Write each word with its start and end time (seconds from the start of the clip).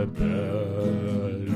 Duftrebellen. 0.00 1.50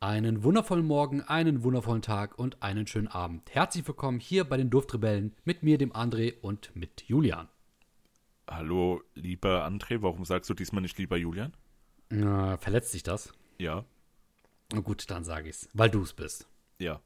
Einen 0.00 0.42
wundervollen 0.44 0.86
Morgen, 0.86 1.22
einen 1.22 1.62
wundervollen 1.62 2.02
Tag 2.02 2.38
und 2.38 2.62
einen 2.62 2.86
schönen 2.86 3.08
Abend. 3.08 3.54
Herzlich 3.54 3.86
willkommen 3.86 4.20
hier 4.20 4.44
bei 4.44 4.56
den 4.56 4.70
Duftrebellen 4.70 5.34
mit 5.44 5.62
mir, 5.62 5.78
dem 5.78 5.92
André 5.92 6.38
und 6.40 6.74
mit 6.76 7.02
Julian. 7.06 7.48
Hallo, 8.48 9.02
lieber 9.14 9.66
André, 9.66 10.02
warum 10.02 10.24
sagst 10.24 10.48
du 10.50 10.54
diesmal 10.54 10.82
nicht 10.82 10.98
lieber 10.98 11.16
Julian? 11.16 11.52
Äh, 12.10 12.56
verletzt 12.58 12.94
dich 12.94 13.02
das? 13.02 13.32
Ja, 13.58 13.84
Na 14.72 14.80
gut, 14.80 15.10
dann 15.10 15.24
sage 15.24 15.48
ich's, 15.48 15.68
weil 15.72 15.90
du 15.90 16.02
es 16.02 16.12
bist. 16.12 16.46
ja. 16.78 17.00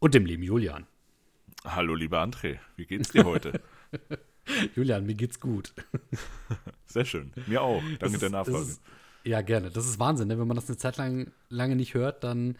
Und 0.00 0.14
dem 0.14 0.26
lieben 0.26 0.44
Julian. 0.44 0.86
Hallo, 1.64 1.94
lieber 1.94 2.22
André, 2.22 2.58
wie 2.76 2.86
geht's 2.86 3.10
dir 3.10 3.24
heute? 3.24 3.60
Julian, 4.76 5.04
mir 5.06 5.14
geht's 5.14 5.40
gut. 5.40 5.74
Sehr 6.86 7.04
schön, 7.04 7.32
mir 7.46 7.60
auch. 7.62 7.82
Danke 7.98 8.14
ist- 8.14 8.22
der 8.22 8.30
Nachfrage. 8.30 8.58
ist- 8.58 8.80
Ja, 9.24 9.42
gerne. 9.42 9.70
Das 9.70 9.86
ist 9.86 9.98
Wahnsinn, 9.98 10.28
ne? 10.28 10.38
Wenn 10.38 10.46
man 10.48 10.54
das 10.56 10.68
eine 10.68 10.78
Zeit 10.78 10.96
lang 10.96 11.30
lange 11.48 11.76
nicht 11.76 11.94
hört, 11.94 12.24
dann 12.24 12.56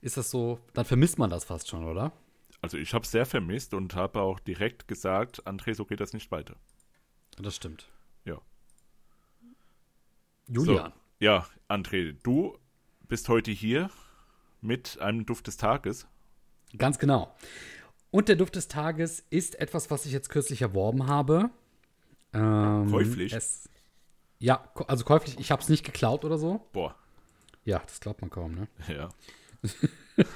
ist 0.00 0.16
das 0.16 0.30
so, 0.30 0.58
dann 0.74 0.84
vermisst 0.84 1.18
man 1.18 1.30
das 1.30 1.44
fast 1.44 1.68
schon, 1.68 1.84
oder? 1.84 2.12
Also 2.60 2.76
ich 2.76 2.92
habe 2.94 3.06
sehr 3.06 3.26
vermisst 3.26 3.72
und 3.74 3.94
habe 3.94 4.20
auch 4.20 4.40
direkt 4.40 4.88
gesagt, 4.88 5.46
André, 5.46 5.74
so 5.74 5.84
geht 5.84 6.00
das 6.00 6.12
nicht 6.12 6.30
weiter. 6.32 6.56
Das 7.40 7.54
stimmt. 7.54 7.88
Ja. 8.24 8.40
Julian. 10.48 10.92
So, 10.92 11.24
ja, 11.24 11.46
André, 11.68 12.16
du 12.22 12.58
bist 13.06 13.28
heute 13.28 13.52
hier 13.52 13.90
mit 14.60 14.98
einem 15.00 15.24
Duft 15.24 15.46
des 15.46 15.56
Tages. 15.56 16.08
Ganz 16.76 16.98
genau. 16.98 17.32
Und 18.10 18.28
der 18.28 18.36
Duft 18.36 18.56
des 18.56 18.68
Tages 18.68 19.24
ist 19.30 19.60
etwas, 19.60 19.90
was 19.90 20.06
ich 20.06 20.12
jetzt 20.12 20.30
kürzlich 20.30 20.62
erworben 20.62 21.06
habe. 21.06 21.50
Ähm, 22.32 22.90
Käuflich? 22.90 23.32
Es, 23.32 23.68
ja, 24.38 24.62
also 24.86 25.04
käuflich. 25.04 25.38
Ich 25.38 25.50
habe 25.50 25.62
es 25.62 25.68
nicht 25.68 25.84
geklaut 25.84 26.24
oder 26.24 26.38
so. 26.38 26.66
Boah, 26.72 26.94
Ja, 27.64 27.80
das 27.80 28.00
glaubt 28.00 28.20
man 28.20 28.30
kaum, 28.30 28.54
ne? 28.54 28.68
ja. 28.88 29.08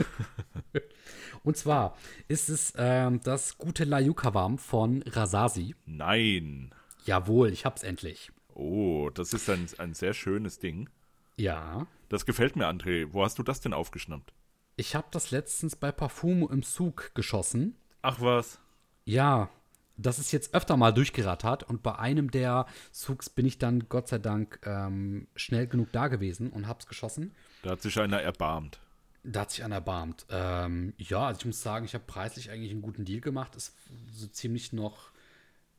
Und 1.44 1.56
zwar 1.56 1.97
ist 2.28 2.48
es 2.48 2.72
ähm, 2.77 3.20
das 3.22 3.58
gute 3.58 3.84
Layukavam 3.84 4.58
von 4.58 5.02
Rasasi. 5.02 5.75
Nein. 5.86 6.75
Jawohl, 7.04 7.50
ich 7.52 7.64
hab's 7.64 7.82
endlich. 7.82 8.30
Oh, 8.54 9.10
das 9.12 9.32
ist 9.32 9.48
ein, 9.48 9.66
ein 9.78 9.94
sehr 9.94 10.14
schönes 10.14 10.58
Ding. 10.58 10.88
Ja. 11.36 11.86
Das 12.08 12.27
gefällt 12.27 12.54
mir, 12.56 12.66
André. 12.69 13.08
Wo 13.12 13.25
hast 13.25 13.38
du 13.38 13.42
das 13.42 13.60
denn 13.60 13.72
aufgeschnappt? 13.72 14.32
Ich 14.77 14.95
habe 14.95 15.09
das 15.11 15.31
letztens 15.31 15.77
bei 15.77 15.92
Parfumo 15.92 16.48
im 16.48 16.62
Zug 16.62 17.15
geschossen. 17.15 17.77
Ach 18.03 18.20
was. 18.20 18.59
Ja, 19.05 19.51
das 19.97 20.19
ist 20.19 20.33
jetzt 20.33 20.55
öfter 20.55 20.77
mal 20.77 20.92
durchgerattert 20.92 21.62
und 21.65 21.83
bei 21.83 21.97
einem 21.97 22.31
der 22.31 22.67
Zugs 22.91 23.28
bin 23.28 23.47
ich 23.47 23.59
dann 23.59 23.89
Gott 23.89 24.09
sei 24.09 24.19
Dank 24.19 24.61
ähm, 24.65 25.28
schnell 25.37 25.67
genug 25.67 25.93
da 25.93 26.09
gewesen 26.09 26.50
und 26.50 26.67
hab's 26.67 26.87
geschossen. 26.87 27.34
Da 27.62 27.70
hat 27.70 27.83
sich 27.83 28.00
einer 28.00 28.20
erbarmt. 28.20 28.81
Da 29.25 29.43
hat 29.43 29.50
sich 29.53 29.62
einer 29.62 29.77
erbarmt. 29.77 30.27
Ähm, 30.31 30.95
ja, 30.97 31.27
also 31.27 31.41
ich 31.41 31.47
muss 31.47 31.62
sagen, 31.62 31.84
ich 31.84 31.95
habe 31.95 32.05
preislich 32.06 32.50
eigentlich 32.50 32.73
einen 32.73 32.83
guten 32.83 33.05
Deal 33.05 33.20
gemacht. 33.20 33.55
Ist 33.55 33.77
so 34.12 34.27
ziemlich 34.27 34.73
noch 34.73 35.12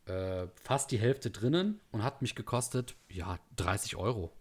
äh, 0.06 0.48
fast 0.56 0.92
die 0.92 1.00
Hälfte 1.00 1.32
drinnen 1.32 1.82
und 1.92 2.04
hat 2.04 2.22
mich 2.22 2.36
gekostet, 2.36 2.96
ja, 3.10 3.40
30 3.58 3.96
Euro. 3.96 4.32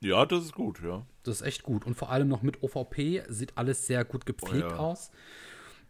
Ja, 0.00 0.24
das 0.26 0.44
ist 0.44 0.54
gut, 0.54 0.80
ja. 0.82 1.06
Das 1.22 1.36
ist 1.40 1.46
echt 1.46 1.62
gut. 1.62 1.84
Und 1.86 1.94
vor 1.94 2.10
allem 2.10 2.28
noch 2.28 2.42
mit 2.42 2.62
OVP 2.62 3.24
sieht 3.28 3.56
alles 3.58 3.86
sehr 3.86 4.04
gut 4.04 4.26
gepflegt 4.26 4.72
Oh 4.72 4.74
ja. 4.74 4.78
aus. 4.78 5.10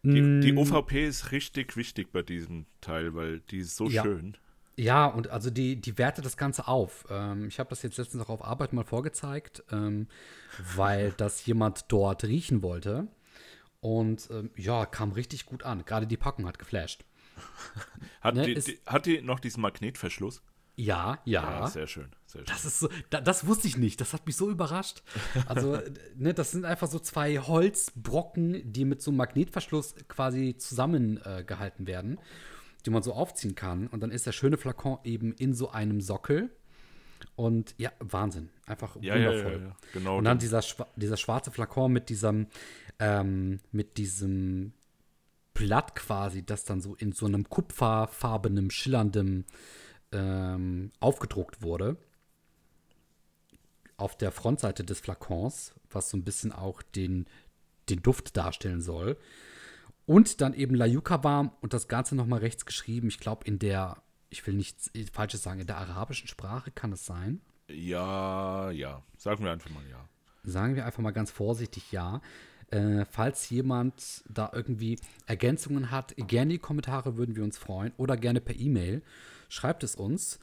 Die, 0.02 0.40
die 0.40 0.56
OVP 0.56 1.06
ist 1.06 1.30
richtig 1.32 1.76
wichtig 1.76 2.10
bei 2.12 2.22
diesem 2.22 2.66
Teil, 2.80 3.14
weil 3.14 3.40
die 3.40 3.58
ist 3.58 3.76
so 3.76 3.88
Ja. 3.88 4.02
schön. 4.02 4.36
Ja, 4.76 5.06
und 5.06 5.28
also 5.28 5.50
die, 5.50 5.76
die 5.76 5.98
wertet 5.98 6.24
das 6.24 6.36
Ganze 6.38 6.66
auf. 6.66 7.04
Ähm, 7.10 7.48
ich 7.48 7.58
habe 7.58 7.68
das 7.68 7.82
jetzt 7.82 7.98
letztens 7.98 8.22
auch 8.24 8.30
auf 8.30 8.42
Arbeit 8.44 8.72
mal 8.72 8.84
vorgezeigt, 8.84 9.62
ähm, 9.70 10.08
weil 10.74 11.12
das 11.16 11.44
jemand 11.44 11.84
dort 11.92 12.24
riechen 12.24 12.62
wollte. 12.62 13.08
Und 13.80 14.28
ähm, 14.30 14.50
ja, 14.56 14.86
kam 14.86 15.12
richtig 15.12 15.46
gut 15.46 15.64
an. 15.64 15.84
Gerade 15.84 16.06
die 16.06 16.16
Packung 16.16 16.46
hat 16.46 16.58
geflasht. 16.58 17.04
Hat, 18.20 18.34
Ne, 18.36 18.44
die, 18.46 18.54
die, 18.54 18.80
hat 18.86 19.06
die 19.06 19.22
noch 19.22 19.40
diesen 19.40 19.60
Magnetverschluss? 19.62 20.42
Ja, 20.80 21.18
ja. 21.24 21.60
Ja, 21.60 21.66
sehr 21.68 21.86
schön. 21.86 22.08
Sehr 22.26 22.40
schön. 22.40 22.46
Das 22.46 22.64
ist 22.64 22.80
so, 22.80 22.88
da, 23.10 23.20
das 23.20 23.46
wusste 23.46 23.66
ich 23.68 23.76
nicht. 23.76 24.00
Das 24.00 24.12
hat 24.14 24.24
mich 24.26 24.36
so 24.36 24.50
überrascht. 24.50 25.02
Also, 25.46 25.78
ne, 26.16 26.32
das 26.32 26.52
sind 26.52 26.64
einfach 26.64 26.88
so 26.88 26.98
zwei 26.98 27.38
Holzbrocken, 27.38 28.72
die 28.72 28.84
mit 28.84 29.02
so 29.02 29.10
einem 29.10 29.18
Magnetverschluss 29.18 29.94
quasi 30.08 30.56
zusammengehalten 30.56 31.84
äh, 31.86 31.88
werden, 31.88 32.18
die 32.86 32.90
man 32.90 33.02
so 33.02 33.12
aufziehen 33.12 33.54
kann. 33.54 33.88
Und 33.88 34.00
dann 34.00 34.10
ist 34.10 34.26
der 34.26 34.32
schöne 34.32 34.56
Flakon 34.56 34.98
eben 35.04 35.32
in 35.34 35.54
so 35.54 35.70
einem 35.70 36.00
Sockel. 36.00 36.50
Und 37.36 37.74
ja, 37.76 37.92
Wahnsinn. 37.98 38.48
Einfach 38.66 38.96
ja, 39.02 39.14
wundervoll. 39.16 39.62
ja, 39.66 39.76
genau. 39.92 40.18
Und 40.18 40.24
dann 40.24 40.38
dieser, 40.38 40.60
schwa- 40.60 40.86
dieser 40.96 41.18
schwarze 41.18 41.50
Flakon 41.50 41.92
mit 41.92 42.08
diesem, 42.08 42.46
ähm, 42.98 43.60
mit 43.72 43.98
diesem 43.98 44.72
Blatt 45.52 45.94
quasi, 45.94 46.42
das 46.46 46.64
dann 46.64 46.80
so 46.80 46.94
in 46.94 47.12
so 47.12 47.26
einem 47.26 47.44
kupferfarbenem, 47.50 48.70
schillerndem 48.70 49.44
ähm, 50.12 50.92
aufgedruckt 51.00 51.62
wurde. 51.62 51.96
Auf 53.96 54.16
der 54.16 54.32
Frontseite 54.32 54.84
des 54.84 55.00
Flakons, 55.00 55.74
was 55.90 56.10
so 56.10 56.16
ein 56.16 56.24
bisschen 56.24 56.52
auch 56.52 56.82
den, 56.82 57.26
den 57.88 58.02
Duft 58.02 58.36
darstellen 58.36 58.80
soll. 58.80 59.18
Und 60.06 60.40
dann 60.40 60.54
eben 60.54 60.74
Layuka 60.74 61.22
warm 61.22 61.52
und 61.60 61.72
das 61.72 61.86
Ganze 61.86 62.16
nochmal 62.16 62.40
rechts 62.40 62.66
geschrieben. 62.66 63.08
Ich 63.08 63.20
glaube, 63.20 63.46
in 63.46 63.58
der, 63.58 64.02
ich 64.30 64.46
will 64.46 64.54
nichts 64.54 64.90
Falsches 65.12 65.42
sagen, 65.42 65.60
in 65.60 65.66
der 65.66 65.78
arabischen 65.78 66.28
Sprache 66.28 66.70
kann 66.70 66.92
es 66.92 67.06
sein. 67.06 67.40
ja, 67.68 68.70
ja. 68.70 69.02
Sagen 69.16 69.44
wir 69.44 69.52
einfach 69.52 69.70
mal 69.70 69.84
ja. 69.88 70.08
Sagen 70.42 70.74
wir 70.74 70.86
einfach 70.86 71.02
mal 71.02 71.10
ganz 71.10 71.30
vorsichtig 71.30 71.92
ja. 71.92 72.22
Äh, 72.70 73.04
falls 73.04 73.50
jemand 73.50 74.24
da 74.28 74.50
irgendwie 74.52 74.98
Ergänzungen 75.26 75.90
hat, 75.90 76.14
gerne 76.16 76.54
in 76.54 76.56
die 76.56 76.58
Kommentare 76.58 77.16
würden 77.16 77.36
wir 77.36 77.44
uns 77.44 77.58
freuen 77.58 77.92
oder 77.96 78.16
gerne 78.16 78.40
per 78.40 78.54
E-Mail. 78.54 79.02
Schreibt 79.50 79.84
es 79.84 79.94
uns. 79.96 80.38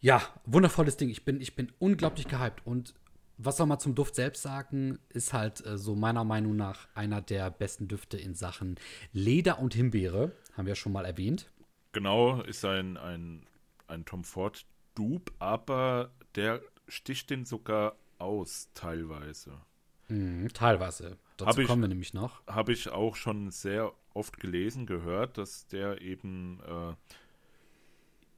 Ja, 0.00 0.22
wundervolles 0.46 0.96
Ding. 0.96 1.08
Ich 1.10 1.24
bin, 1.24 1.40
ich 1.40 1.54
bin 1.56 1.72
unglaublich 1.78 2.28
gehypt. 2.28 2.64
Und 2.64 2.94
was 3.36 3.56
soll 3.58 3.66
man 3.66 3.80
zum 3.80 3.94
Duft 3.94 4.14
selbst 4.14 4.42
sagen, 4.42 4.98
ist 5.10 5.32
halt 5.32 5.64
äh, 5.66 5.76
so 5.76 5.94
meiner 5.94 6.24
Meinung 6.24 6.56
nach 6.56 6.88
einer 6.94 7.20
der 7.20 7.50
besten 7.50 7.88
Düfte 7.88 8.16
in 8.16 8.34
Sachen 8.34 8.76
Leder 9.12 9.58
und 9.58 9.74
Himbeere. 9.74 10.32
Haben 10.56 10.66
wir 10.66 10.70
ja 10.72 10.76
schon 10.76 10.92
mal 10.92 11.04
erwähnt. 11.04 11.50
Genau, 11.92 12.40
ist 12.42 12.64
ein, 12.64 12.96
ein, 12.96 13.44
ein 13.88 14.04
Tom 14.04 14.24
Ford 14.24 14.64
Dupe, 14.94 15.32
aber 15.38 16.12
der 16.34 16.62
sticht 16.88 17.28
den 17.30 17.44
sogar 17.44 17.96
aus, 18.18 18.68
teilweise. 18.74 19.60
Mhm, 20.08 20.48
teilweise. 20.54 21.18
Dazu 21.36 21.60
ich- 21.62 21.66
kommen 21.66 21.82
wir 21.82 21.88
nämlich 21.88 22.14
noch. 22.14 22.46
Habe 22.46 22.72
ich 22.72 22.88
auch 22.90 23.16
schon 23.16 23.50
sehr 23.50 23.92
oft 24.14 24.38
gelesen, 24.38 24.86
gehört, 24.86 25.36
dass 25.36 25.66
der 25.66 26.00
eben, 26.00 26.60
äh, 26.66 26.94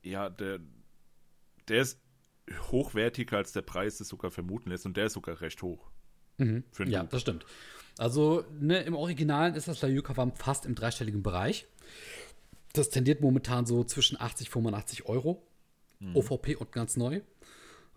ja, 0.03 0.29
der, 0.29 0.61
der 1.69 1.83
ist 1.83 2.01
hochwertiger 2.71 3.37
als 3.37 3.53
der 3.53 3.63
Preis 3.63 4.01
es 4.01 4.09
sogar 4.09 4.31
vermuten 4.31 4.71
lässt 4.71 4.87
und 4.87 4.97
der 4.97 5.07
ist 5.07 5.13
sogar 5.15 5.41
recht 5.41 5.63
hoch. 5.63 5.91
Mhm. 6.39 6.65
Ja, 6.87 7.01
Dupe. 7.01 7.11
das 7.11 7.21
stimmt. 7.21 7.47
Also 7.99 8.45
ne, 8.61 8.83
im 8.83 8.95
Original 8.95 9.57
ist 9.57 9.69
das 9.69 9.83
Layuka-Wam 9.83 10.35
fast 10.35 10.67
im 10.67 10.75
dreistelligen 10.75 11.23
Bereich. 11.23 11.67
Das 12.73 12.91
tendiert 12.91 13.21
momentan 13.21 13.67
so 13.67 13.83
zwischen 13.85 14.21
80 14.21 14.51
85 14.51 15.07
Euro. 15.07 15.43
OVP 16.15 16.57
und 16.57 16.73
ganz 16.73 16.97
neu. 16.97 17.21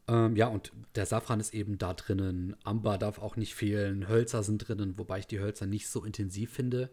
Ähm, 0.07 0.35
ja, 0.35 0.47
und 0.47 0.72
der 0.95 1.06
Safran 1.06 1.39
ist 1.39 1.53
eben 1.53 1.78
da 1.78 1.94
drinnen. 1.94 2.56
Amber 2.63 2.97
darf 2.97 3.19
auch 3.19 3.35
nicht 3.35 3.53
fehlen. 3.53 4.07
Hölzer 4.07 4.44
sind 4.44 4.68
drinnen, 4.68 4.97
wobei 4.97 5.19
ich 5.19 5.28
die 5.28 5.39
Hölzer 5.39 5.68
nicht 5.68 5.88
so 5.88 6.03
intensiv 6.03 6.51
finde. 6.51 6.89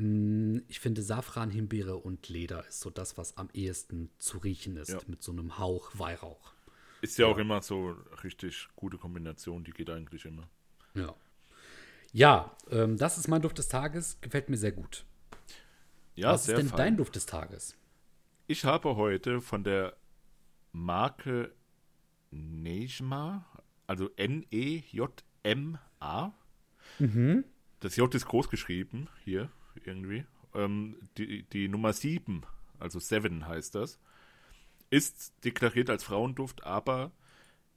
Mm, 0.00 0.60
Ich 0.68 0.80
finde 0.80 1.02
Safran, 1.02 1.50
Himbeere 1.50 1.96
und 1.96 2.28
Leder 2.28 2.66
ist 2.66 2.80
so 2.80 2.90
das, 2.90 3.16
was 3.18 3.36
am 3.36 3.48
ehesten 3.52 4.10
zu 4.18 4.38
riechen 4.38 4.76
ist, 4.76 4.88
Ja. 4.90 4.98
mit 5.06 5.22
so 5.22 5.30
einem 5.32 5.58
Hauch 5.58 5.90
Weihrauch. 5.94 6.52
Ist 7.02 7.18
ja, 7.18 7.26
auch 7.26 7.38
immer 7.38 7.62
so 7.62 7.96
richtig 8.24 8.68
gute 8.76 8.98
Kombination, 8.98 9.62
die 9.64 9.70
geht 9.72 9.88
eigentlich 9.90 10.24
immer. 10.24 10.48
Ja. 10.94 11.14
Ja, 12.12 12.56
ähm, 12.70 12.96
das 12.98 13.16
ist 13.18 13.28
mein 13.28 13.40
Duft 13.42 13.58
des 13.58 13.68
Tages. 13.68 14.20
Gefällt 14.20 14.48
mir 14.50 14.56
sehr 14.56 14.72
gut. 14.72 15.04
Ja, 16.16 16.32
Was 16.32 16.48
ist 16.48 16.56
denn 16.58 16.68
fein. 16.68 16.76
dein 16.78 16.96
Duft 16.96 17.14
des 17.16 17.26
Tages? 17.26 17.76
Ich 18.48 18.64
habe 18.64 18.96
heute 18.96 19.40
von 19.40 19.62
der 19.64 19.96
Marke 20.72 21.52
Nejma, 22.30 23.46
also 23.86 24.10
N-E-J-M-A. 24.16 25.12
Mhm. 26.98 27.44
Das 27.80 27.96
J 27.96 28.14
ist 28.14 28.26
groß 28.26 28.48
geschrieben, 28.50 29.08
hier 29.24 29.50
irgendwie. 29.86 30.24
Ähm, 30.54 30.96
die, 31.16 31.44
die 31.44 31.68
Nummer 31.68 31.92
7, 31.92 32.42
also 32.78 32.98
7 32.98 33.46
heißt 33.46 33.74
das, 33.74 33.98
ist 34.90 35.32
deklariert 35.44 35.90
als 35.90 36.02
Frauenduft, 36.04 36.64
aber 36.64 37.12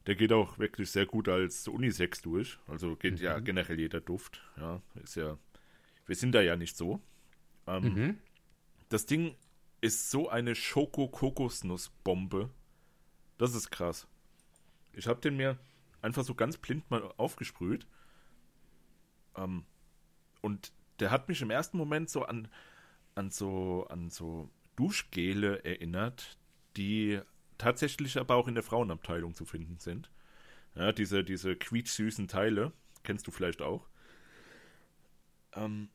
der 0.08 0.16
geht 0.16 0.34
auch 0.34 0.58
wirklich 0.58 0.90
sehr 0.92 1.06
gut 1.06 1.30
als 1.30 1.68
Unisex 1.68 2.22
durch. 2.22 2.58
Also 2.68 2.96
geht 2.96 3.20
ja 3.20 3.40
Mhm. 3.40 3.44
generell 3.46 3.80
jeder 3.80 4.02
Duft. 4.02 4.42
Ja, 4.58 4.82
ist 5.04 5.16
ja, 5.16 5.38
wir 6.08 6.16
sind 6.16 6.34
da 6.34 6.42
ja 6.42 6.56
nicht 6.56 6.76
so. 6.76 7.02
Ähm, 7.68 8.18
das 8.90 9.06
Ding 9.06 9.36
ist 9.82 10.10
so 10.12 10.30
eine 10.30 10.56
Schoko-Kokosnuss-Bombe. 10.56 12.50
Das 13.38 13.54
ist 13.56 13.70
krass. 13.72 14.08
Ich 14.94 15.08
habe 15.08 15.22
den 15.22 15.38
mir 15.38 15.58
einfach 16.02 16.24
so 16.24 16.36
ganz 16.36 16.58
blind 16.58 16.90
mal 16.92 17.04
aufgesprüht. 17.18 17.88
Ähm, 19.36 19.66
und 20.42 20.72
der 21.00 21.12
hat 21.12 21.28
mich 21.28 21.42
im 21.42 21.50
ersten 21.50 21.78
Moment 21.78 22.10
so 22.10 22.24
an, 22.24 22.48
an 23.16 23.32
so 23.32 23.88
an 23.90 24.10
so 24.10 24.50
Duschgele 24.76 25.64
erinnert, 25.64 26.38
die 26.78 27.20
tatsächlich 27.58 28.18
aber 28.18 28.36
auch 28.36 28.48
in 28.48 28.56
der 28.56 28.64
Frauenabteilung 28.64 29.34
zu 29.34 29.46
finden 29.46 29.78
sind. 29.80 30.10
Ja, 30.76 30.92
diese, 30.92 31.24
diese 31.24 31.56
quietschsüßen 31.56 32.28
Teile, 32.28 32.74
kennst 33.04 33.28
du 33.28 33.32
vielleicht 33.32 33.62
auch. 33.62 33.88
Ähm, 35.54 35.90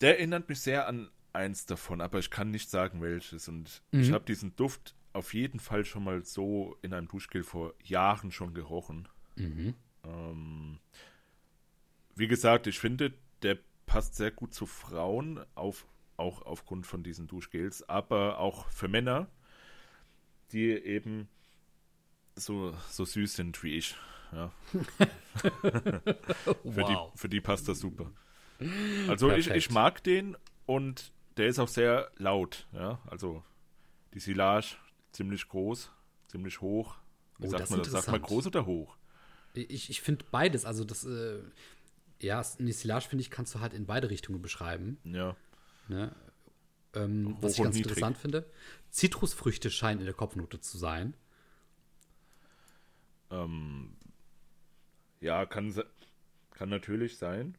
der 0.00 0.18
erinnert 0.18 0.48
mich 0.48 0.60
sehr 0.60 0.88
an 0.88 1.10
eins 1.32 1.66
davon, 1.66 2.00
aber 2.00 2.18
ich 2.18 2.30
kann 2.30 2.50
nicht 2.50 2.68
sagen 2.68 3.00
welches. 3.00 3.48
Und 3.48 3.82
mhm. 3.92 4.00
ich 4.00 4.12
habe 4.12 4.24
diesen 4.24 4.56
Duft 4.56 4.94
auf 5.12 5.34
jeden 5.34 5.60
Fall 5.60 5.84
schon 5.84 6.04
mal 6.04 6.24
so 6.24 6.76
in 6.82 6.92
einem 6.92 7.08
Duschgel 7.08 7.42
vor 7.42 7.74
Jahren 7.84 8.32
schon 8.32 8.54
gerochen. 8.54 9.08
Mhm. 9.36 9.74
Ähm, 10.04 10.78
wie 12.16 12.28
gesagt, 12.28 12.66
ich 12.66 12.78
finde, 12.78 13.14
der 13.42 13.58
passt 13.88 14.14
sehr 14.14 14.30
gut 14.30 14.54
zu 14.54 14.66
Frauen, 14.66 15.44
auf, 15.56 15.86
auch 16.16 16.42
aufgrund 16.42 16.86
von 16.86 17.02
diesen 17.02 17.26
Duschgels, 17.26 17.88
aber 17.88 18.38
auch 18.38 18.68
für 18.70 18.86
Männer, 18.86 19.28
die 20.52 20.70
eben 20.70 21.28
so, 22.36 22.74
so 22.88 23.04
süß 23.04 23.34
sind 23.34 23.60
wie 23.64 23.76
ich. 23.76 23.96
Ja. 24.30 24.52
für, 25.34 26.02
wow. 26.62 27.12
die, 27.12 27.18
für 27.18 27.28
die 27.28 27.40
passt 27.40 27.66
das 27.68 27.80
super. 27.80 28.12
Also 29.08 29.32
ich, 29.32 29.50
ich 29.50 29.70
mag 29.70 30.02
den 30.04 30.36
und 30.66 31.12
der 31.36 31.48
ist 31.48 31.58
auch 31.58 31.68
sehr 31.68 32.10
laut. 32.16 32.68
Ja? 32.72 33.00
Also 33.06 33.42
die 34.14 34.20
Silage 34.20 34.76
ziemlich 35.12 35.48
groß, 35.48 35.90
ziemlich 36.28 36.60
hoch. 36.60 36.96
Wie 37.38 37.46
oh, 37.46 37.50
sagt 37.50 37.70
man 37.70 37.80
das? 37.80 37.90
Sagt 37.90 38.08
man 38.08 38.20
groß 38.20 38.48
oder 38.48 38.66
hoch? 38.66 38.96
Ich, 39.54 39.90
ich 39.90 40.02
finde 40.02 40.24
beides. 40.30 40.64
Also 40.64 40.84
das, 40.84 41.04
äh, 41.04 41.40
ja, 42.20 42.42
eine 42.58 42.72
Silage, 42.72 43.08
finde 43.08 43.22
ich, 43.22 43.30
kannst 43.30 43.54
du 43.54 43.60
halt 43.60 43.74
in 43.74 43.86
beide 43.86 44.10
Richtungen 44.10 44.42
beschreiben. 44.42 44.98
Ja. 45.04 45.36
Ne? 45.88 46.14
Ähm, 46.94 47.36
was 47.40 47.52
ich 47.52 47.62
ganz 47.62 47.76
niedrig. 47.76 47.92
interessant 47.92 48.18
finde. 48.18 48.50
Zitrusfrüchte 48.90 49.70
scheinen 49.70 50.00
in 50.00 50.06
der 50.06 50.14
Kopfnote 50.14 50.60
zu 50.60 50.78
sein. 50.78 51.14
Ähm, 53.30 53.96
ja, 55.20 55.46
kann, 55.46 55.72
kann 56.50 56.68
natürlich 56.68 57.18
sein. 57.18 57.56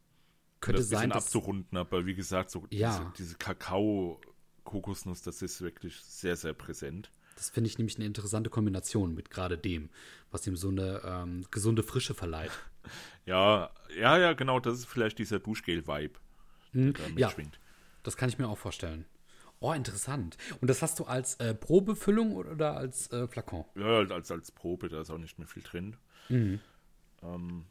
Könnte 0.62 0.82
das 0.82 0.90
sein, 0.90 1.10
dass, 1.10 1.26
abzurunden, 1.26 1.78
aber 1.78 2.06
wie 2.06 2.16
gesagt, 2.16 2.52
so 2.52 2.66
ja. 2.70 2.98
diese, 2.98 3.14
diese 3.18 3.38
Kakao-Kokosnuss, 3.38 5.22
das 5.22 5.42
ist 5.42 5.62
wirklich 5.62 6.00
sehr, 6.02 6.36
sehr 6.36 6.54
präsent. 6.54 7.12
Das 7.40 7.50
finde 7.50 7.70
ich 7.70 7.78
nämlich 7.78 7.96
eine 7.96 8.06
interessante 8.06 8.50
Kombination 8.50 9.16
mit 9.16 9.30
gerade 9.30 9.58
dem, 9.58 9.90
was 10.30 10.46
ihm 10.46 10.58
so 10.58 10.68
eine 10.68 11.02
ähm, 11.06 11.46
gesunde 11.52 11.84
Frische 11.84 12.14
verleiht. 12.14 12.52
Ja, 13.26 13.70
ja, 13.96 14.18
ja, 14.18 14.34
genau, 14.34 14.60
das 14.60 14.80
ist 14.80 14.86
vielleicht 14.86 15.20
dieser 15.20 15.38
Duschgel-Vibe. 15.38 16.18
Hm, 16.72 16.94
ja, 17.16 17.32
das 18.02 18.18
kann 18.18 18.30
ich 18.30 18.40
mir 18.40 18.48
auch 18.48 18.58
vorstellen. 18.58 19.06
Oh, 19.60 19.74
interessant. 19.74 20.38
Und 20.62 20.70
das 20.70 20.82
hast 20.82 20.98
du 20.98 21.04
als 21.04 21.36
äh, 21.36 21.54
Probefüllung 21.54 22.36
oder 22.36 22.76
als 22.76 23.12
äh, 23.12 23.28
Flakon? 23.28 23.66
Ja, 23.76 24.00
als, 24.00 24.32
als 24.32 24.52
Probe, 24.52 24.90
da 24.90 25.02
ist 25.02 25.12
auch 25.12 25.20
nicht 25.20 25.38
mehr 25.38 25.48
viel 25.48 25.62
drin. 25.62 25.98
Mhm. 26.30 26.60
Ähm, 27.22 27.66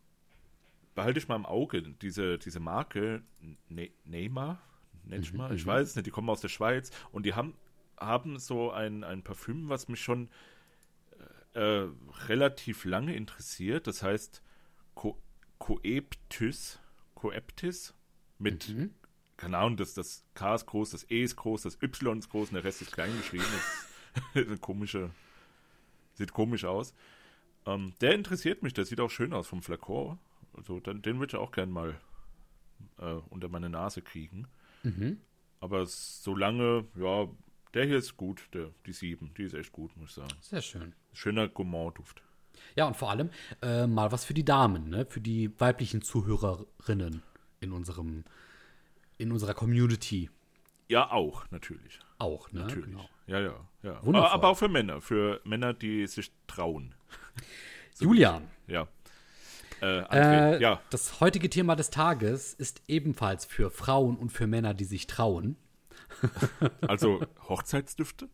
behalte 0.94 1.18
ich 1.18 1.26
mal 1.26 1.36
im 1.36 1.46
Auge, 1.46 1.82
diese, 1.82 2.38
diese 2.38 2.60
Marke 2.60 3.22
ne 3.68 3.90
Neymar, 4.04 4.60
nenn 5.04 5.22
ich 5.22 5.32
mhm, 5.32 5.38
mal, 5.38 5.54
ich 5.54 5.64
mhm. 5.64 5.70
weiß 5.70 5.88
es 5.88 5.96
nicht, 5.96 6.06
die 6.06 6.12
kommen 6.12 6.30
aus 6.30 6.42
der 6.42 6.48
Schweiz 6.48 6.92
und 7.10 7.26
die 7.26 7.34
haben 7.34 7.54
haben 8.00 8.38
so 8.38 8.70
ein, 8.70 9.04
ein 9.04 9.22
Parfüm, 9.22 9.68
was 9.68 9.88
mich 9.88 10.02
schon 10.02 10.28
äh, 11.54 11.86
relativ 12.28 12.84
lange 12.84 13.14
interessiert. 13.14 13.86
Das 13.86 14.02
heißt 14.02 14.42
Co 14.94 15.18
Coeptis, 15.58 16.78
Coeptis 17.14 17.94
mit, 18.38 18.68
mhm. 18.68 18.94
keine 19.36 19.58
Ahnung, 19.58 19.76
das, 19.76 19.94
das 19.94 20.24
K 20.34 20.54
ist 20.54 20.66
groß, 20.66 20.90
das 20.90 21.10
E 21.10 21.24
ist 21.24 21.34
groß, 21.34 21.62
das 21.62 21.82
Y 21.82 22.18
ist 22.18 22.28
groß 22.28 22.50
und 22.50 22.54
der 22.54 22.64
Rest 22.64 22.82
ist 22.82 22.92
klein 22.92 23.16
geschrieben. 23.16 23.44
Das 24.14 24.24
ist 24.34 24.48
eine 24.48 24.58
komische, 24.58 25.10
sieht 26.14 26.32
komisch 26.32 26.64
aus. 26.64 26.94
Ähm, 27.66 27.92
der 28.00 28.14
interessiert 28.14 28.62
mich, 28.62 28.72
der 28.72 28.84
sieht 28.84 29.00
auch 29.00 29.10
schön 29.10 29.32
aus 29.32 29.48
vom 29.48 29.62
Flakon. 29.62 30.18
Also 30.52 30.78
den, 30.78 31.02
den 31.02 31.18
würde 31.18 31.36
ich 31.36 31.40
auch 31.40 31.50
gern 31.50 31.70
mal 31.70 32.00
äh, 32.98 33.14
unter 33.30 33.48
meine 33.48 33.68
Nase 33.68 34.00
kriegen. 34.00 34.46
Mhm. 34.84 35.20
Aber 35.60 35.86
solange, 35.86 36.86
ja, 36.94 37.28
der 37.74 37.84
hier 37.84 37.98
ist 37.98 38.16
gut, 38.16 38.48
der, 38.52 38.70
die 38.86 38.92
7. 38.92 39.32
Die 39.36 39.42
ist 39.42 39.54
echt 39.54 39.72
gut, 39.72 39.96
muss 39.96 40.10
ich 40.10 40.14
sagen. 40.16 40.34
Sehr 40.40 40.62
schön. 40.62 40.94
Schöner 41.12 41.48
Gourmand-Duft. 41.48 42.22
Ja, 42.76 42.86
und 42.86 42.96
vor 42.96 43.10
allem 43.10 43.30
äh, 43.62 43.86
mal 43.86 44.12
was 44.12 44.24
für 44.24 44.34
die 44.34 44.44
Damen, 44.44 44.90
ne? 44.90 45.06
für 45.06 45.20
die 45.20 45.50
weiblichen 45.60 46.02
Zuhörerinnen 46.02 47.22
in 47.60 47.72
unserem, 47.72 48.24
in 49.16 49.32
unserer 49.32 49.54
Community. 49.54 50.30
Ja, 50.88 51.10
auch, 51.10 51.44
natürlich. 51.50 52.00
Auch, 52.18 52.50
ne? 52.52 52.60
Natürlich. 52.60 52.90
Genau. 52.90 53.08
Ja, 53.26 53.40
ja, 53.40 53.54
ja. 53.82 54.04
Wundervoll. 54.04 54.30
Aber 54.30 54.48
auch 54.48 54.58
für 54.58 54.68
Männer, 54.68 55.00
für 55.00 55.40
Männer, 55.44 55.74
die 55.74 56.06
sich 56.06 56.32
trauen. 56.46 56.94
so 57.92 58.04
Julian. 58.06 58.48
Ja. 58.66 58.88
Äh, 59.82 60.56
äh, 60.56 60.60
ja. 60.60 60.80
Das 60.90 61.20
heutige 61.20 61.50
Thema 61.50 61.76
des 61.76 61.90
Tages 61.90 62.54
ist 62.54 62.82
ebenfalls 62.88 63.44
für 63.44 63.70
Frauen 63.70 64.16
und 64.16 64.30
für 64.30 64.46
Männer, 64.46 64.74
die 64.74 64.84
sich 64.84 65.06
trauen. 65.06 65.56
Also 66.86 67.20
Hochzeitsdüfte? 67.48 68.28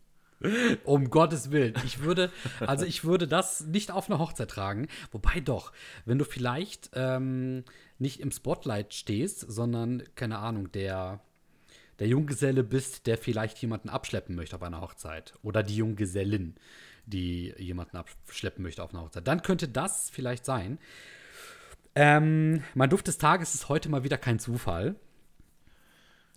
Um 0.83 1.09
Gottes 1.09 1.51
Willen. 1.51 1.75
Ich 1.85 2.01
würde, 2.01 2.29
also 2.59 2.85
ich 2.85 3.03
würde 3.03 3.27
das 3.27 3.65
nicht 3.65 3.91
auf 3.91 4.09
eine 4.09 4.19
Hochzeit 4.19 4.51
tragen. 4.51 4.87
Wobei 5.11 5.39
doch, 5.39 5.71
wenn 6.05 6.17
du 6.17 6.25
vielleicht 6.25 6.91
ähm, 6.93 7.63
nicht 7.99 8.19
im 8.19 8.31
Spotlight 8.31 8.93
stehst, 8.93 9.39
sondern, 9.39 10.03
keine 10.15 10.39
Ahnung, 10.39 10.71
der, 10.71 11.21
der 11.99 12.07
Junggeselle 12.07 12.63
bist, 12.63 13.07
der 13.07 13.17
vielleicht 13.17 13.57
jemanden 13.59 13.89
abschleppen 13.89 14.35
möchte 14.35 14.57
auf 14.57 14.63
einer 14.63 14.81
Hochzeit. 14.81 15.33
Oder 15.41 15.63
die 15.63 15.77
Junggesellin, 15.77 16.55
die 17.05 17.53
jemanden 17.57 17.97
abschleppen 17.97 18.63
möchte 18.63 18.83
auf 18.83 18.93
einer 18.93 19.03
Hochzeit. 19.03 19.27
Dann 19.27 19.41
könnte 19.41 19.69
das 19.69 20.09
vielleicht 20.09 20.45
sein. 20.45 20.79
Ähm, 21.95 22.61
mein 22.73 22.89
Duft 22.89 23.07
des 23.07 23.17
Tages 23.17 23.55
ist 23.55 23.69
heute 23.69 23.87
mal 23.87 24.03
wieder 24.03 24.17
kein 24.17 24.37
Zufall. 24.37 24.95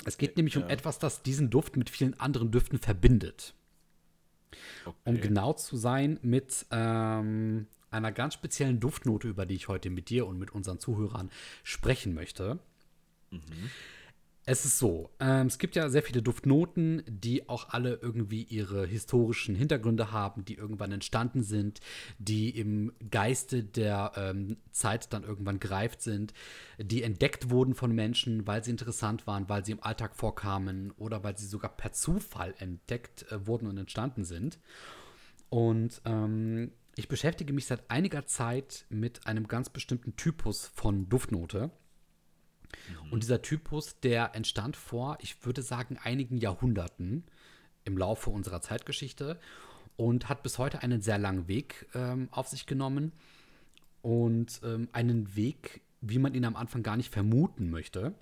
Es 0.04 0.18
geht 0.18 0.36
nämlich 0.36 0.54
ja. 0.54 0.62
um 0.62 0.68
etwas, 0.68 0.98
das 0.98 1.22
diesen 1.22 1.50
Duft 1.50 1.76
mit 1.76 1.90
vielen 1.90 2.18
anderen 2.18 2.50
Düften 2.50 2.78
verbindet. 2.78 3.54
Okay. 4.84 4.96
Um 5.04 5.20
genau 5.20 5.52
zu 5.52 5.76
sein, 5.76 6.18
mit 6.22 6.66
ähm, 6.70 7.66
einer 7.90 8.12
ganz 8.12 8.34
speziellen 8.34 8.80
Duftnote, 8.80 9.28
über 9.28 9.46
die 9.46 9.54
ich 9.54 9.68
heute 9.68 9.90
mit 9.90 10.08
dir 10.08 10.26
und 10.26 10.38
mit 10.38 10.52
unseren 10.52 10.78
Zuhörern 10.78 11.30
sprechen 11.62 12.14
möchte. 12.14 12.58
Mhm. 13.30 13.70
Es 14.50 14.64
ist 14.64 14.78
so, 14.78 15.10
ähm, 15.20 15.48
es 15.48 15.58
gibt 15.58 15.76
ja 15.76 15.90
sehr 15.90 16.02
viele 16.02 16.22
Duftnoten, 16.22 17.02
die 17.06 17.50
auch 17.50 17.68
alle 17.68 17.98
irgendwie 18.00 18.44
ihre 18.44 18.86
historischen 18.86 19.54
Hintergründe 19.54 20.10
haben, 20.10 20.42
die 20.46 20.54
irgendwann 20.54 20.90
entstanden 20.90 21.42
sind, 21.42 21.80
die 22.18 22.48
im 22.58 22.94
Geiste 23.10 23.62
der 23.62 24.12
ähm, 24.16 24.56
Zeit 24.70 25.12
dann 25.12 25.22
irgendwann 25.22 25.60
gereift 25.60 26.00
sind, 26.00 26.32
die 26.78 27.02
entdeckt 27.02 27.50
wurden 27.50 27.74
von 27.74 27.94
Menschen, 27.94 28.46
weil 28.46 28.64
sie 28.64 28.70
interessant 28.70 29.26
waren, 29.26 29.50
weil 29.50 29.66
sie 29.66 29.72
im 29.72 29.82
Alltag 29.82 30.16
vorkamen 30.16 30.92
oder 30.92 31.22
weil 31.22 31.36
sie 31.36 31.46
sogar 31.46 31.76
per 31.76 31.92
Zufall 31.92 32.54
entdeckt 32.58 33.30
äh, 33.30 33.46
wurden 33.46 33.66
und 33.66 33.76
entstanden 33.76 34.24
sind. 34.24 34.58
Und 35.50 36.00
ähm, 36.06 36.72
ich 36.96 37.08
beschäftige 37.08 37.52
mich 37.52 37.66
seit 37.66 37.90
einiger 37.90 38.24
Zeit 38.24 38.86
mit 38.88 39.26
einem 39.26 39.46
ganz 39.46 39.68
bestimmten 39.68 40.16
Typus 40.16 40.70
von 40.74 41.10
Duftnote. 41.10 41.70
Mhm. 43.04 43.12
Und 43.12 43.22
dieser 43.22 43.42
Typus, 43.42 44.00
der 44.00 44.34
entstand 44.34 44.76
vor, 44.76 45.18
ich 45.20 45.44
würde 45.44 45.62
sagen, 45.62 45.98
einigen 46.02 46.36
Jahrhunderten 46.38 47.24
im 47.84 47.96
Laufe 47.96 48.30
unserer 48.30 48.60
Zeitgeschichte 48.60 49.38
und 49.96 50.28
hat 50.28 50.42
bis 50.42 50.58
heute 50.58 50.82
einen 50.82 51.00
sehr 51.00 51.18
langen 51.18 51.48
Weg 51.48 51.88
ähm, 51.94 52.28
auf 52.30 52.48
sich 52.48 52.66
genommen 52.66 53.12
und 54.02 54.60
ähm, 54.62 54.88
einen 54.92 55.34
Weg, 55.34 55.82
wie 56.00 56.18
man 56.18 56.34
ihn 56.34 56.44
am 56.44 56.56
Anfang 56.56 56.82
gar 56.82 56.96
nicht 56.96 57.12
vermuten 57.12 57.70
möchte. 57.70 58.14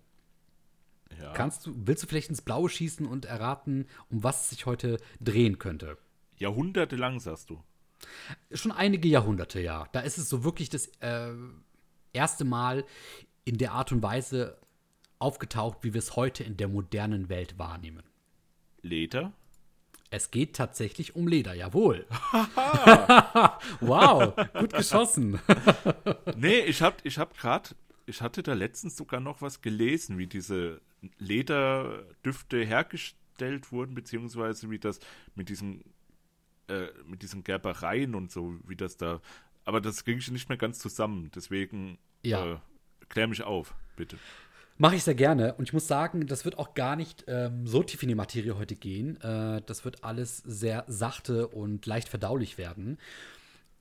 Ja. 1.20 1.32
Kannst 1.32 1.66
du, 1.66 1.74
willst 1.76 2.02
du 2.02 2.06
vielleicht 2.06 2.30
ins 2.30 2.42
Blaue 2.42 2.68
schießen 2.68 3.06
und 3.06 3.26
erraten, 3.26 3.86
um 4.10 4.22
was 4.22 4.44
es 4.44 4.50
sich 4.50 4.66
heute 4.66 4.98
drehen 5.20 5.58
könnte? 5.58 5.98
Jahrhundertelang, 6.36 7.20
sagst 7.20 7.50
du? 7.50 7.62
Schon 8.52 8.72
einige 8.72 9.08
Jahrhunderte, 9.08 9.60
ja. 9.60 9.88
Da 9.92 10.00
ist 10.00 10.18
es 10.18 10.28
so 10.28 10.44
wirklich 10.44 10.68
das 10.68 10.88
äh, 11.00 11.32
erste 12.12 12.44
Mal 12.44 12.84
in 13.46 13.56
der 13.56 13.72
Art 13.72 13.92
und 13.92 14.02
Weise 14.02 14.58
aufgetaucht, 15.18 15.78
wie 15.80 15.94
wir 15.94 16.00
es 16.00 16.16
heute 16.16 16.44
in 16.44 16.58
der 16.58 16.68
modernen 16.68 17.30
Welt 17.30 17.58
wahrnehmen. 17.58 18.02
Leder? 18.82 19.32
Es 20.10 20.30
geht 20.30 20.54
tatsächlich 20.54 21.16
um 21.16 21.26
Leder, 21.26 21.54
jawohl. 21.54 22.06
wow, 23.80 24.34
gut 24.54 24.72
geschossen. 24.74 25.40
nee, 26.36 26.60
ich 26.60 26.82
hab, 26.82 27.04
ich 27.04 27.18
hab 27.18 27.36
gerade, 27.36 27.70
ich 28.04 28.20
hatte 28.20 28.42
da 28.42 28.52
letztens 28.52 28.96
sogar 28.96 29.20
noch 29.20 29.40
was 29.42 29.62
gelesen, 29.62 30.18
wie 30.18 30.26
diese 30.26 30.80
Lederdüfte 31.18 32.64
hergestellt 32.64 33.72
wurden, 33.72 33.94
beziehungsweise 33.94 34.70
wie 34.70 34.78
das 34.78 35.00
mit 35.34 35.48
diesen, 35.48 35.82
äh, 36.68 36.86
mit 37.06 37.22
diesen 37.22 37.42
Gerbereien 37.44 38.14
und 38.14 38.30
so, 38.30 38.56
wie 38.66 38.76
das 38.76 38.96
da. 38.96 39.20
Aber 39.64 39.80
das 39.80 40.04
kriege 40.04 40.18
ich 40.18 40.30
nicht 40.30 40.48
mehr 40.48 40.58
ganz 40.58 40.78
zusammen. 40.78 41.30
Deswegen 41.34 41.98
Ja. 42.22 42.54
äh, 42.54 42.58
klär 43.08 43.26
mich 43.26 43.42
auf, 43.42 43.75
bitte. 43.96 44.18
Mache 44.78 44.96
ich 44.96 45.04
sehr 45.04 45.14
gerne. 45.14 45.54
Und 45.54 45.64
ich 45.64 45.72
muss 45.72 45.88
sagen, 45.88 46.26
das 46.26 46.44
wird 46.44 46.58
auch 46.58 46.75
gar 46.75 46.96
nicht 46.96 47.25
ähm, 47.28 47.66
so 47.66 47.82
tief 47.82 48.02
in 48.02 48.10
die 48.10 48.14
Materie 48.14 48.58
heute 48.58 48.76
gehen. 48.76 49.18
Äh, 49.22 49.62
das 49.64 49.84
wird 49.84 50.04
alles 50.04 50.38
sehr 50.38 50.84
sachte 50.86 51.48
und 51.48 51.86
leicht 51.86 52.08
verdaulich 52.08 52.58
werden. 52.58 52.98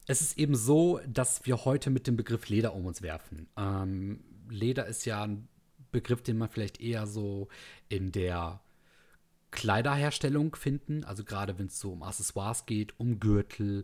Es 0.08 0.22
ist 0.22 0.38
eben 0.38 0.56
so, 0.56 1.02
dass 1.08 1.46
wir 1.46 1.66
heute 1.66 1.90
mit 1.90 2.08
dem 2.08 2.16
Begriff 2.16 2.48
Leder 2.48 2.74
um 2.74 2.86
uns 2.86 3.02
werfen. 3.02 3.48
Ähm, 3.58 4.24
Leder 4.50 4.86
ist 4.86 5.06
ja 5.06 5.24
ein 5.24 5.48
Begriff, 5.92 6.22
den 6.22 6.38
man 6.38 6.50
vielleicht 6.50 6.80
eher 6.80 7.08
so 7.08 7.50
in 7.90 8.12
der 8.12 8.62
Kleiderherstellung 9.52 10.56
finden. 10.56 11.04
Also 11.04 11.24
gerade 11.24 11.58
wenn 11.60 11.68
es 11.68 11.80
so 11.80 11.92
um 11.92 12.04
Accessoires 12.04 12.66
geht, 12.66 12.98
um 13.00 13.20
Gürtel, 13.20 13.84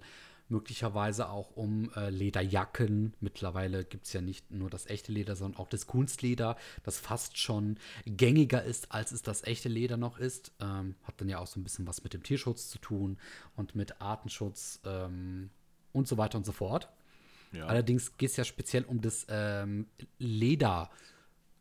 möglicherweise 0.52 1.30
auch 1.30 1.56
um 1.56 1.92
äh, 1.96 2.10
Lederjacken. 2.10 3.14
Mittlerweile 3.20 3.84
gibt 3.86 4.06
es 4.06 4.14
ja 4.14 4.22
nicht 4.22 4.52
nur 4.52 4.70
das 4.70 4.86
echte 4.86 5.12
Leder, 5.12 5.36
sondern 5.36 5.60
auch 5.60 5.70
das 5.70 5.88
Kunstleder, 5.88 6.58
das 6.84 7.00
fast 7.00 7.38
schon 7.38 7.78
gängiger 8.06 8.64
ist, 8.64 8.92
als 8.92 9.12
es 9.12 9.22
das 9.22 9.44
echte 9.44 9.70
Leder 9.70 9.98
noch 9.98 10.20
ist. 10.20 10.52
Ähm, 10.60 10.96
hat 11.04 11.20
dann 11.20 11.30
ja 11.30 11.40
auch 11.40 11.48
so 11.48 11.60
ein 11.60 11.64
bisschen 11.64 11.88
was 11.88 12.04
mit 12.04 12.14
dem 12.14 12.24
Tierschutz 12.24 12.70
zu 12.70 12.78
tun 12.78 13.18
und 13.56 13.76
mit 13.76 14.02
Artenschutz 14.02 14.82
ähm, 14.86 15.50
und 15.94 16.08
so 16.08 16.18
weiter 16.18 16.38
und 16.38 16.46
so 16.46 16.52
fort. 16.52 16.90
Ja. 17.52 17.66
Allerdings 17.66 18.18
geht 18.18 18.30
es 18.30 18.38
ja 18.38 18.44
speziell 18.44 18.84
um 18.84 19.02
das 19.02 19.26
ähm, 19.30 19.88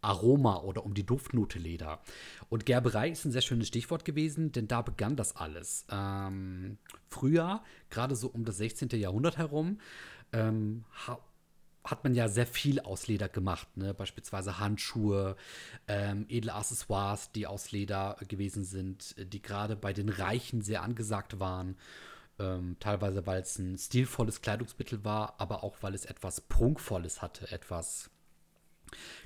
Lederaroma 0.02 0.59
oder 0.59 0.85
um 0.85 0.95
die 0.95 1.04
Duftnote 1.04 1.59
Leder. 1.59 2.00
Und 2.49 2.66
Gerberei 2.66 3.11
ist 3.11 3.25
ein 3.25 3.33
sehr 3.33 3.42
schönes 3.42 3.69
Stichwort 3.69 4.04
gewesen, 4.04 4.52
denn 4.52 4.69
da 4.69 4.83
begann 4.83 5.16
das 5.16 5.37
alles. 5.37 5.87
Ähm, 5.90 6.78
früher, 7.09 7.62
gerade 7.90 8.16
so 8.16 8.28
um 8.28 8.45
das 8.45 8.57
16. 8.59 8.90
Jahrhundert 8.90 9.38
herum, 9.38 9.78
ähm, 10.33 10.85
ha 11.07 11.19
hat 11.83 12.04
man 12.04 12.14
ja 12.14 12.28
sehr 12.28 12.47
viel 12.47 12.78
aus 12.78 13.07
Leder 13.07 13.30
gemacht, 13.30 13.78
ne? 13.78 13.95
beispielsweise 13.95 14.59
Handschuhe, 14.59 15.35
ähm, 15.88 16.26
edle 16.28 16.52
Accessoires, 16.52 17.33
die 17.33 17.47
aus 17.47 17.73
Leder 17.73 18.19
gewesen 18.28 18.64
sind, 18.64 19.14
die 19.16 19.40
gerade 19.40 19.76
bei 19.76 19.95
den 19.95 20.11
Reichen 20.11 20.61
sehr 20.61 20.83
angesagt 20.83 21.40
waren. 21.40 21.78
Ähm, 22.38 22.76
teilweise, 22.80 23.26
weil 23.26 23.40
es 23.40 23.59
ein 23.59 23.78
stilvolles 23.78 24.42
Kleidungsmittel 24.42 25.04
war, 25.07 25.37
aber 25.38 25.64
auch, 25.64 25.78
weil 25.80 25.95
es 25.95 26.04
etwas 26.04 26.42
Prunkvolles 26.42 27.23
hatte, 27.23 27.50
etwas 27.50 28.11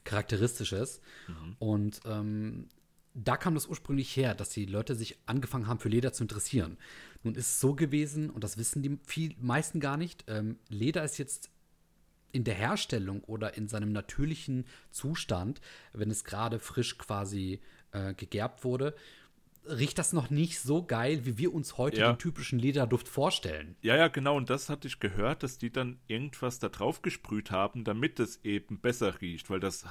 Charakteristisches. 0.04 1.00
Und 1.59 2.00
ähm, 2.04 2.68
da 3.14 3.37
kam 3.37 3.54
das 3.54 3.66
ursprünglich 3.66 4.16
her, 4.16 4.35
dass 4.35 4.50
die 4.50 4.66
Leute 4.66 4.94
sich 4.94 5.18
angefangen 5.26 5.66
haben, 5.66 5.78
für 5.78 5.88
Leder 5.88 6.12
zu 6.12 6.25
interessieren. 6.25 6.76
Nun 7.23 7.37
ist 7.37 7.47
es 7.47 7.61
so 7.61 7.75
gewesen, 7.75 8.28
und 8.28 8.42
das 8.44 8.59
wissen 8.59 8.83
die 8.83 8.99
viel, 9.04 9.35
meisten 9.40 9.80
gar 9.80 9.97
nicht, 9.97 10.25
ähm, 10.28 10.59
Leder 10.68 11.04
ist 11.04 11.18
jetzt 11.18 11.50
in 12.33 12.42
der 12.42 12.54
Herstellung 12.54 13.23
oder 13.25 13.56
in 13.56 13.68
seinem 13.68 13.92
natürlichen 13.92 14.66
Zustand, 14.90 15.61
wenn 15.92 16.11
es 16.11 16.25
gerade 16.25 16.59
frisch 16.59 16.99
quasi 16.99 17.61
äh, 17.92 18.12
gegerbt 18.14 18.64
wurde, 18.64 18.97
riecht 19.66 19.99
das 19.99 20.12
noch 20.12 20.30
nicht 20.30 20.61
so 20.61 20.85
geil, 20.85 21.25
wie 21.25 21.38
wir 21.38 21.54
uns 21.54 21.78
heute 21.78 22.00
Ja. 22.00 22.12
den 22.12 22.18
typischen 22.18 22.59
Lederduft 22.59 23.09
vorstellen. 23.09 23.76
Ja, 23.83 23.97
ja, 23.97 24.09
genau. 24.09 24.37
Und 24.37 24.50
das 24.50 24.68
hatte 24.68 24.88
ich 24.88 25.00
gehört, 25.00 25.42
dass 25.42 25.59
die 25.59 25.71
dann 25.71 25.99
irgendwas 26.06 26.59
da 26.59 26.68
drauf 26.68 27.02
gesprüht 27.02 27.50
haben, 27.50 27.85
damit 27.85 28.21
es 28.21 28.44
eben 28.44 28.78
besser 28.80 29.21
riecht, 29.21 29.49
weil 29.50 29.61
das 29.61 29.85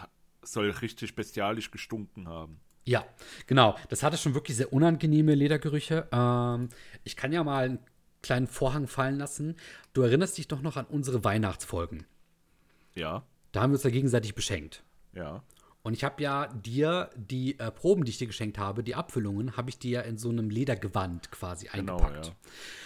soll 0.43 0.69
richtig 0.69 1.15
bestialisch 1.15 1.71
gestunken 1.71 2.27
haben. 2.27 2.59
Ja, 2.85 3.05
genau. 3.47 3.77
Das 3.89 4.03
hatte 4.03 4.17
schon 4.17 4.33
wirklich 4.33 4.57
sehr 4.57 4.73
unangenehme 4.73 5.33
Ledergerüche. 5.35 6.07
Ähm, 6.11 6.69
ich 7.03 7.15
kann 7.15 7.31
ja 7.31 7.43
mal 7.43 7.65
einen 7.65 7.79
kleinen 8.21 8.47
Vorhang 8.47 8.87
fallen 8.87 9.17
lassen. 9.17 9.55
Du 9.93 10.01
erinnerst 10.01 10.37
dich 10.37 10.47
doch 10.49 10.61
noch 10.61 10.75
an 10.77 10.85
unsere 10.85 11.23
Weihnachtsfolgen. 11.23 12.05
Ja, 12.95 13.23
Da 13.53 13.61
haben 13.61 13.71
wir 13.71 13.75
uns 13.75 13.83
ja 13.83 13.89
gegenseitig 13.89 14.35
beschenkt. 14.35 14.83
ja. 15.13 15.43
Und 15.85 15.93
ich 15.93 16.05
habe 16.05 16.23
ja 16.23 16.47
dir 16.47 17.09
die 17.17 17.59
äh, 17.59 17.69
Proben, 17.69 18.05
die 18.05 18.11
ich 18.11 18.17
dir 18.17 18.27
geschenkt 18.27 18.57
habe, 18.57 18.83
die 18.83 18.95
Abfüllungen, 18.95 19.57
habe 19.57 19.69
ich 19.69 19.77
dir 19.79 19.91
ja 19.91 20.01
in 20.01 20.17
so 20.17 20.29
einem 20.29 20.49
Ledergewand 20.49 21.29
quasi 21.31 21.67
Genau, 21.73 21.97
eingepackt. 21.97 22.27
ja. 22.27 22.33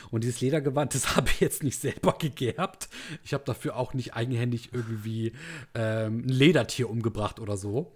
Und 0.10 0.24
dieses 0.24 0.42
Ledergewand, 0.42 0.96
das 0.96 1.16
habe 1.16 1.30
ich 1.30 1.40
jetzt 1.40 1.62
nicht 1.64 1.80
selber 1.80 2.14
gegerbt. 2.18 2.90
Ich 3.24 3.34
habe 3.36 3.44
dafür 3.46 3.76
auch 3.76 3.94
nicht 3.94 4.16
eigenhändig 4.16 4.74
irgendwie 4.74 5.34
ähm, 5.76 6.22
ein 6.26 6.30
Ledertier 6.30 6.90
umgebracht 6.90 7.40
oder 7.40 7.56
so. 7.56 7.94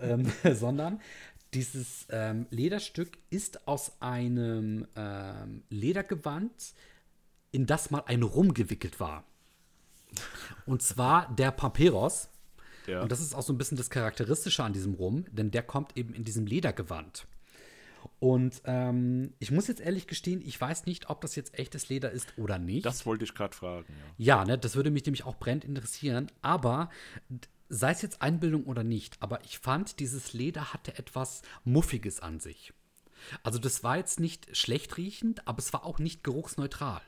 ähm, 0.00 0.30
sondern 0.54 1.00
dieses 1.54 2.06
ähm, 2.10 2.46
Lederstück 2.50 3.16
ist 3.30 3.66
aus 3.66 3.92
einem 4.00 4.86
ähm, 4.96 5.62
Ledergewand, 5.70 6.52
in 7.52 7.64
das 7.64 7.90
mal 7.90 8.02
ein 8.04 8.22
Rum 8.22 8.52
gewickelt 8.52 9.00
war. 9.00 9.24
Und 10.66 10.82
zwar 10.82 11.34
der 11.34 11.52
Pamperos. 11.52 12.28
Ja. 12.86 13.02
Und 13.02 13.12
das 13.12 13.20
ist 13.20 13.34
auch 13.34 13.42
so 13.42 13.52
ein 13.52 13.58
bisschen 13.58 13.76
das 13.76 13.90
Charakteristische 13.90 14.62
an 14.62 14.72
diesem 14.72 14.94
Rum, 14.94 15.24
denn 15.30 15.50
der 15.50 15.62
kommt 15.62 15.96
eben 15.96 16.14
in 16.14 16.24
diesem 16.24 16.46
Ledergewand. 16.46 17.26
Und 18.18 18.62
ähm, 18.64 19.34
ich 19.38 19.50
muss 19.50 19.66
jetzt 19.66 19.80
ehrlich 19.80 20.06
gestehen, 20.06 20.40
ich 20.40 20.60
weiß 20.60 20.86
nicht, 20.86 21.10
ob 21.10 21.20
das 21.20 21.36
jetzt 21.36 21.58
echtes 21.58 21.88
Leder 21.88 22.10
ist 22.10 22.32
oder 22.36 22.58
nicht. 22.58 22.86
Das 22.86 23.04
wollte 23.04 23.24
ich 23.24 23.34
gerade 23.34 23.54
fragen, 23.54 23.86
ja. 24.16 24.38
ja, 24.38 24.44
ne, 24.44 24.58
das 24.58 24.76
würde 24.76 24.90
mich 24.90 25.04
nämlich 25.04 25.24
auch 25.24 25.36
brennend 25.36 25.64
interessieren. 25.64 26.30
Aber 26.40 26.90
sei 27.68 27.90
es 27.90 28.02
jetzt 28.02 28.22
Einbildung 28.22 28.64
oder 28.64 28.84
nicht, 28.84 29.16
aber 29.20 29.44
ich 29.44 29.58
fand, 29.58 30.00
dieses 30.00 30.32
Leder 30.32 30.72
hatte 30.72 30.98
etwas 30.98 31.42
Muffiges 31.64 32.20
an 32.20 32.40
sich. 32.40 32.72
Also 33.42 33.58
das 33.58 33.82
war 33.82 33.96
jetzt 33.96 34.20
nicht 34.20 34.56
schlecht 34.56 34.96
riechend, 34.96 35.46
aber 35.48 35.58
es 35.58 35.72
war 35.72 35.84
auch 35.84 35.98
nicht 35.98 36.22
geruchsneutral. 36.22 37.00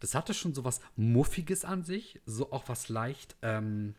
Das 0.00 0.14
hatte 0.14 0.34
schon 0.34 0.54
so 0.54 0.64
was 0.64 0.80
Muffiges 0.96 1.64
an 1.64 1.84
sich, 1.84 2.20
so 2.26 2.52
auch 2.52 2.68
was 2.68 2.88
leicht, 2.88 3.36
ähm, 3.42 3.94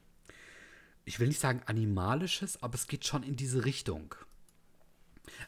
ich 1.06 1.20
will 1.20 1.28
nicht 1.28 1.40
sagen 1.40 1.62
animalisches, 1.66 2.62
aber 2.62 2.76
es 2.76 2.88
geht 2.88 3.06
schon 3.06 3.24
in 3.24 3.36
diese 3.36 3.66
Richtung. 3.66 4.16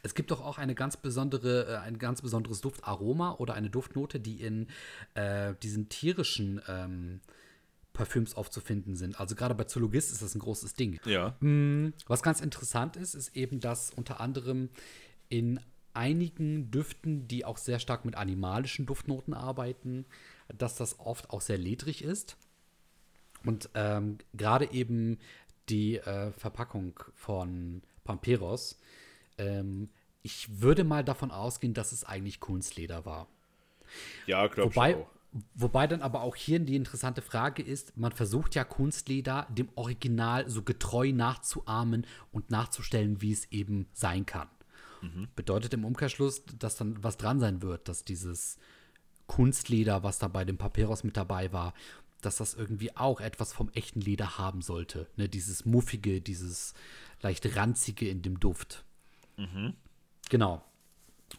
Es 0.03 0.15
gibt 0.15 0.31
doch 0.31 0.41
auch 0.41 0.57
eine 0.57 0.75
ganz 0.75 0.97
besondere, 0.97 1.67
äh, 1.67 1.77
ein 1.77 1.97
ganz 1.97 2.21
besonderes 2.21 2.61
Duftaroma 2.61 3.35
oder 3.35 3.53
eine 3.53 3.69
Duftnote, 3.69 4.19
die 4.19 4.41
in 4.41 4.67
äh, 5.13 5.53
diesen 5.61 5.89
tierischen 5.89 6.61
ähm, 6.67 7.21
Parfüms 7.93 8.35
aufzufinden 8.35 8.95
sind. 8.95 9.19
Also 9.19 9.35
gerade 9.35 9.55
bei 9.55 9.63
Zoologist 9.65 10.11
ist 10.11 10.21
das 10.21 10.35
ein 10.35 10.39
großes 10.39 10.75
Ding. 10.75 10.99
Ja, 11.05 11.35
Was 12.05 12.21
ganz 12.21 12.41
interessant 12.41 12.95
ist, 12.95 13.15
ist 13.15 13.35
eben, 13.35 13.59
dass 13.59 13.91
unter 13.91 14.19
anderem 14.19 14.69
in 15.29 15.59
einigen 15.93 16.69
Düften, 16.69 17.27
die 17.27 17.43
auch 17.43 17.57
sehr 17.57 17.79
stark 17.79 18.05
mit 18.05 18.15
animalischen 18.15 18.85
Duftnoten 18.85 19.33
arbeiten, 19.33 20.05
dass 20.55 20.75
das 20.75 20.99
oft 20.99 21.31
auch 21.31 21.41
sehr 21.41 21.57
ledrig 21.57 22.03
ist. 22.03 22.37
Und 23.43 23.69
ähm, 23.73 24.19
gerade 24.33 24.71
eben 24.71 25.17
die 25.69 25.97
äh, 25.97 26.31
Verpackung 26.31 26.99
von 27.13 27.81
Pamperos, 28.03 28.79
ähm, 29.37 29.89
ich 30.21 30.61
würde 30.61 30.83
mal 30.83 31.03
davon 31.03 31.31
ausgehen, 31.31 31.73
dass 31.73 31.91
es 31.91 32.03
eigentlich 32.03 32.39
Kunstleder 32.39 33.05
war. 33.05 33.27
ja, 34.25 34.47
glaube 34.47 34.69
ich 34.69 34.75
Wobei, 34.75 34.95
auch. 34.97 35.07
wobei 35.53 35.87
dann 35.87 36.01
aber 36.01 36.21
auch 36.21 36.35
hier 36.35 36.59
die 36.59 36.75
interessante 36.75 37.21
Frage 37.21 37.63
ist, 37.63 37.95
man 37.97 38.11
versucht 38.11 38.55
ja 38.55 38.63
Kunstleder 38.63 39.47
dem 39.49 39.69
Original 39.75 40.49
so 40.49 40.63
getreu 40.63 41.11
nachzuahmen 41.13 42.05
und 42.31 42.49
nachzustellen, 42.51 43.21
wie 43.21 43.31
es 43.31 43.51
eben 43.51 43.87
sein 43.93 44.25
kann. 44.25 44.49
Bedeutet 45.35 45.75
im 45.75 45.85
Umkehrschluss, 45.85 46.43
dass 46.57 46.75
dann 46.75 47.01
was 47.03 47.17
dran 47.17 47.39
sein 47.39 47.61
wird, 47.61 47.87
dass 47.87 48.03
dieses 48.03 48.57
Kunstleder, 49.27 50.01
was 50.01 50.17
da 50.17 50.27
bei 50.27 50.43
dem 50.43 50.57
Papyrus 50.57 51.03
mit 51.03 51.15
dabei 51.15 51.53
war, 51.53 51.75
dass 52.21 52.37
das 52.37 52.53
irgendwie 52.53 52.95
auch 52.95 53.21
etwas 53.21 53.53
vom 53.53 53.69
echten 53.73 54.01
Leder 54.01 54.37
haben 54.37 54.61
sollte. 54.61 55.07
Ne, 55.15 55.29
dieses 55.29 55.65
Muffige, 55.65 56.21
dieses 56.21 56.73
leicht 57.21 57.55
Ranzige 57.55 58.09
in 58.09 58.21
dem 58.21 58.39
Duft. 58.39 58.83
Genau. 60.29 60.63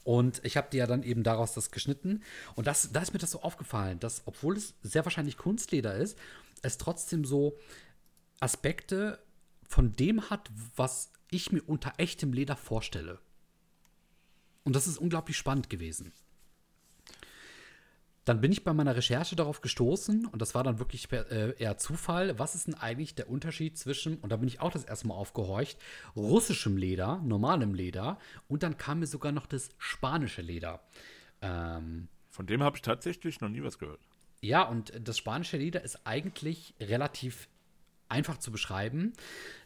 Und 0.05 0.45
ich 0.45 0.57
habe 0.57 0.71
dir 0.71 0.79
ja 0.79 0.87
dann 0.87 1.03
eben 1.03 1.23
daraus 1.23 1.55
das 1.55 1.71
geschnitten. 1.71 2.23
Und 2.55 2.67
das, 2.67 2.93
da 2.93 3.01
ist 3.01 3.13
mir 3.13 3.19
das 3.19 3.31
so 3.31 3.43
aufgefallen, 3.43 3.99
dass, 4.01 4.23
obwohl 4.27 4.57
es 4.57 4.75
sehr 4.83 5.05
wahrscheinlich 5.05 5.37
Kunstleder 5.37 5.95
ist, 5.95 6.19
es 6.63 6.79
trotzdem 6.79 7.25
so 7.25 7.59
Aspekte 8.41 9.19
von 9.67 9.93
dem 9.93 10.31
hat, 10.31 10.51
was 10.77 11.11
ich 11.31 11.53
mir 11.53 11.63
unter 11.63 11.95
echtem 11.99 12.33
Leder 12.33 12.57
vorstelle. 12.57 13.19
Und 14.65 14.77
das 14.77 14.87
ist 14.87 14.99
unglaublich 14.99 15.37
spannend 15.37 15.71
gewesen. 15.71 16.13
Dann 18.29 18.43
bin 18.43 18.53
ich 18.53 18.63
bei 18.63 18.75
meiner 18.75 18.95
Recherche 18.95 19.37
darauf 19.37 19.63
gestoßen, 19.63 20.27
und 20.27 20.43
das 20.43 20.55
war 20.55 20.63
dann 20.63 20.79
wirklich 20.79 21.11
äh, 21.13 21.55
eher 21.59 21.79
Zufall, 21.79 22.39
was 22.39 22.55
ist 22.55 22.67
denn 22.67 22.75
eigentlich 22.75 23.15
der 23.15 23.31
Unterschied 23.31 23.79
zwischen, 23.79 24.19
und 24.19 24.31
da 24.31 24.37
bin 24.37 24.49
ich 24.49 24.61
auch 24.61 24.71
das 24.71 24.85
erste 24.85 25.09
Mal 25.09 25.15
aufgehorcht, 25.15 25.79
russischem 26.15 26.77
Leder, 26.77 27.23
normalem 27.25 27.73
Leder, 27.73 28.19
und 28.47 28.63
dann 28.63 28.77
kam 28.77 28.99
mir 28.99 29.07
sogar 29.07 29.33
noch 29.33 29.47
das 29.47 29.71
spanische 29.79 30.43
Leder. 30.43 30.83
Ähm, 31.41 32.09
Von 32.29 32.47
dem 32.47 32.63
habe 32.63 32.77
ich 32.77 32.83
tatsächlich 32.83 33.41
noch 33.41 33.49
nie 33.49 33.63
was 33.63 33.79
gehört. 33.79 34.01
ja, 34.43 34.63
und 34.63 34.93
das 35.03 35.17
spanische 35.17 35.57
Leder 35.57 35.83
ist 35.83 36.07
eigentlich 36.07 36.75
relativ 36.81 37.49
einfach 38.11 38.39
zu 38.39 38.53
beschreiben, 38.53 39.15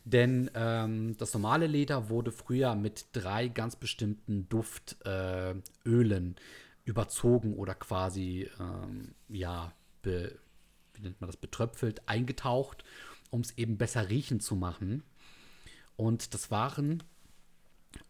denn 0.04 0.50
ähm, 0.54 1.16
das 1.19 1.35
normale 1.35 1.66
Leder 1.66 2.11
wurde 2.11 2.31
früher 2.31 2.76
mit 2.76 3.07
drei 3.12 3.49
ganz 3.49 3.75
bestimmten 3.75 4.49
Duftölen 4.49 6.37
äh, 6.37 6.40
überzogen 6.85 7.55
oder 7.55 7.75
quasi, 7.75 8.49
ähm, 8.59 9.15
ja, 9.29 9.73
be, 10.03 10.39
wie 10.95 11.03
nennt 11.03 11.21
man 11.21 11.29
das, 11.29 11.37
betröpfelt, 11.37 12.09
eingetaucht, 12.09 12.85
um 13.31 13.41
es 13.41 13.57
eben 13.57 13.79
besser 13.79 14.09
riechen 14.09 14.41
zu 14.41 14.57
machen. 14.57 15.03
Und 15.97 16.35
das 16.35 16.51
waren 16.51 17.03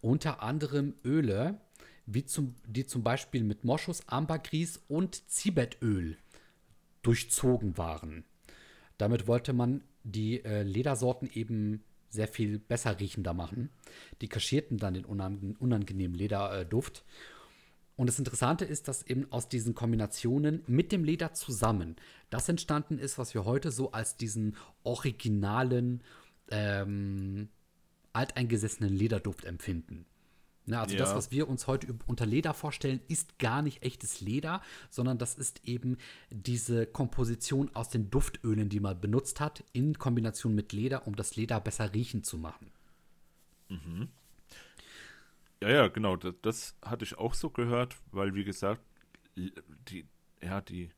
unter 0.01 0.43
anderem 0.43 0.95
Öle, 1.05 1.61
wie 2.07 2.25
zum, 2.25 2.55
die 2.67 2.87
zum 2.87 3.03
Beispiel 3.03 3.45
mit 3.45 3.65
Moschus, 3.65 4.09
Ambergris 4.09 4.81
und 4.89 5.29
Zibettöl 5.31 6.17
durchzogen 7.03 7.77
waren. 7.77 8.25
Damit 8.99 9.27
wollte 9.27 9.53
man 9.53 9.83
die 10.05 10.45
äh, 10.45 10.63
Ledersorten 10.63 11.31
eben 11.33 11.85
sehr 12.09 12.29
viel 12.29 12.59
besser 12.59 13.01
riechender 13.01 13.33
machen. 13.33 13.71
Die 14.21 14.29
kaschierten 14.29 14.77
dann 14.77 14.95
den 14.95 15.05
unangenehmen 15.05 16.17
Lederduft. 16.17 17.05
Und 17.97 18.07
das 18.07 18.19
Interessante 18.19 18.65
ist, 18.65 18.89
dass 18.89 19.03
eben 19.03 19.31
aus 19.31 19.49
diesen 19.49 19.75
Kombinationen 19.75 20.63
mit 20.67 20.93
dem 20.93 21.05
Leder 21.05 21.35
zusammen 21.35 21.97
das 22.31 22.49
entstanden 22.49 22.99
ist, 22.99 23.19
was 23.19 23.35
wir 23.35 23.45
heute 23.45 23.71
so 23.71 23.93
als 23.93 24.17
diesen 24.17 24.57
originalen, 24.83 26.03
ähm, 26.51 27.49
alteingesessenen 28.13 28.93
Lederduft 28.93 29.45
empfinden. 29.45 30.07
Ne, 30.65 30.79
also 30.79 30.95
ja. 30.95 31.01
das, 31.01 31.15
was 31.15 31.33
wir 31.33 31.49
uns 31.49 31.67
heute 31.67 31.93
unter 32.07 32.25
Leder 32.25 32.55
vorstellen, 32.55 33.01
ist 33.09 33.39
gar 33.41 33.63
nicht 33.63 33.83
echtes 33.83 34.21
Leder, 34.21 34.63
sondern 34.91 35.19
das 35.19 35.35
ist 35.35 35.61
eben 35.65 35.97
diese 36.31 36.87
Komposition 36.87 37.75
aus 37.75 37.89
den 37.89 38.11
Duftölen, 38.11 38.69
die 38.69 38.79
man 38.79 39.01
benutzt 39.01 39.41
hat, 39.41 39.65
in 39.73 39.99
Kombination 39.99 40.55
mit 40.55 40.73
Leder, 40.73 41.07
um 41.09 41.17
das 41.17 41.35
Leder 41.35 41.61
besser 41.61 41.93
riechen 41.93 42.23
zu 42.23 42.39
machen. 42.39 42.71
Mhm. 43.69 44.09
Ja, 45.63 45.69
ja, 45.69 45.89
genau. 45.89 46.17
Das, 46.17 46.35
das, 46.43 46.77
hatte 46.83 47.05
ich 47.05 47.19
auch 47.19 47.35
so 47.35 47.51
gehört, 47.51 47.97
weil 48.11 48.35
wie 48.35 48.43
gesagt, 48.45 48.83
die, 49.37 50.07
ja, 50.43 50.61
die, 50.61 50.91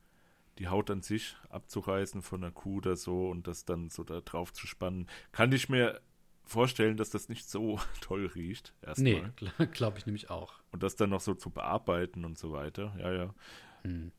die 0.58 0.68
Haut 0.68 0.90
an 0.90 1.02
sich 1.02 1.36
abzureißen 1.50 2.22
von 2.22 2.42
einer 2.42 2.52
Kuh 2.52 2.78
oder 2.78 2.96
so 2.96 3.28
und 3.28 3.46
das 3.46 3.66
dann 3.66 3.90
so 3.90 4.04
da 4.04 4.22
drauf 4.22 4.54
zu 4.54 4.66
spannen, 4.66 5.06
kann 5.32 5.52
ich 5.52 5.68
mir 5.68 6.00
vorstellen, 6.44 6.96
dass 6.96 7.10
das 7.10 7.28
nicht 7.28 7.48
so 7.48 7.78
toll 8.00 8.26
riecht. 8.34 8.72
Erstmal. 8.80 9.32
Nee, 9.58 9.66
glaube 9.66 9.98
ich 9.98 10.06
nämlich 10.06 10.30
auch. 10.30 10.54
Und 10.72 10.82
das 10.82 10.96
dann 10.96 11.10
noch 11.10 11.20
so 11.20 11.34
zu 11.34 11.50
bearbeiten 11.50 12.24
und 12.24 12.38
so 12.38 12.52
weiter. 12.52 12.94
Ja, 12.98 13.12
ja. 13.12 13.34
Hm. 13.82 14.12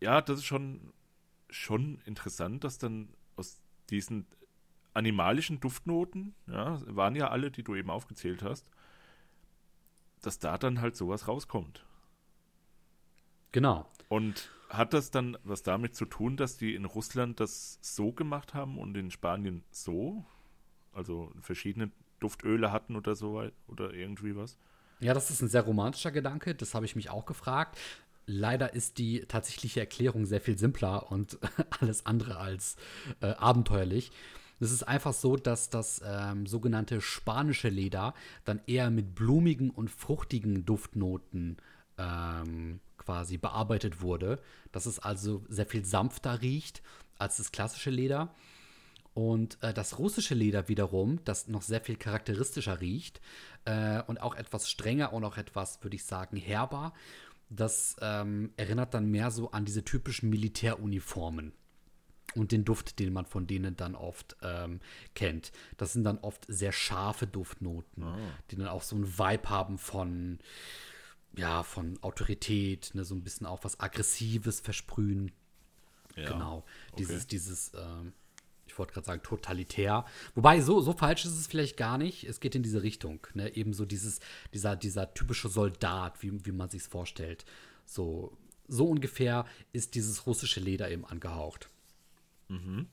Ja, 0.00 0.20
das 0.20 0.40
ist 0.40 0.46
schon, 0.46 0.92
schon 1.48 2.00
interessant, 2.06 2.64
dass 2.64 2.78
dann 2.78 3.08
aus 3.36 3.60
diesen 3.88 4.26
animalischen 4.94 5.60
Duftnoten, 5.60 6.34
ja, 6.48 6.80
waren 6.86 7.14
ja 7.14 7.28
alle, 7.28 7.52
die 7.52 7.62
du 7.62 7.76
eben 7.76 7.90
aufgezählt 7.90 8.42
hast, 8.42 8.68
dass 10.26 10.38
da 10.38 10.58
dann 10.58 10.80
halt 10.80 10.96
sowas 10.96 11.28
rauskommt. 11.28 11.84
Genau. 13.52 13.88
Und 14.08 14.50
hat 14.68 14.92
das 14.92 15.10
dann 15.10 15.38
was 15.44 15.62
damit 15.62 15.94
zu 15.94 16.04
tun, 16.04 16.36
dass 16.36 16.56
die 16.56 16.74
in 16.74 16.84
Russland 16.84 17.38
das 17.40 17.78
so 17.80 18.12
gemacht 18.12 18.54
haben 18.54 18.78
und 18.78 18.96
in 18.96 19.10
Spanien 19.10 19.62
so? 19.70 20.24
also 20.94 21.30
verschiedene 21.40 21.90
Duftöle 22.20 22.72
hatten 22.72 22.96
oder 22.96 23.14
so 23.14 23.42
oder 23.66 23.92
irgendwie 23.92 24.36
was. 24.36 24.56
Ja, 25.00 25.12
das 25.12 25.30
ist 25.30 25.42
ein 25.42 25.48
sehr 25.48 25.62
romantischer 25.62 26.12
Gedanke, 26.12 26.54
das 26.54 26.74
habe 26.74 26.86
ich 26.86 26.96
mich 26.96 27.10
auch 27.10 27.26
gefragt. 27.26 27.78
Leider 28.26 28.72
ist 28.72 28.96
die 28.96 29.20
tatsächliche 29.26 29.80
Erklärung 29.80 30.24
sehr 30.24 30.40
viel 30.40 30.56
simpler 30.56 31.10
und 31.12 31.38
alles 31.80 32.06
andere 32.06 32.38
als 32.38 32.76
äh, 33.20 33.26
abenteuerlich. 33.26 34.12
Es 34.64 34.72
ist 34.72 34.82
einfach 34.84 35.12
so, 35.12 35.36
dass 35.36 35.68
das 35.68 36.00
ähm, 36.04 36.46
sogenannte 36.46 37.00
spanische 37.00 37.68
Leder 37.68 38.14
dann 38.44 38.60
eher 38.66 38.90
mit 38.90 39.14
blumigen 39.14 39.70
und 39.70 39.90
fruchtigen 39.90 40.64
Duftnoten 40.64 41.58
ähm, 41.98 42.80
quasi 42.96 43.36
bearbeitet 43.36 44.00
wurde. 44.00 44.40
Dass 44.72 44.86
es 44.86 44.98
also 44.98 45.44
sehr 45.48 45.66
viel 45.66 45.84
sanfter 45.84 46.40
riecht 46.40 46.82
als 47.18 47.36
das 47.36 47.52
klassische 47.52 47.90
Leder. 47.90 48.34
Und 49.12 49.62
äh, 49.62 49.74
das 49.74 49.98
russische 49.98 50.34
Leder 50.34 50.68
wiederum, 50.68 51.20
das 51.24 51.46
noch 51.46 51.62
sehr 51.62 51.80
viel 51.80 51.96
charakteristischer 51.96 52.80
riecht 52.80 53.20
äh, 53.66 54.02
und 54.02 54.20
auch 54.20 54.34
etwas 54.34 54.68
strenger 54.68 55.12
und 55.12 55.24
auch 55.24 55.36
etwas, 55.36 55.82
würde 55.84 55.94
ich 55.94 56.04
sagen, 56.04 56.36
herber, 56.36 56.92
das 57.50 57.96
ähm, 58.00 58.50
erinnert 58.56 58.94
dann 58.94 59.10
mehr 59.10 59.30
so 59.30 59.52
an 59.52 59.64
diese 59.64 59.84
typischen 59.84 60.30
Militäruniformen 60.30 61.52
und 62.34 62.52
den 62.52 62.64
Duft, 62.64 62.98
den 62.98 63.12
man 63.12 63.26
von 63.26 63.46
denen 63.46 63.76
dann 63.76 63.94
oft 63.94 64.36
ähm, 64.42 64.80
kennt. 65.14 65.52
Das 65.76 65.92
sind 65.92 66.04
dann 66.04 66.18
oft 66.18 66.44
sehr 66.48 66.72
scharfe 66.72 67.26
Duftnoten, 67.26 68.04
oh. 68.04 68.16
die 68.50 68.56
dann 68.56 68.68
auch 68.68 68.82
so 68.82 68.96
ein 68.96 69.18
Vibe 69.18 69.48
haben 69.48 69.78
von, 69.78 70.38
ja, 71.36 71.62
von 71.62 71.98
Autorität, 72.02 72.90
ne, 72.94 73.04
so 73.04 73.14
ein 73.14 73.22
bisschen 73.22 73.46
auch 73.46 73.64
was 73.64 73.80
Aggressives 73.80 74.60
versprühen. 74.60 75.32
Ja, 76.16 76.32
genau. 76.32 76.58
Okay. 76.58 76.96
Dieses, 76.98 77.26
dieses, 77.26 77.72
ähm, 77.74 78.12
ich 78.66 78.78
wollte 78.78 78.92
gerade 78.92 79.06
sagen, 79.06 79.22
totalitär. 79.22 80.04
Wobei, 80.34 80.60
so, 80.60 80.80
so 80.80 80.92
falsch 80.92 81.24
ist 81.24 81.38
es 81.38 81.46
vielleicht 81.46 81.76
gar 81.76 81.98
nicht. 81.98 82.24
Es 82.24 82.40
geht 82.40 82.54
in 82.54 82.62
diese 82.62 82.82
Richtung. 82.82 83.26
Ne? 83.34 83.54
Eben 83.54 83.72
so 83.72 83.84
dieses, 83.84 84.20
dieser, 84.52 84.76
dieser 84.76 85.12
typische 85.14 85.48
Soldat, 85.48 86.22
wie, 86.22 86.44
wie 86.44 86.52
man 86.52 86.68
sich 86.68 86.82
es 86.82 86.88
vorstellt. 86.88 87.44
So, 87.84 88.36
so 88.66 88.88
ungefähr 88.88 89.44
ist 89.72 89.94
dieses 89.94 90.26
russische 90.26 90.60
Leder 90.60 90.90
eben 90.90 91.04
angehaucht. 91.04 91.68
Mhm. 92.48 92.86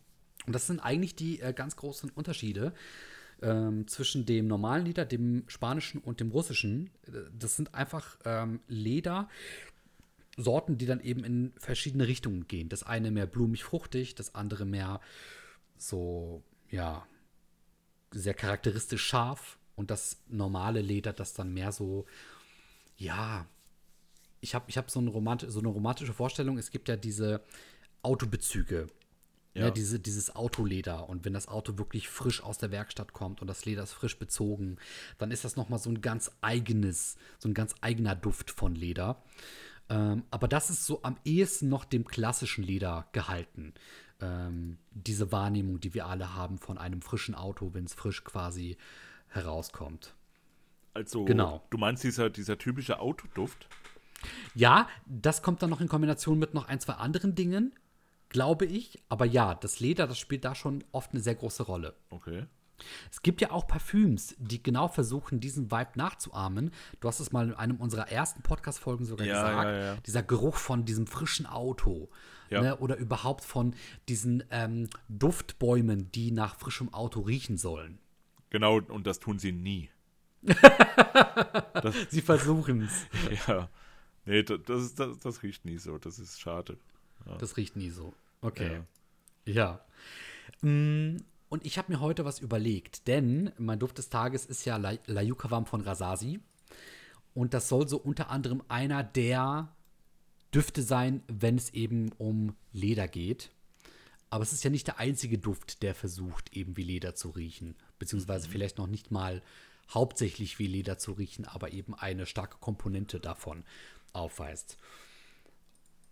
Und 0.48 0.54
das 0.54 0.68
sind 0.68 0.80
eigentlich 0.80 1.16
die 1.16 1.40
äh, 1.40 1.54
ganz 1.54 1.76
großen 1.76 2.10
Unterschiede 2.12 2.74
ähm, 3.42 3.88
zwischen 3.88 4.26
dem 4.26 4.48
normalen 4.48 4.86
Leder, 4.86 5.06
dem 5.06 5.44
spanischen 5.48 6.00
und 6.00 6.20
dem 6.20 6.32
russischen. 6.32 6.90
Das 7.38 7.56
sind 7.56 7.74
einfach 7.74 8.18
ähm, 8.26 8.60
Leder, 8.68 9.30
Sorten, 10.38 10.78
die 10.78 10.86
dann 10.86 11.02
eben 11.02 11.24
in 11.24 11.54
verschiedene 11.58 12.08
Richtungen 12.08 12.48
gehen. 12.48 12.70
Das 12.70 12.84
eine 12.84 13.12
mehr 13.12 13.28
blumig-fruchtig, 13.28 14.16
das 14.16 14.34
andere 14.34 14.66
mehr 14.66 15.02
so, 15.78 16.44
ja, 16.70 17.06
sehr 18.12 18.34
charakteristisch 18.34 19.04
scharf 19.04 19.58
und 19.76 19.92
das 19.92 20.22
normale 20.28 20.82
Leder, 20.82 21.14
das 21.14 21.34
dann 21.34 21.54
mehr 21.54 21.72
so, 21.72 22.06
ja, 22.98 23.46
ich 24.42 24.56
habe 24.56 24.66
ich 24.68 24.78
hab 24.78 24.90
so, 24.90 25.02
so 25.02 25.60
eine 25.60 25.70
romantische 25.70 26.14
Vorstellung, 26.14 26.58
es 26.58 26.72
gibt 26.72 26.90
ja 26.90 26.96
diese 26.96 27.42
Autobezüge, 28.02 28.88
ja. 29.54 29.66
ja. 29.66 29.72
diese, 29.72 30.00
dieses 30.00 30.36
Autoleder. 30.36 31.10
Und 31.10 31.26
wenn 31.26 31.34
das 31.34 31.48
Auto 31.48 31.78
wirklich 31.78 32.10
frisch 32.10 32.44
aus 32.44 32.58
der 32.58 32.72
Werkstatt 32.72 33.14
kommt 33.14 33.42
und 33.42 33.48
das 33.48 33.66
Leder 33.66 33.84
ist 33.84 33.94
frisch 33.94 34.18
bezogen, 34.18 34.78
dann 35.18 35.32
ist 35.32 35.44
das 35.44 35.56
nochmal 35.56 35.80
so 35.80 35.90
ein 35.90 36.02
ganz 36.02 36.32
eigenes, 36.42 37.18
so 37.40 37.50
ein 37.50 37.54
ganz 37.54 37.76
eigener 37.82 38.16
Duft 38.16 38.52
von 38.52 38.76
Leder. 38.76 39.24
Ähm, 39.90 40.24
aber 40.32 40.48
das 40.48 40.70
ist 40.70 40.86
so 40.86 41.02
am 41.04 41.18
ehesten 41.26 41.70
noch 41.70 41.86
dem 41.86 42.06
klassischen 42.06 42.64
Leder 42.64 43.08
gehalten 43.12 43.74
ähm, 44.22 44.78
diese 44.92 45.32
Wahrnehmung, 45.32 45.80
die 45.80 45.94
wir 45.94 46.06
alle 46.06 46.36
haben 46.36 46.58
von 46.58 46.78
einem 46.78 47.02
frischen 47.02 47.36
Auto, 47.36 47.74
wenn 47.74 47.86
es 47.86 47.94
frisch 47.94 48.24
quasi 48.24 48.78
herauskommt. 49.30 50.14
Also, 50.94 51.26
genau. 51.26 51.66
du 51.70 51.78
meinst 51.78 52.04
dieser, 52.04 52.30
dieser 52.30 52.58
typische 52.58 53.00
Autoduft? 53.00 53.68
Ja, 54.54 54.88
das 55.06 55.42
kommt 55.42 55.64
dann 55.64 55.70
noch 55.70 55.82
in 55.82 55.88
Kombination 55.88 56.38
mit 56.38 56.54
noch 56.54 56.68
ein, 56.68 56.80
zwei 56.80 56.94
anderen 56.94 57.34
Dingen, 57.34 57.74
glaube 58.32 58.66
ich. 58.66 59.00
Aber 59.10 59.26
ja, 59.26 59.56
das 59.56 59.80
Leder, 59.80 60.08
das 60.08 60.18
spielt 60.18 60.46
da 60.46 60.56
schon 60.56 60.84
oft 60.92 61.12
eine 61.12 61.22
sehr 61.22 61.36
große 61.36 61.64
Rolle. 61.64 61.94
Okay. 62.10 62.46
Es 63.12 63.22
gibt 63.22 63.42
ja 63.42 63.52
auch 63.52 63.68
Parfüms, 63.68 64.36
die 64.40 64.64
genau 64.64 64.88
versuchen, 64.88 65.40
diesen 65.40 65.70
Vibe 65.72 65.92
nachzuahmen. 65.96 66.72
Du 67.00 67.08
hast 67.08 67.20
es 67.20 67.32
mal 67.32 67.50
in 67.50 67.54
einem 67.54 67.78
unserer 67.78 68.10
ersten 68.10 68.42
Podcast-Folgen 68.42 69.06
sogar 69.06 69.28
ja, 69.28 69.34
gesagt. 69.34 69.66
Ja, 69.66 69.86
ja. 69.86 69.96
Dieser 70.06 70.24
Geruch 70.24 70.56
von 70.56 70.86
diesem 70.86 71.06
frischen 71.06 71.46
Auto. 71.46 72.10
Ne? 72.50 72.76
Oder 72.80 72.98
überhaupt 72.98 73.46
von 73.46 73.76
diesen 74.10 74.44
ähm, 74.52 74.90
Duftbäumen, 75.08 76.12
die 76.12 76.32
nach 76.32 76.58
frischem 76.58 76.94
Auto 76.94 77.22
riechen 77.22 77.58
sollen. 77.58 77.98
Genau, 78.50 78.82
und 78.82 79.08
das 79.08 79.20
tun 79.20 79.40
sie 79.40 79.54
nie. 79.54 79.90
sie 82.10 82.22
versuchen 82.22 82.82
es. 82.82 83.06
Ja. 83.48 83.70
Nee, 84.26 84.44
das, 84.44 84.94
das, 84.96 85.20
das, 85.20 85.44
riecht 85.44 85.64
nie 85.64 85.78
so. 85.78 85.98
Das 85.98 86.20
ist 86.20 86.42
schade. 86.42 86.78
Das 87.40 87.56
riecht 87.58 87.76
nie 87.76 87.90
so. 87.90 88.14
Okay. 88.42 88.82
Ja. 89.46 89.86
Mm, 90.62 91.18
und 91.50 91.66
ich 91.66 91.78
habe 91.78 91.92
mir 91.92 92.00
heute 92.00 92.26
was 92.26 92.40
überlegt, 92.40 93.08
denn 93.08 93.52
mein 93.58 93.80
Duft 93.80 93.98
des 93.98 94.10
Tages 94.10 94.46
ist 94.46 94.66
ja 94.66 94.78
La 94.78 94.94
Layukavam 95.06 95.66
von 95.66 95.82
Rasasi. 95.82 96.40
Und 97.34 97.54
das 97.54 97.70
soll 97.70 97.88
so 97.88 97.98
unter 97.98 98.30
anderem 98.30 98.64
einer 98.68 99.04
der 99.04 99.74
Düfte 100.54 100.82
sein, 100.82 101.24
wenn 101.28 101.56
es 101.56 101.70
eben 101.72 102.12
um 102.18 102.56
Leder 102.74 103.08
geht. 103.08 103.52
Aber 104.30 104.44
es 104.44 104.54
ist 104.54 104.64
ja 104.64 104.70
nicht 104.70 104.88
der 104.88 105.00
einzige 105.00 105.38
Duft, 105.38 105.84
der 105.84 105.94
versucht, 105.94 106.56
eben 106.56 106.78
wie 106.78 106.84
Leder 106.84 107.16
zu 107.16 107.30
riechen. 107.30 107.76
Beziehungsweise 108.00 108.48
mhm. 108.48 108.52
vielleicht 108.52 108.78
noch 108.78 108.88
nicht 108.88 109.12
mal 109.12 109.42
hauptsächlich 109.90 110.58
wie 110.58 110.68
Leder 110.68 110.98
zu 110.98 111.14
riechen, 111.14 111.46
aber 111.46 111.72
eben 111.72 111.94
eine 111.96 112.26
starke 112.26 112.58
Komponente 112.60 113.20
davon 113.20 113.64
aufweist. 114.14 114.78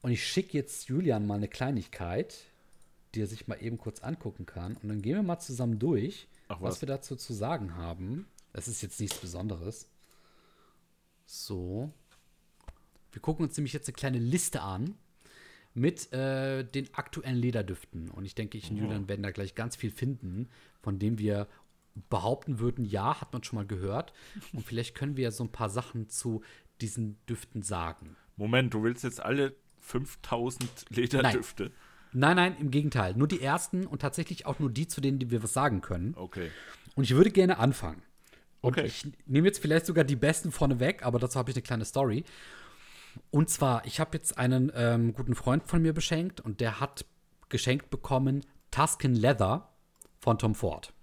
Und 0.01 0.12
ich 0.12 0.25
schicke 0.25 0.57
jetzt 0.57 0.88
Julian 0.88 1.27
mal 1.27 1.35
eine 1.35 1.47
Kleinigkeit. 1.47 2.45
die 3.15 3.21
er 3.21 3.27
sich 3.27 3.47
mal 3.47 3.55
eben 3.55 3.79
kurz 3.79 4.01
angucken 4.01 4.45
kann. 4.45 4.77
Und 4.77 4.89
dann 4.89 5.01
gehen 5.01 5.15
wir 5.15 5.23
mal 5.23 5.39
zusammen 5.39 5.79
durch, 5.79 6.27
was. 6.47 6.62
was? 6.62 6.81
wir 6.81 6.88
dazu 6.88 7.15
zu 7.15 7.33
sagen 7.33 7.75
haben. 7.75 8.27
Es 8.53 8.67
ist 8.67 8.83
jetzt 8.83 8.99
nichts 8.99 9.17
Besonderes. 9.17 9.89
So. 11.25 11.91
Wir 13.12 13.21
gucken 13.21 13.45
uns 13.45 13.57
nämlich 13.57 13.73
jetzt 13.73 13.88
eine 13.88 13.95
kleine 13.95 14.19
Liste 14.19 14.62
an 14.62 14.95
mit 15.73 16.13
äh, 16.13 16.63
den 16.63 16.93
aktuellen 16.93 17.38
Lederdüften. 17.38 18.09
Und 18.12 18.25
ich 18.25 18.35
denke, 18.35 18.57
ich 18.57 18.69
und 18.69 18.77
Julian 18.77 19.07
werden 19.09 19.23
da 19.23 19.31
gleich 19.31 19.55
ganz 19.55 19.75
viel 19.75 19.91
finden, 19.91 20.49
von 20.81 20.99
dem 20.99 21.17
wir 21.17 21.47
behaupten 22.09 22.59
würden, 22.59 22.85
ja, 22.85 23.19
hat 23.19 23.33
man 23.33 23.43
schon 23.43 23.57
mal 23.57 23.65
gehört. 23.65 24.13
Und 24.53 24.63
vielleicht 24.63 24.95
können 24.95 25.17
wir 25.17 25.25
ja 25.25 25.31
so 25.31 25.43
ein 25.43 25.51
paar 25.51 25.69
Sachen 25.69 26.09
zu 26.09 26.43
diesen 26.81 27.17
Düften 27.27 27.62
sagen. 27.62 28.15
Moment, 28.38 28.73
du 28.73 28.83
willst 28.83 29.03
jetzt 29.03 29.19
alle 29.19 29.55
5000 29.80 30.86
Lederdüfte? 30.89 31.72
Nein, 32.12 32.36
nein, 32.36 32.58
im 32.60 32.72
Gegenteil. 32.72 33.13
Nur 33.15 33.28
die 33.28 33.42
ersten 33.42 33.86
und 33.86 34.02
tatsächlich 34.02 34.46
auch 34.46 34.60
nur 34.60 34.72
die, 34.72 34.88
zu 34.88 35.00
denen 35.02 35.20
die 35.20 35.30
wir 35.30 35.44
was 35.44 35.54
sagen 35.54 35.82
können. 35.82 36.13
Okay. 36.15 36.50
Und 36.96 37.04
ich 37.04 37.13
würde 37.15 37.30
gerne 37.32 37.60
anfangen. 37.60 38.02
Und 38.62 38.78
Okay. 38.78 38.88
ich 38.88 39.08
nehme 39.26 39.48
jetzt 39.48 39.60
vielleicht 39.62 39.86
sogar 39.86 40.04
die 40.04 40.15
besten 40.15 40.52
vorne 40.52 40.80
weg, 40.80 41.04
aber 41.04 41.20
dazu 41.20 41.38
habe 41.39 41.50
ich 41.52 41.56
eine 41.56 41.63
kleine 41.63 41.86
Story. 41.86 42.26
Und 43.32 43.50
zwar, 43.50 43.86
ich 43.86 44.00
habe 44.00 44.18
jetzt 44.18 44.38
einen 44.38 44.72
ähm, 44.76 45.13
guten 45.13 45.36
Freund 45.36 45.63
von 45.68 45.82
mir 45.82 45.94
beschenkt 45.94 46.42
und 46.42 46.60
der 46.62 46.80
hat 46.80 47.06
geschenkt 47.50 47.89
bekommen 47.89 48.46
Tuscan 48.72 49.15
Leather 49.15 49.70
von 50.20 50.38
Tom 50.38 50.56
Ford. 50.56 50.94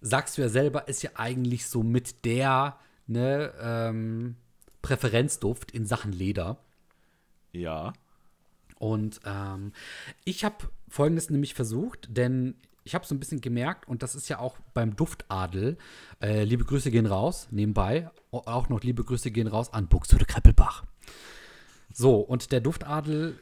Sagst 0.00 0.36
du 0.36 0.42
ja 0.42 0.48
selber, 0.48 0.88
ist 0.88 1.02
ja 1.02 1.10
eigentlich 1.14 1.66
so 1.66 1.82
mit 1.82 2.24
der 2.24 2.78
ne, 3.06 3.52
ähm, 3.60 4.36
Präferenzduft 4.82 5.70
in 5.72 5.86
Sachen 5.86 6.12
Leder. 6.12 6.62
Ja. 7.52 7.92
Und 8.78 9.20
ähm, 9.24 9.72
ich 10.24 10.44
habe 10.44 10.56
folgendes 10.88 11.30
nämlich 11.30 11.54
versucht, 11.54 12.08
denn 12.10 12.56
ich 12.84 12.94
habe 12.94 13.04
so 13.04 13.14
ein 13.14 13.18
bisschen 13.18 13.40
gemerkt, 13.40 13.88
und 13.88 14.02
das 14.02 14.14
ist 14.14 14.28
ja 14.28 14.38
auch 14.38 14.58
beim 14.72 14.94
Duftadel, 14.94 15.76
äh, 16.22 16.44
liebe 16.44 16.64
Grüße 16.64 16.90
gehen 16.90 17.06
raus, 17.06 17.48
nebenbei, 17.50 18.10
auch 18.30 18.68
noch 18.68 18.82
liebe 18.82 19.02
Grüße 19.02 19.30
gehen 19.30 19.48
raus 19.48 19.72
an 19.72 19.88
Buxtehude 19.88 20.24
Kreppelbach. 20.24 20.84
So, 21.92 22.20
und 22.20 22.52
der 22.52 22.60
Duftadel 22.60 23.40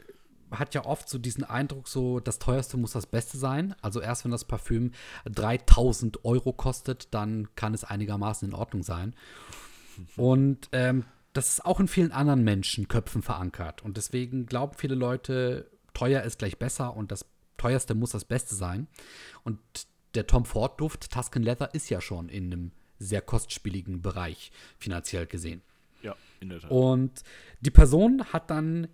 hat 0.50 0.74
ja 0.74 0.84
oft 0.84 1.08
so 1.08 1.18
diesen 1.18 1.44
Eindruck, 1.44 1.88
so 1.88 2.20
das 2.20 2.38
teuerste 2.38 2.76
muss 2.76 2.92
das 2.92 3.06
Beste 3.06 3.36
sein. 3.36 3.74
Also 3.82 4.00
erst 4.00 4.24
wenn 4.24 4.30
das 4.30 4.44
Parfüm 4.44 4.92
3000 5.26 6.24
Euro 6.24 6.52
kostet, 6.52 7.12
dann 7.12 7.48
kann 7.54 7.74
es 7.74 7.84
einigermaßen 7.84 8.48
in 8.48 8.54
Ordnung 8.54 8.82
sein. 8.82 9.14
Und 10.16 10.68
ähm, 10.72 11.04
das 11.34 11.48
ist 11.48 11.64
auch 11.66 11.80
in 11.80 11.88
vielen 11.88 12.12
anderen 12.12 12.42
Menschenköpfen 12.44 13.20
verankert. 13.20 13.82
Und 13.82 13.96
deswegen 13.96 14.46
glauben 14.46 14.74
viele 14.76 14.94
Leute, 14.94 15.70
teuer 15.92 16.22
ist 16.22 16.38
gleich 16.38 16.58
besser 16.58 16.96
und 16.96 17.12
das 17.12 17.26
teuerste 17.56 17.94
muss 17.94 18.12
das 18.12 18.24
Beste 18.24 18.54
sein. 18.54 18.86
Und 19.42 19.58
der 20.14 20.26
Tom 20.26 20.44
Ford 20.44 20.80
Duft 20.80 21.10
Tuscan 21.10 21.42
Leather 21.42 21.74
ist 21.74 21.90
ja 21.90 22.00
schon 22.00 22.28
in 22.28 22.46
einem 22.46 22.72
sehr 22.98 23.20
kostspieligen 23.20 24.00
Bereich 24.00 24.52
finanziell 24.78 25.26
gesehen. 25.26 25.62
Ja, 26.02 26.14
in 26.38 26.50
der 26.50 26.60
Tat. 26.60 26.70
Und 26.70 27.22
die 27.60 27.70
Person 27.70 28.24
hat 28.32 28.50
dann, 28.50 28.86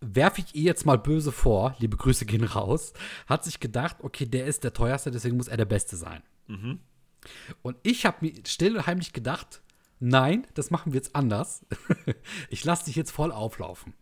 werfe 0.00 0.40
ich 0.40 0.54
ihr 0.56 0.64
jetzt 0.64 0.86
mal 0.86 0.98
böse 0.98 1.30
vor, 1.30 1.76
liebe 1.78 1.96
Grüße 1.96 2.26
gehen 2.26 2.44
raus, 2.44 2.92
hat 3.26 3.44
sich 3.44 3.60
gedacht, 3.60 3.98
okay, 4.00 4.26
der 4.26 4.46
ist 4.46 4.64
der 4.64 4.72
teuerste, 4.72 5.12
deswegen 5.12 5.36
muss 5.36 5.48
er 5.48 5.56
der 5.56 5.64
Beste 5.64 5.96
sein. 5.96 6.22
Und 7.62 7.76
ich 7.84 8.04
habe 8.04 8.18
mir 8.20 8.32
still 8.46 8.76
und 8.76 8.86
heimlich 8.86 9.12
gedacht, 9.12 9.62
nein, 10.00 10.46
das 10.54 10.70
machen 10.70 10.92
wir 10.92 10.98
jetzt 10.98 11.16
anders. 11.16 11.64
ich 12.50 12.64
lasse 12.64 12.86
dich 12.86 12.96
jetzt 12.96 13.10
voll 13.10 13.32
auflaufen. 13.32 13.94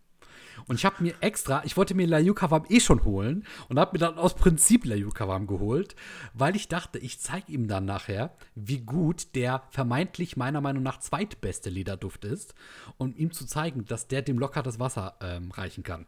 Und 0.67 0.77
ich 0.77 0.85
habe 0.85 1.03
mir 1.03 1.15
extra, 1.21 1.63
ich 1.65 1.77
wollte 1.77 1.95
mir 1.95 2.07
La 2.07 2.19
Yucavam 2.19 2.65
eh 2.69 2.81
schon 2.81 3.05
holen 3.05 3.45
und 3.69 3.79
habe 3.79 3.93
mir 3.93 3.99
dann 3.99 4.19
aus 4.19 4.35
Prinzip 4.35 4.85
La 4.85 4.95
Yucavam 4.95 5.47
geholt, 5.47 5.97
weil 6.35 6.57
ich 6.57 6.69
dachte, 6.69 6.99
ich 6.99 7.21
zeige 7.21 7.53
ihm 7.53 7.69
dann 7.69 7.85
nachher, 7.85 8.35
wie 8.55 8.81
gut 8.81 9.35
der 9.35 9.63
vermeintlich 9.71 10.37
meiner 10.37 10.61
Meinung 10.61 10.83
nach 10.83 11.01
zweitbeste 11.01 11.71
Lederduft 11.71 12.25
ist, 12.25 12.55
um 12.97 13.15
ihm 13.15 13.33
zu 13.33 13.47
zeigen, 13.47 13.85
dass 13.85 14.09
der 14.09 14.23
dem 14.23 14.39
locker 14.39 14.63
das 14.63 14.79
Wasser 14.79 15.17
ähm, 15.21 15.51
reichen 15.51 15.83
kann. 15.83 16.07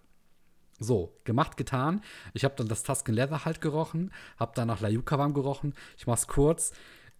So, 0.81 1.17
gemacht, 1.25 1.57
getan. 1.57 2.03
Ich 2.33 2.45
habe 2.45 2.57
dann 2.57 2.69
das 2.69 2.83
Tuscan 2.83 3.15
Leather 3.15 3.45
halt 3.45 3.61
gerochen, 3.61 4.13
habe 4.39 4.53
dann 4.55 4.69
nach 4.69 4.81
La 4.81 4.89
Yucavam 4.89 5.33
gerochen. 5.33 5.75
Ich 5.97 6.07
mach's 6.07 6.27
kurz. 6.27 6.73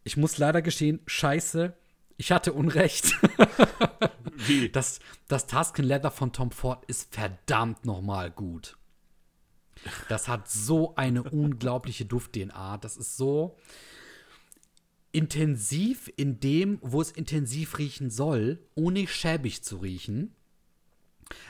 Ich 0.03 0.17
muss 0.17 0.39
leider 0.39 0.61
gestehen, 0.61 1.01
scheiße, 1.07 1.73
ich 2.17 2.33
hatte 2.33 2.53
Unrecht. 2.53 3.15
Wie? 4.35 4.69
Das, 4.69 5.01
das 5.29 5.47
Tuscan 5.47 5.85
Leather 5.85 6.11
von 6.11 6.33
Tom 6.33 6.51
Ford 6.51 6.85
ist 6.87 7.15
verdammt 7.15 7.85
nochmal 7.85 8.31
gut. 8.31 8.77
Das 10.09 10.29
hat 10.29 10.49
so 10.49 10.95
eine 10.97 11.23
unglaubliche 11.31 12.05
Duft-DNA. 12.05 12.79
Das 12.79 12.97
ist 12.97 13.17
so 13.17 13.57
intensiv 15.13 16.13
in 16.17 16.41
dem, 16.41 16.79
wo 16.83 17.01
es 17.01 17.13
intensiv 17.13 17.79
riechen 17.79 18.11
soll, 18.11 18.59
ohne 18.75 19.07
schäbig 19.07 19.63
zu 19.63 19.77
riechen. 19.77 20.35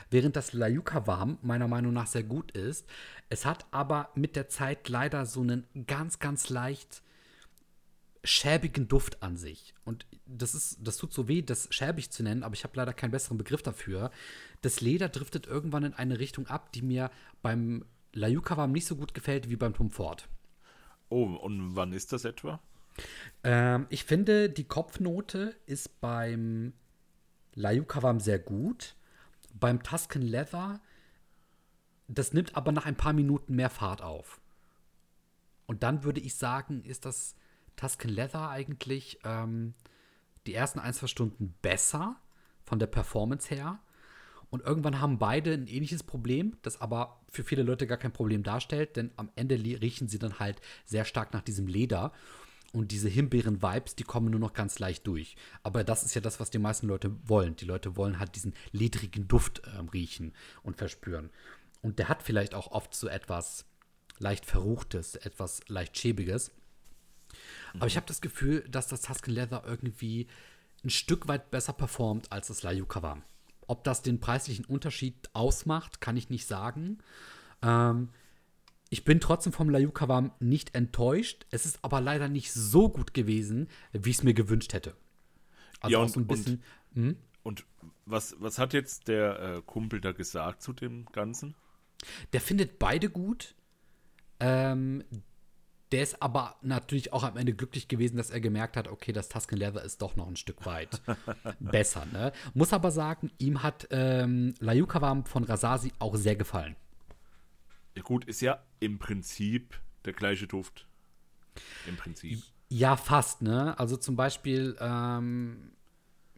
Während 0.09 0.35
das 0.35 0.53
La 0.53 0.67
Yucavam 0.67 1.37
meiner 1.41 1.67
Meinung 1.67 1.93
nach 1.93 2.07
sehr 2.07 2.23
gut 2.23 2.51
ist. 2.51 2.85
Es 3.29 3.45
hat 3.45 3.65
aber 3.71 4.09
mit 4.15 4.35
der 4.35 4.47
Zeit 4.49 4.87
leider 4.87 5.25
so 5.25 5.41
einen 5.41 5.65
ganz, 5.87 6.19
ganz 6.19 6.49
leicht 6.49 7.01
schäbigen 8.25 8.87
Duft 8.87 9.21
an 9.23 9.37
sich. 9.37 9.73
Und 9.83 10.05
das 10.25 10.55
ist, 10.55 10.79
das 10.81 10.97
tut 10.97 11.13
so 11.13 11.27
weh, 11.27 11.41
das 11.41 11.67
schäbig 11.71 12.11
zu 12.11 12.23
nennen, 12.23 12.43
aber 12.43 12.55
ich 12.55 12.63
habe 12.63 12.75
leider 12.75 12.93
keinen 12.93 13.11
besseren 13.11 13.37
Begriff 13.37 13.61
dafür. 13.61 14.11
Das 14.61 14.81
Leder 14.81 15.09
driftet 15.09 15.47
irgendwann 15.47 15.83
in 15.83 15.93
eine 15.93 16.19
Richtung 16.19 16.47
ab, 16.47 16.71
die 16.73 16.81
mir 16.81 17.11
beim 17.41 17.85
La 18.13 18.27
Yucavam 18.27 18.71
nicht 18.71 18.87
so 18.87 18.95
gut 18.95 19.13
gefällt 19.13 19.49
wie 19.49 19.55
beim 19.55 19.73
Tom 19.73 19.91
Ford. 19.91 20.27
Oh, 21.09 21.25
und 21.25 21.75
wann 21.75 21.93
ist 21.93 22.13
das 22.13 22.25
etwa? 22.25 22.59
Ähm, 23.43 23.87
ich 23.89 24.05
finde, 24.05 24.49
die 24.49 24.63
Kopfnote 24.63 25.55
ist 25.65 25.99
beim 26.01 26.73
La 27.53 27.71
Yucavam 27.71 28.19
sehr 28.19 28.39
gut. 28.39 28.95
Beim 29.53 29.83
Tuscan 29.83 30.21
Leather, 30.21 30.81
das 32.07 32.33
nimmt 32.33 32.55
aber 32.55 32.71
nach 32.71 32.85
ein 32.85 32.97
paar 32.97 33.13
Minuten 33.13 33.55
mehr 33.55 33.69
Fahrt 33.69 34.01
auf. 34.01 34.41
Und 35.65 35.83
dann 35.83 36.03
würde 36.03 36.19
ich 36.19 36.35
sagen, 36.35 36.83
ist 36.83 37.05
das 37.05 37.35
Tuscan 37.75 38.11
Leather 38.11 38.49
eigentlich 38.49 39.19
ähm, 39.23 39.73
die 40.47 40.53
ersten 40.53 40.79
ein, 40.79 40.93
zwei 40.93 41.07
Stunden 41.07 41.55
besser 41.61 42.17
von 42.63 42.79
der 42.79 42.87
Performance 42.87 43.53
her. 43.53 43.79
Und 44.49 44.63
irgendwann 44.63 45.01
haben 45.01 45.17
beide 45.17 45.53
ein 45.53 45.67
ähnliches 45.67 46.03
Problem, 46.03 46.57
das 46.61 46.79
aber 46.79 47.19
für 47.29 47.43
viele 47.43 47.63
Leute 47.63 47.87
gar 47.87 47.97
kein 47.97 48.13
Problem 48.13 48.43
darstellt, 48.43 48.95
denn 48.95 49.11
am 49.17 49.29
Ende 49.35 49.55
riechen 49.55 50.07
sie 50.07 50.19
dann 50.19 50.39
halt 50.39 50.61
sehr 50.85 51.03
stark 51.03 51.33
nach 51.33 51.41
diesem 51.41 51.67
Leder. 51.67 52.13
Und 52.71 52.91
diese 52.91 53.09
Himbeeren-Vibes, 53.09 53.95
die 53.95 54.03
kommen 54.03 54.29
nur 54.29 54.39
noch 54.39 54.53
ganz 54.53 54.79
leicht 54.79 55.07
durch. 55.07 55.37
Aber 55.63 55.83
das 55.83 56.03
ist 56.03 56.13
ja 56.13 56.21
das, 56.21 56.39
was 56.39 56.49
die 56.49 56.59
meisten 56.59 56.87
Leute 56.87 57.15
wollen. 57.27 57.55
Die 57.55 57.65
Leute 57.65 57.95
wollen 57.95 58.19
halt 58.19 58.35
diesen 58.35 58.53
ledrigen 58.71 59.27
Duft 59.27 59.61
ähm, 59.77 59.87
riechen 59.89 60.33
und 60.61 60.77
verspüren. 60.77 61.29
Und 61.81 61.99
der 61.99 62.09
hat 62.09 62.21
vielleicht 62.21 62.53
auch 62.53 62.71
oft 62.71 62.93
so 62.93 63.07
etwas 63.07 63.65
leicht 64.19 64.45
Verruchtes, 64.45 65.15
etwas 65.15 65.61
leicht 65.67 65.97
Schäbiges. 65.97 66.51
Aber 67.75 67.87
ich 67.87 67.95
habe 67.97 68.05
das 68.07 68.21
Gefühl, 68.21 68.61
dass 68.69 68.87
das 68.87 69.01
Tuscan 69.01 69.33
Leather 69.33 69.63
irgendwie 69.65 70.27
ein 70.83 70.89
Stück 70.89 71.27
weit 71.27 71.51
besser 71.51 71.73
performt 71.73 72.31
als 72.31 72.47
das 72.47 72.63
La 72.63 72.71
Yucavam. 72.71 73.23
Ob 73.67 73.83
das 73.83 74.01
den 74.03 74.19
preislichen 74.19 74.65
Unterschied 74.65 75.29
ausmacht, 75.33 75.99
kann 76.01 76.17
ich 76.17 76.29
nicht 76.29 76.45
sagen. 76.47 76.99
Ähm, 77.63 78.09
ich 78.89 79.03
bin 79.03 79.19
trotzdem 79.19 79.51
vom 79.51 79.69
La 79.69 79.79
Yucavam 79.79 80.31
nicht 80.39 80.75
enttäuscht. 80.75 81.45
Es 81.49 81.65
ist 81.65 81.79
aber 81.81 82.01
leider 82.01 82.27
nicht 82.29 82.53
so 82.53 82.89
gut 82.89 83.13
gewesen, 83.13 83.67
wie 83.93 84.11
ich 84.11 84.17
es 84.17 84.23
mir 84.23 84.33
gewünscht 84.35 84.73
hätte. 84.73 84.95
Also 85.81 85.91
Ja, 85.93 85.97
auch 85.99 86.03
und- 86.03 86.09
so 86.13 86.19
ein 86.19 86.27
bisschen. 86.27 86.63
hm? 86.93 87.17
Und 87.43 87.65
was, 88.05 88.35
was 88.39 88.57
hat 88.59 88.73
jetzt 88.73 89.07
der 89.07 89.39
äh, 89.39 89.61
Kumpel 89.65 90.01
da 90.01 90.11
gesagt 90.11 90.61
zu 90.61 90.73
dem 90.73 91.05
Ganzen? 91.11 91.55
Der 92.33 92.41
findet 92.41 92.77
beide 92.79 93.09
gut. 93.09 93.55
Ähm, 94.39 95.03
der 95.91 96.03
ist 96.03 96.21
aber 96.21 96.55
natürlich 96.61 97.13
auch 97.13 97.23
am 97.23 97.37
Ende 97.37 97.53
glücklich 97.53 97.87
gewesen, 97.87 98.17
dass 98.17 98.29
er 98.29 98.41
gemerkt 98.41 98.75
hat, 98.75 98.87
okay, 98.87 99.11
das 99.11 99.29
Tuscan 99.29 99.59
Leather 99.59 99.83
ist 99.83 100.01
doch 100.01 100.15
noch 100.15 100.27
ein 100.27 100.35
Stück 100.35 100.65
weit 100.65 101.01
besser. 101.59 102.05
Ne? 102.07 102.31
Muss 102.53 102.73
aber 102.73 102.91
sagen, 102.91 103.31
ihm 103.37 103.61
hat 103.61 103.87
ähm, 103.91 104.53
La 104.59 104.73
Yucavam 104.73 105.25
von 105.25 105.43
Rasasi 105.43 105.93
auch 105.99 106.15
sehr 106.15 106.35
gefallen. 106.35 106.75
Ja, 107.95 108.01
gut, 108.01 108.25
ist 108.25 108.41
ja 108.41 108.61
im 108.79 108.99
Prinzip 108.99 109.79
der 110.05 110.13
gleiche 110.13 110.47
Duft. 110.47 110.85
Im 111.87 111.95
Prinzip. 111.97 112.41
Ja, 112.67 112.97
fast, 112.97 113.41
ne? 113.41 113.77
Also 113.79 113.95
zum 113.95 114.15
Beispiel, 114.15 114.75
ähm, 114.79 115.71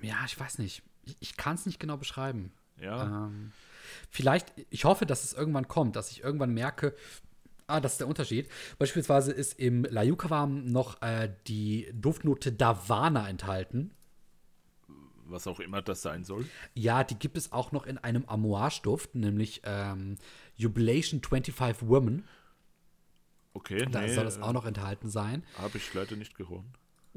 ja, 0.01 0.17
ich 0.25 0.39
weiß 0.39 0.59
nicht. 0.59 0.83
Ich, 1.05 1.15
ich 1.19 1.37
kann 1.37 1.55
es 1.55 1.65
nicht 1.65 1.79
genau 1.79 1.97
beschreiben. 1.97 2.51
Ja. 2.79 3.25
Ähm, 3.25 3.51
vielleicht, 4.11 4.53
ich 4.69 4.85
hoffe, 4.85 5.05
dass 5.05 5.23
es 5.23 5.33
irgendwann 5.33 5.67
kommt, 5.67 5.95
dass 5.95 6.11
ich 6.11 6.21
irgendwann 6.21 6.53
merke, 6.53 6.93
ah, 7.67 7.79
das 7.79 7.93
ist 7.93 7.99
der 7.99 8.07
Unterschied. 8.07 8.49
Beispielsweise 8.79 9.31
ist 9.31 9.59
im 9.59 9.83
La 9.83 10.03
Yucavam 10.03 10.65
noch 10.71 11.01
äh, 11.01 11.31
die 11.47 11.87
Duftnote 11.93 12.51
Davana 12.51 13.29
enthalten. 13.29 13.91
was 15.25 15.45
auch 15.47 15.59
immer 15.59 15.81
das 15.81 16.01
sein 16.01 16.23
soll. 16.23 16.45
Ja, 16.73 17.03
die 17.03 17.15
gibt 17.19 17.37
es 17.37 17.51
auch 17.51 17.71
noch 17.73 17.85
in 17.85 17.97
einem 17.97 18.25
Amouage-Duft, 18.25 19.15
nämlich 19.15 19.61
ähm, 19.65 20.17
Jubilation 20.55 21.21
25 21.21 21.87
Women. 21.87 22.23
Okay, 23.53 23.85
Da 23.91 24.01
nee, 24.01 24.13
soll 24.13 24.23
das 24.23 24.37
äh, 24.37 24.41
auch 24.41 24.53
noch 24.53 24.65
enthalten 24.65 25.09
sein. 25.09 25.43
Habe 25.57 25.77
ich 25.77 25.93
leider 25.93 26.15
nicht 26.15 26.35
geholt. 26.37 26.63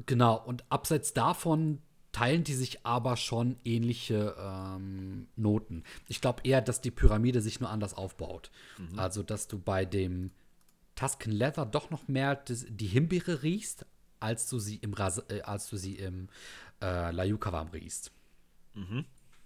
Genau, 0.05 0.35
und 0.43 0.65
abseits 0.69 1.13
davon 1.13 1.79
teilen 2.11 2.43
die 2.43 2.55
sich 2.55 2.85
aber 2.85 3.15
schon 3.15 3.55
ähnliche 3.63 4.35
ähm, 4.37 5.27
Noten. 5.37 5.83
Ich 6.09 6.19
glaube 6.19 6.41
eher, 6.43 6.61
dass 6.61 6.81
die 6.81 6.91
Pyramide 6.91 7.39
sich 7.39 7.59
nur 7.61 7.69
anders 7.69 7.93
aufbaut. 7.93 8.51
Also, 8.97 9.23
dass 9.23 9.47
du 9.47 9.59
bei 9.59 9.85
dem 9.85 10.31
Tuscan 10.95 11.31
Leather 11.31 11.65
doch 11.65 11.89
noch 11.89 12.07
mehr 12.07 12.35
die 12.35 12.87
Himbeere 12.87 13.43
riechst, 13.43 13.85
als 14.19 14.47
du 14.47 14.59
sie 14.59 14.75
im, 14.75 14.93
Ras 14.93 15.19
äh, 15.29 15.41
als 15.41 15.69
du 15.69 15.77
sie 15.77 15.95
im 15.95 16.29
äh, 16.81 17.11
Layukavam 17.11 17.69
riechst. 17.69 18.11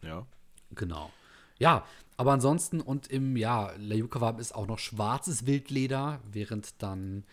Ja. 0.02 0.26
Genau. 0.72 1.12
Ja, 1.58 1.86
aber 2.18 2.34
ansonsten 2.34 2.82
und 2.82 3.08
im, 3.08 3.38
ja, 3.38 3.72
Layukavam 3.78 4.40
ist 4.40 4.54
auch 4.56 4.68
noch 4.68 4.80
schwarzes 4.80 5.46
Wildleder, 5.46 6.20
während 6.32 6.82
dann 6.82 7.24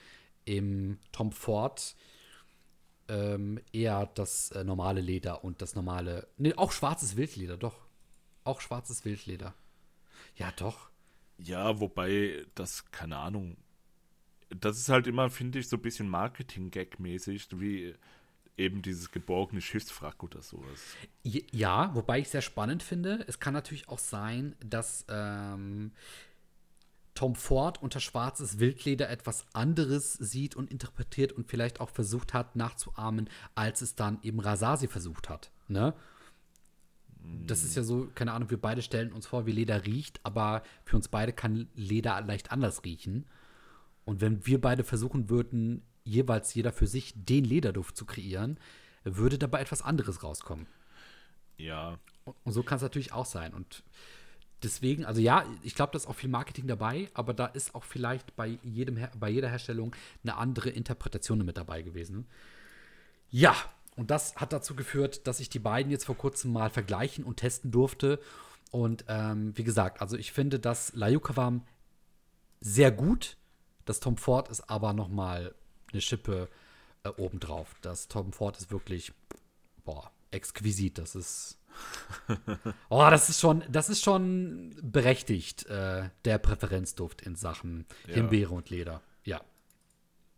im 0.44 0.98
Tom 1.12 1.32
Ford 1.32 1.96
ähm, 3.08 3.60
eher 3.72 4.06
das 4.14 4.50
äh, 4.52 4.64
normale 4.64 5.00
Leder 5.00 5.44
und 5.44 5.62
das 5.62 5.74
normale, 5.74 6.28
ne, 6.36 6.54
auch 6.56 6.72
schwarzes 6.72 7.16
Wildleder, 7.16 7.56
doch. 7.56 7.76
Auch 8.44 8.60
schwarzes 8.60 9.04
Wildleder. 9.04 9.54
Ja, 10.36 10.50
doch. 10.56 10.90
Ja, 11.38 11.78
wobei 11.80 12.44
das, 12.54 12.90
keine 12.90 13.18
Ahnung, 13.18 13.56
das 14.60 14.78
ist 14.78 14.88
halt 14.88 15.06
immer, 15.06 15.30
finde 15.30 15.58
ich, 15.58 15.68
so 15.68 15.76
ein 15.76 15.82
bisschen 15.82 16.08
Marketing-Gag-mäßig, 16.08 17.48
wie 17.54 17.94
eben 18.56 18.82
dieses 18.82 19.10
geborgene 19.10 19.60
Schiffswrack 19.60 20.22
oder 20.22 20.42
sowas. 20.42 20.80
Ja, 21.22 21.94
wobei 21.94 22.20
ich 22.20 22.28
sehr 22.28 22.42
spannend 22.42 22.82
finde. 22.82 23.24
Es 23.26 23.40
kann 23.40 23.54
natürlich 23.54 23.88
auch 23.88 23.98
sein, 23.98 24.54
dass 24.60 25.06
ähm, 25.08 25.92
Tom 27.14 27.34
Ford 27.34 27.82
unter 27.82 28.00
schwarzes 28.00 28.58
Wildleder 28.58 29.08
etwas 29.08 29.46
anderes 29.52 30.14
sieht 30.14 30.54
und 30.54 30.70
interpretiert 30.70 31.32
und 31.32 31.48
vielleicht 31.48 31.80
auch 31.80 31.90
versucht 31.90 32.34
hat 32.34 32.56
nachzuahmen, 32.56 33.28
als 33.54 33.82
es 33.82 33.94
dann 33.94 34.18
eben 34.22 34.40
Rasasi 34.40 34.86
versucht 34.86 35.28
hat. 35.28 35.50
Ne? 35.68 35.94
Das 37.46 37.62
ist 37.62 37.76
ja 37.76 37.82
so, 37.82 38.08
keine 38.14 38.32
Ahnung, 38.32 38.50
wir 38.50 38.60
beide 38.60 38.82
stellen 38.82 39.12
uns 39.12 39.26
vor, 39.26 39.46
wie 39.46 39.52
Leder 39.52 39.86
riecht, 39.86 40.20
aber 40.24 40.62
für 40.84 40.96
uns 40.96 41.08
beide 41.08 41.32
kann 41.32 41.68
Leder 41.74 42.20
leicht 42.20 42.50
anders 42.50 42.84
riechen. 42.84 43.26
Und 44.04 44.20
wenn 44.20 44.46
wir 44.46 44.60
beide 44.60 44.84
versuchen 44.84 45.30
würden, 45.30 45.82
jeweils 46.04 46.54
jeder 46.54 46.72
für 46.72 46.86
sich 46.86 47.12
den 47.14 47.44
Lederduft 47.44 47.96
zu 47.96 48.04
kreieren, 48.04 48.58
würde 49.04 49.38
dabei 49.38 49.60
etwas 49.60 49.82
anderes 49.82 50.22
rauskommen. 50.22 50.66
Ja, 51.56 51.98
Und 52.44 52.52
so 52.52 52.62
kann 52.62 52.76
es 52.76 52.82
natürlich 52.82 53.12
auch 53.12 53.26
sein. 53.26 53.54
Und 53.54 53.82
deswegen, 54.62 55.04
also 55.04 55.20
ja, 55.20 55.44
ich 55.62 55.74
glaube, 55.74 55.92
da 55.92 55.98
ist 55.98 56.06
auch 56.06 56.14
viel 56.14 56.30
Marketing 56.30 56.66
dabei, 56.66 57.08
aber 57.14 57.34
da 57.34 57.46
ist 57.46 57.74
auch 57.74 57.84
vielleicht 57.84 58.36
bei, 58.36 58.58
jedem, 58.62 58.98
bei 59.18 59.28
jeder 59.28 59.48
Herstellung 59.48 59.94
eine 60.22 60.36
andere 60.36 60.70
Interpretation 60.70 61.44
mit 61.44 61.56
dabei 61.56 61.82
gewesen. 61.82 62.26
Ja, 63.30 63.54
und 63.96 64.10
das 64.10 64.36
hat 64.36 64.52
dazu 64.52 64.74
geführt, 64.74 65.26
dass 65.26 65.40
ich 65.40 65.48
die 65.48 65.58
beiden 65.58 65.90
jetzt 65.90 66.04
vor 66.04 66.16
kurzem 66.16 66.52
mal 66.52 66.70
vergleichen 66.70 67.24
und 67.24 67.36
testen 67.36 67.70
durfte. 67.70 68.20
Und 68.70 69.04
ähm, 69.08 69.56
wie 69.56 69.64
gesagt, 69.64 70.00
also 70.00 70.16
ich 70.16 70.32
finde 70.32 70.58
das 70.58 70.94
Layukavam 70.94 71.62
sehr 72.60 72.90
gut. 72.90 73.36
Das 73.84 74.00
Tom 74.00 74.16
Ford 74.16 74.48
ist 74.48 74.68
aber 74.70 74.92
noch 74.92 75.08
mal 75.08 75.54
eine 75.92 76.00
Schippe 76.00 76.48
äh, 77.04 77.08
obendrauf. 77.10 77.74
Das 77.82 78.08
Tom 78.08 78.32
Ford 78.32 78.56
ist 78.58 78.70
wirklich, 78.70 79.12
boah, 79.84 80.10
exquisit. 80.30 80.98
Das 80.98 81.14
ist 81.14 81.58
Oh, 82.88 83.06
das 83.10 83.28
ist 83.28 83.40
schon, 83.40 83.62
das 83.68 83.88
ist 83.88 84.02
schon 84.02 84.74
berechtigt, 84.82 85.66
äh, 85.66 86.08
der 86.24 86.38
Präferenzduft 86.38 87.22
in 87.22 87.36
Sachen 87.36 87.86
Ja. 88.06 88.14
Himbeere 88.14 88.54
und 88.54 88.70
Leder. 88.70 89.02
Ja. 89.24 89.40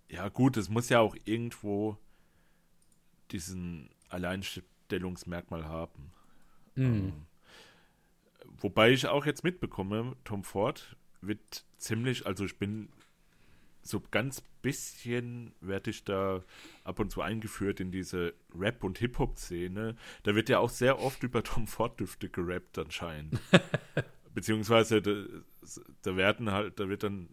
ja 0.09 0.29
gut, 0.29 0.57
es 0.57 0.69
muss 0.69 0.89
ja 0.89 1.01
auch 1.01 1.17
irgendwo 1.25 1.99
diesen 3.31 3.91
Alleinstellungsmerkmal 4.09 5.65
haben. 5.65 6.13
Ähm, 6.77 7.27
wobei 8.59 8.91
ich 8.91 9.07
auch 9.07 9.27
jetzt 9.27 9.45
mitbekomme, 9.45 10.17
Tom 10.25 10.45
Ford 10.45 10.97
wird 11.21 11.65
ziemlich, 11.79 12.27
also 12.27 12.45
ich 12.45 12.59
bin 12.59 12.89
so 13.85 14.03
ganz 14.11 14.41
bisschen 14.63 15.53
werde 15.61 15.91
ich 15.91 16.05
da 16.05 16.43
ab 16.85 16.99
und 16.99 17.11
zu 17.11 17.21
eingeführt 17.21 17.81
in 17.81 17.93
diese 17.93 18.35
Rap- 18.59 18.83
und 18.83 18.99
Hip-Hop-Szene. 18.99 19.95
Da 20.23 20.35
wird 20.35 20.49
ja 20.49 20.59
auch 20.59 20.71
sehr 20.71 21.01
oft 21.01 21.23
über 21.23 21.43
Tom 21.43 21.67
Ford-Düfte 21.67 22.31
gerappt 22.31 22.79
anscheinend. 22.79 23.39
Beziehungsweise 24.35 25.03
da, 25.03 25.25
da 26.03 26.17
werden 26.17 26.51
halt, 26.51 26.81
da 26.81 26.89
wird 26.89 27.03
dann 27.03 27.29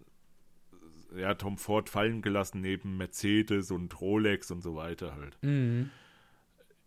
ja 1.16 1.34
Tom 1.34 1.58
Ford 1.58 1.90
fallen 1.90 2.22
gelassen 2.22 2.62
neben 2.62 2.98
Mercedes 2.98 3.72
und 3.72 4.00
Rolex 4.02 4.52
und 4.52 4.62
so 4.62 4.76
weiter 4.76 5.16
halt. 5.16 5.38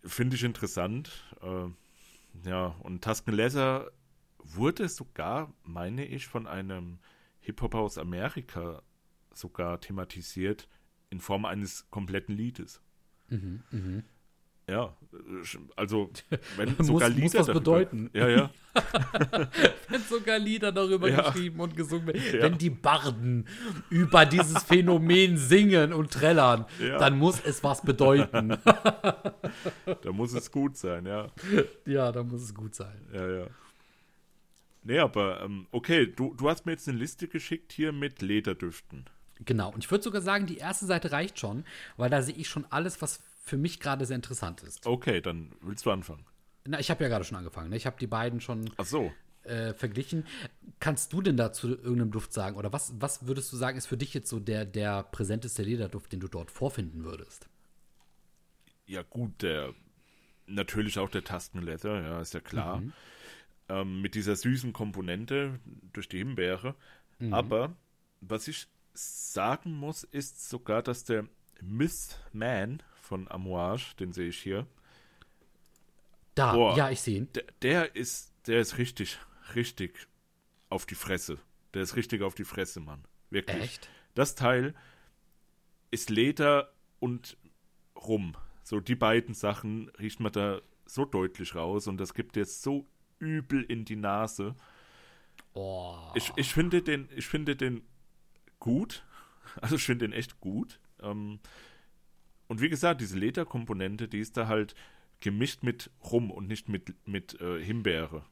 Finde 0.04 0.36
ich 0.36 0.44
interessant. 0.44 1.10
Äh, 1.40 2.48
ja, 2.48 2.66
und 2.82 3.02
Tuscan 3.02 3.34
Leather 3.34 3.90
wurde 4.38 4.88
sogar, 4.88 5.52
meine 5.62 6.04
ich, 6.04 6.26
von 6.26 6.46
einem 6.46 6.98
Hip-Hop 7.40 7.74
aus 7.74 7.96
Amerika 7.98 8.82
sogar 9.36 9.80
thematisiert 9.80 10.68
in 11.10 11.20
Form 11.20 11.44
eines 11.44 11.88
kompletten 11.90 12.36
Liedes. 12.36 12.80
Ja, 14.68 14.96
äh, 15.12 15.16
also 15.76 16.10
wenn 16.56 16.74
Muss- 16.78 16.86
sogar 16.86 17.10
muss 17.10 17.18
Lieder 17.18 17.38
was 17.40 17.46
darüber- 17.46 17.60
bedeuten. 17.60 18.10
Ja, 18.14 18.28
ja. 18.28 18.50
Wenn 19.88 20.00
sogar 20.02 20.38
Lieder 20.38 20.72
darüber 20.72 21.08
Ja. 21.08 21.30
geschrieben 21.30 21.60
und 21.60 21.76
gesungen 21.76 22.08
werden. 22.08 22.22
Ja. 22.34 22.42
Wenn 22.42 22.58
die 22.58 22.70
Barden 22.70 23.46
über 23.90 24.26
dieses 24.26 24.62
Phänomen 24.64 25.36
singen 25.36 25.92
und 25.92 26.10
trällern, 26.12 26.64
Ja. 26.80 26.98
dann 26.98 27.16
muss 27.18 27.40
es 27.44 27.62
was 27.62 27.82
bedeuten. 27.82 28.48
Da 28.64 30.12
muss 30.12 30.32
es 30.32 30.50
gut 30.50 30.76
sein, 30.76 31.06
ja. 31.06 31.30
ja, 31.86 32.10
dann 32.10 32.26
muss 32.28 32.42
es 32.42 32.54
gut 32.54 32.74
sein. 32.74 33.06
Ja, 33.12 33.28
ja. 33.28 33.46
Nee, 34.82 34.98
aber 34.98 35.42
ähm, 35.42 35.66
okay, 35.70 36.06
du, 36.06 36.34
du 36.34 36.48
hast 36.50 36.66
mir 36.66 36.72
jetzt 36.72 36.88
eine 36.88 36.98
Liste 36.98 37.28
geschickt 37.28 37.70
hier 37.72 37.92
mit 37.92 38.22
Lederdüften. 38.22 39.04
Genau. 39.44 39.72
Und 39.72 39.84
ich 39.84 39.90
würde 39.90 40.04
sogar 40.04 40.22
sagen, 40.22 40.46
die 40.46 40.58
erste 40.58 40.86
Seite 40.86 41.12
reicht 41.12 41.38
schon, 41.38 41.64
weil 41.96 42.10
da 42.10 42.22
sehe 42.22 42.34
ich 42.34 42.48
schon 42.48 42.66
alles, 42.70 43.02
was 43.02 43.20
für 43.42 43.56
mich 43.56 43.80
gerade 43.80 44.06
sehr 44.06 44.16
interessant 44.16 44.62
ist. 44.62 44.86
Okay, 44.86 45.20
dann 45.20 45.52
willst 45.60 45.84
du 45.86 45.90
anfangen. 45.90 46.24
Na, 46.66 46.80
ich 46.80 46.90
habe 46.90 47.04
ja 47.04 47.08
gerade 47.10 47.24
schon 47.24 47.36
angefangen. 47.36 47.70
Ne? 47.70 47.76
Ich 47.76 47.86
habe 47.86 47.96
die 48.00 48.06
beiden 48.06 48.40
schon 48.40 48.70
so. 48.82 49.12
äh, 49.42 49.74
verglichen. 49.74 50.26
Kannst 50.80 51.12
du 51.12 51.20
denn 51.20 51.36
dazu 51.36 51.68
irgendeinem 51.68 52.10
Duft 52.10 52.32
sagen? 52.32 52.56
Oder 52.56 52.72
was, 52.72 52.94
was 52.98 53.26
würdest 53.26 53.52
du 53.52 53.56
sagen, 53.56 53.76
ist 53.76 53.86
für 53.86 53.98
dich 53.98 54.14
jetzt 54.14 54.30
so 54.30 54.40
der, 54.40 54.64
der 54.64 55.02
präsenteste 55.02 55.62
Lederduft, 55.62 56.12
den 56.12 56.20
du 56.20 56.28
dort 56.28 56.50
vorfinden 56.50 57.04
würdest? 57.04 57.48
Ja, 58.86 59.02
gut, 59.02 59.42
der 59.42 59.74
natürlich 60.46 60.98
auch 60.98 61.10
der 61.10 61.24
Tastenleather, 61.24 62.00
ja, 62.02 62.20
ist 62.20 62.34
ja 62.34 62.40
klar. 62.40 62.82
Ähm, 63.68 64.00
mit 64.02 64.14
dieser 64.14 64.36
süßen 64.36 64.72
Komponente 64.72 65.58
durch 65.92 66.08
die 66.08 66.18
Himbeere. 66.18 66.74
Aber 67.30 67.74
was 68.20 68.48
ich 68.48 68.66
sagen 68.94 69.72
muss, 69.72 70.04
ist 70.04 70.48
sogar, 70.48 70.82
dass 70.82 71.04
der 71.04 71.26
Miss 71.60 72.18
Man 72.32 72.82
von 73.00 73.30
Amouage, 73.30 73.94
den 73.98 74.12
sehe 74.12 74.28
ich 74.28 74.38
hier, 74.42 74.66
Da, 76.34 76.52
Boah. 76.54 76.76
ja, 76.76 76.90
ich 76.90 77.00
sehe 77.00 77.18
ihn. 77.18 77.28
der, 77.34 77.44
der 77.62 77.96
ist, 77.96 78.32
der 78.46 78.60
ist 78.60 78.78
richtig, 78.78 79.18
richtig 79.54 80.08
auf 80.70 80.86
die 80.86 80.94
Fresse. 80.94 81.38
Der 81.74 81.82
ist 81.82 81.96
richtig 81.96 82.22
auf 82.22 82.34
die 82.34 82.44
Fresse, 82.44 82.80
Mann. 82.80 83.04
Wirklich. 83.30 83.62
Echt? 83.62 83.88
Das 84.14 84.34
Teil 84.34 84.74
ist 85.90 86.10
Leder 86.10 86.72
und 87.00 87.36
Rum. 87.96 88.36
So 88.62 88.80
die 88.80 88.94
beiden 88.94 89.34
Sachen 89.34 89.88
riecht 89.98 90.20
man 90.20 90.32
da 90.32 90.60
so 90.86 91.04
deutlich 91.04 91.54
raus 91.54 91.86
und 91.86 91.98
das 91.98 92.14
gibt 92.14 92.36
jetzt 92.36 92.62
so 92.62 92.86
übel 93.18 93.62
in 93.62 93.84
die 93.84 93.96
Nase. 93.96 94.54
Oh. 95.52 95.96
Ich, 96.14 96.32
ich 96.36 96.52
finde 96.52 96.82
den, 96.82 97.08
ich 97.14 97.26
finde 97.26 97.56
den 97.56 97.82
gut. 98.58 99.04
Also 99.60 99.76
ich 99.76 99.84
finde 99.84 100.08
den 100.08 100.12
echt 100.12 100.40
gut. 100.40 100.80
Ähm, 101.00 101.38
und 102.48 102.60
wie 102.60 102.68
gesagt, 102.68 103.00
diese 103.00 103.16
Lederkomponente, 103.16 104.08
die 104.08 104.18
ist 104.18 104.36
da 104.36 104.48
halt 104.48 104.74
gemischt 105.20 105.62
mit 105.62 105.90
Rum 106.02 106.30
und 106.30 106.48
nicht 106.48 106.68
mit, 106.68 106.94
mit 107.06 107.40
äh, 107.40 107.62
Himbeere. 107.62 108.24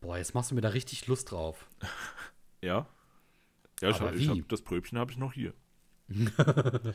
Boah, 0.00 0.16
jetzt 0.16 0.34
machst 0.34 0.50
du 0.50 0.54
mir 0.54 0.60
da 0.60 0.70
richtig 0.70 1.06
Lust 1.06 1.30
drauf. 1.30 1.68
Ja. 2.60 2.88
Ja, 3.80 3.90
ich 3.90 4.00
Aber 4.00 4.14
ich 4.14 4.28
wie? 4.28 4.40
hab, 4.40 4.48
das 4.48 4.62
Pröbchen 4.62 4.98
habe 4.98 5.12
ich 5.12 5.16
noch 5.16 5.32
hier. 5.32 5.54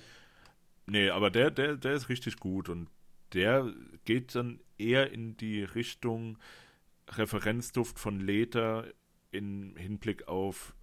nee, 0.86 1.10
aber 1.10 1.30
der, 1.30 1.52
der, 1.52 1.78
der 1.78 1.94
ist 1.94 2.10
richtig 2.10 2.38
gut 2.38 2.68
und 2.68 2.90
der 3.32 3.74
geht 4.04 4.36
dann 4.36 4.60
eher 4.78 5.12
in 5.14 5.38
die 5.38 5.64
Richtung 5.64 6.38
Referenzduft 7.10 7.98
von 7.98 8.20
Leder 8.20 8.86
in 9.32 9.76
Hinblick 9.78 10.28
auf 10.28 10.76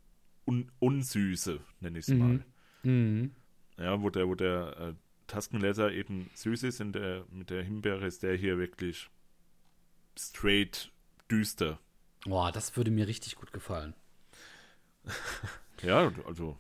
Un 0.50 0.70
Unsüße, 0.80 1.60
nenne 1.80 1.98
ich 2.00 2.08
es 2.08 2.14
mal. 2.14 2.44
Mhm. 2.82 3.30
Ja, 3.78 4.02
wo 4.02 4.10
der, 4.10 4.26
wo 4.26 4.34
der 4.34 4.76
äh, 4.78 4.94
Taskenleather 5.28 5.92
eben 5.92 6.28
süß 6.34 6.64
ist, 6.64 6.80
in 6.80 6.92
der, 6.92 7.24
mit 7.30 7.50
der 7.50 7.62
Himbeere 7.62 8.04
ist 8.04 8.24
der 8.24 8.34
hier 8.36 8.58
wirklich 8.58 9.08
straight 10.18 10.90
düster. 11.30 11.78
Boah, 12.24 12.50
das 12.50 12.76
würde 12.76 12.90
mir 12.90 13.06
richtig 13.06 13.36
gut 13.36 13.52
gefallen. 13.52 13.94
Ja, 15.82 16.12
also 16.26 16.58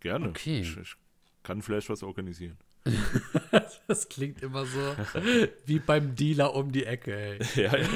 gerne. 0.00 0.30
Okay. 0.30 0.60
Ich, 0.62 0.74
ich 0.78 0.94
kann 1.42 1.60
vielleicht 1.60 1.90
was 1.90 2.02
organisieren. 2.02 2.56
Das 3.86 4.08
klingt 4.08 4.42
immer 4.42 4.64
so 4.64 4.80
wie 5.66 5.78
beim 5.78 6.14
Dealer 6.14 6.54
um 6.54 6.72
die 6.72 6.84
Ecke, 6.84 7.14
ey. 7.14 7.38
Ja, 7.56 7.76
ja. 7.76 7.86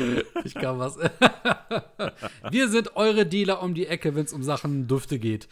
Ich 0.44 0.54
kann 0.54 0.78
was. 0.78 0.98
Wir 2.50 2.68
sind 2.68 2.96
eure 2.96 3.26
Dealer 3.26 3.62
um 3.62 3.74
die 3.74 3.86
Ecke, 3.86 4.14
wenn 4.14 4.24
es 4.24 4.32
um 4.32 4.42
Sachen 4.42 4.86
Düfte 4.86 5.18
geht. 5.18 5.48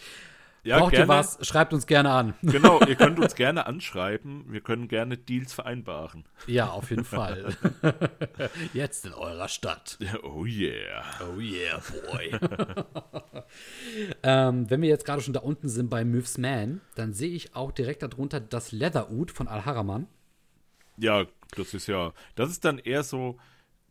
Ja 0.64 0.78
Braucht 0.78 0.92
gerne. 0.92 1.04
ihr 1.04 1.08
was? 1.08 1.38
Schreibt 1.46 1.72
uns 1.72 1.86
gerne 1.86 2.10
an. 2.10 2.34
Genau, 2.42 2.80
ihr 2.80 2.94
könnt 2.96 3.18
uns 3.18 3.34
gerne 3.34 3.66
anschreiben. 3.66 4.44
Wir 4.48 4.60
können 4.60 4.88
gerne 4.88 5.16
Deals 5.16 5.52
vereinbaren. 5.52 6.24
Ja, 6.46 6.70
auf 6.70 6.90
jeden 6.90 7.04
Fall. 7.04 7.56
Jetzt 8.72 9.06
in 9.06 9.12
eurer 9.12 9.48
Stadt. 9.48 9.98
Oh 10.22 10.44
yeah. 10.44 11.04
Oh 11.20 11.38
yeah, 11.38 11.80
boy. 12.10 12.32
ähm, 14.22 14.70
wenn 14.70 14.82
wir 14.82 14.88
jetzt 14.88 15.04
gerade 15.04 15.22
schon 15.22 15.34
da 15.34 15.40
unten 15.40 15.68
sind 15.68 15.90
bei 15.90 16.04
Myths 16.04 16.38
Man, 16.38 16.80
dann 16.94 17.12
sehe 17.12 17.30
ich 17.30 17.54
auch 17.54 17.72
direkt 17.72 18.02
darunter 18.02 18.40
das 18.40 18.72
Leather 18.72 19.10
Oud 19.10 19.30
von 19.30 19.48
Al-Haraman. 19.48 20.06
Ja, 20.96 21.24
das 21.56 21.74
ist 21.74 21.86
ja, 21.86 22.12
das 22.34 22.50
ist 22.50 22.64
dann 22.64 22.78
eher 22.78 23.02
so 23.02 23.38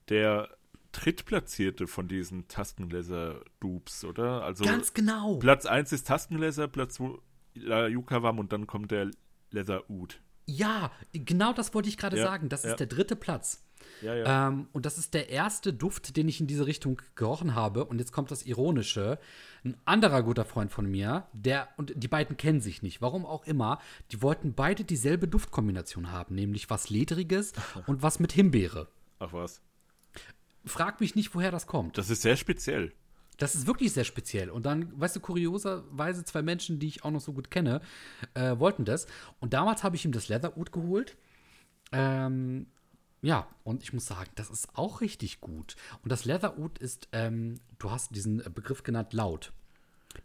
der 0.10 0.50
drittplatzierte 0.94 1.88
von 1.88 2.08
diesen 2.08 2.48
Tastenleser-Dupes, 2.48 4.06
oder? 4.06 4.44
Also 4.44 4.64
Ganz 4.64 4.94
genau. 4.94 5.38
Platz 5.40 5.66
1 5.66 5.92
ist 5.92 6.08
Tastenleser, 6.08 6.68
Platz 6.68 6.96
2 6.96 7.18
La 7.56 7.88
Yukawam 7.88 8.40
und 8.40 8.54
dann 8.54 8.66
kommt 8.66 8.92
der 8.92 9.12
Leather 9.52 9.90
Oud. 9.90 10.22
Ja, 10.46 10.92
genau 11.12 11.54
das 11.54 11.74
wollte 11.74 11.90
ich 11.90 11.98
gerade 11.98 12.18
Ja, 12.18 12.24
sagen. 12.24 12.50
Das 12.50 12.64
ist 12.64 12.72
ja. 12.72 12.76
der 12.78 12.88
dritte 12.88 13.16
Platz. 13.16 13.64
Ja, 14.02 14.16
ja. 14.16 14.48
Ähm, 14.48 14.68
und 14.72 14.86
das 14.86 14.98
ist 14.98 15.14
der 15.14 15.30
erste 15.30 15.74
Duft, 15.74 16.16
den 16.18 16.28
ich 16.28 16.40
in 16.40 16.48
diese 16.48 16.66
Richtung 16.66 17.02
gerochen 17.16 17.56
habe. 17.56 17.86
Und 17.86 18.00
jetzt 18.00 18.12
kommt 18.12 18.32
das 18.32 18.44
Ironische. 18.44 19.20
Ein 19.64 19.78
anderer 19.86 20.24
guter 20.24 20.46
Freund 20.46 20.72
von 20.72 20.86
mir, 20.86 21.28
der, 21.34 21.70
und 21.78 21.94
die 21.96 22.08
beiden 22.08 22.36
kennen 22.36 22.60
sich 22.60 22.82
nicht, 22.82 23.02
warum 23.02 23.26
auch 23.26 23.46
immer, 23.46 23.80
die 24.12 24.22
wollten 24.22 24.54
beide 24.54 24.84
dieselbe 24.84 25.28
Duftkombination 25.28 26.12
haben, 26.12 26.36
nämlich 26.36 26.70
was 26.70 26.90
Ledriges 26.90 27.54
und 27.88 28.02
was 28.02 28.20
mit 28.20 28.34
Himbeere. 28.34 28.90
Ach 29.20 29.32
was. 29.32 29.62
Frag 30.66 31.00
mich 31.02 31.16
nicht, 31.16 31.34
woher 31.36 31.52
das 31.52 31.68
kommt. 31.68 31.98
Das 31.98 32.10
ist 32.10 32.22
sehr 32.22 32.38
speziell. 32.38 32.94
Das 33.38 33.56
ist 33.56 33.66
wirklich 33.68 33.92
sehr 33.94 34.04
speziell. 34.04 34.50
Und 34.50 34.66
dann, 34.66 34.98
weißt 35.00 35.16
du, 35.16 35.20
kurioserweise 35.20 36.24
zwei 36.24 36.42
Menschen, 36.42 36.80
die 36.80 36.88
ich 36.88 37.04
auch 37.04 37.12
noch 37.12 37.20
so 37.22 37.34
gut 37.34 37.50
kenne, 37.52 37.82
äh, 38.36 38.58
wollten 38.60 38.86
das. 38.86 39.08
Und 39.40 39.54
damals 39.54 39.84
habe 39.84 39.96
ich 39.96 40.06
ihm 40.06 40.12
das 40.12 40.30
Leatherwood 40.30 40.72
geholt. 40.72 41.18
Ähm, 41.92 42.68
ja, 43.22 43.48
und 43.64 43.84
ich 43.84 43.94
muss 43.94 44.06
sagen, 44.06 44.30
das 44.36 44.50
ist 44.50 44.70
auch 44.76 45.02
richtig 45.02 45.42
gut. 45.42 45.76
Und 46.04 46.12
das 46.12 46.26
Leatherwood 46.26 46.78
ist, 46.78 47.08
ähm, 47.12 47.60
du 47.80 47.90
hast 47.92 48.16
diesen 48.16 48.38
Begriff 48.54 48.84
genannt, 48.84 49.14
laut. 49.14 49.52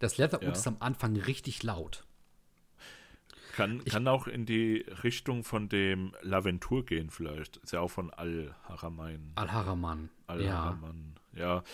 Das 0.01 0.19
Leatherwood 0.19 0.49
Ja. 0.49 0.53
ist 0.53 0.67
am 0.67 0.77
Anfang 0.81 1.17
richtig 1.17 1.63
laut. 1.63 2.05
Kann, 3.59 3.85
kann 3.85 4.07
auch 4.07 4.29
in 4.29 4.47
die 4.47 4.87
Richtung 5.03 5.43
von 5.43 5.69
dem 5.69 6.15
Laventur 6.23 6.85
gehen, 6.85 7.11
vielleicht. 7.11 7.57
Ist 7.57 7.73
ja 7.73 7.81
auch 7.81 7.91
von 7.91 8.11
Al-Haramain. 8.13 9.33
Al-Haraman. 9.35 10.11
Ja. 10.29 10.35
Al-Haraman. 10.35 11.15
Ja. 11.35 11.65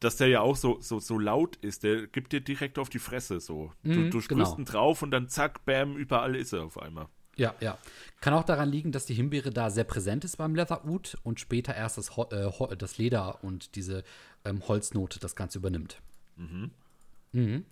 Dass 0.00 0.18
der 0.18 0.28
ja 0.28 0.42
auch 0.42 0.54
so, 0.56 0.80
so, 0.82 1.00
so 1.00 1.18
laut 1.18 1.56
ist, 1.56 1.82
der 1.82 2.08
gibt 2.08 2.32
dir 2.34 2.42
direkt 2.42 2.78
auf 2.78 2.90
die 2.90 2.98
Fresse 2.98 3.40
so. 3.40 3.72
Du, 3.82 3.90
Mhm, 3.90 4.10
du 4.10 4.20
sprühst 4.20 4.28
genau. 4.28 4.58
ihn 4.58 4.64
drauf 4.66 5.00
und 5.00 5.10
dann 5.10 5.28
zack, 5.28 5.64
bam, 5.64 5.96
überall 5.96 6.36
ist 6.36 6.52
er 6.52 6.64
auf 6.64 6.78
einmal. 6.78 7.08
Ja, 7.36 7.54
ja. 7.60 7.78
Kann 8.20 8.34
auch 8.34 8.44
daran 8.44 8.68
liegen, 8.68 8.92
dass 8.92 9.06
die 9.06 9.14
Himbeere 9.14 9.50
da 9.50 9.70
sehr 9.70 9.84
präsent 9.84 10.24
ist 10.24 10.36
beim 10.36 10.54
Leatherwood 10.54 11.16
und 11.22 11.40
später 11.40 11.74
erst 11.74 11.96
das, 11.96 12.18
Ho 12.18 12.28
äh, 12.30 12.76
das 12.76 12.98
Leder 12.98 13.42
und 13.42 13.76
diese 13.76 14.04
ähm, 14.44 14.66
Holznote 14.68 15.20
das 15.20 15.36
Ganze 15.36 15.58
übernimmt. 15.58 16.02
Mhm. 17.32 17.64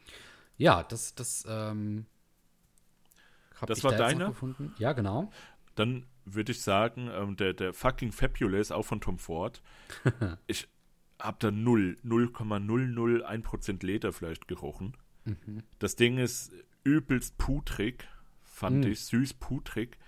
Ja, 0.56 0.82
das, 0.84 1.14
das, 1.14 1.44
ähm, 1.46 2.06
hab 3.60 3.68
Das 3.68 3.82
war 3.84 3.92
da 3.92 4.12
noch 4.12 4.28
gefunden. 4.28 4.74
Ja, 4.78 4.92
genau. 4.92 5.30
Dann 5.74 6.06
würde 6.24 6.52
ich 6.52 6.62
sagen, 6.62 7.08
ähm, 7.12 7.36
der, 7.36 7.52
der 7.52 7.72
fucking 7.72 8.12
Fabulous, 8.12 8.70
auch 8.72 8.82
von 8.84 9.00
Tom 9.00 9.18
Ford. 9.18 9.62
ich 10.46 10.68
habe 11.20 11.36
da 11.40 11.50
0, 11.50 11.96
0,001% 12.04 13.84
Leder 13.84 14.12
vielleicht 14.12 14.48
gerochen. 14.48 14.96
Mhm. 15.24 15.62
Das 15.78 15.96
Ding 15.96 16.18
ist 16.18 16.52
übelst 16.84 17.36
putrig, 17.38 18.08
fand 18.42 18.84
Mhm. 18.84 18.92
ich, 18.92 19.00
süß 19.06 19.34
putrig. 19.34 19.98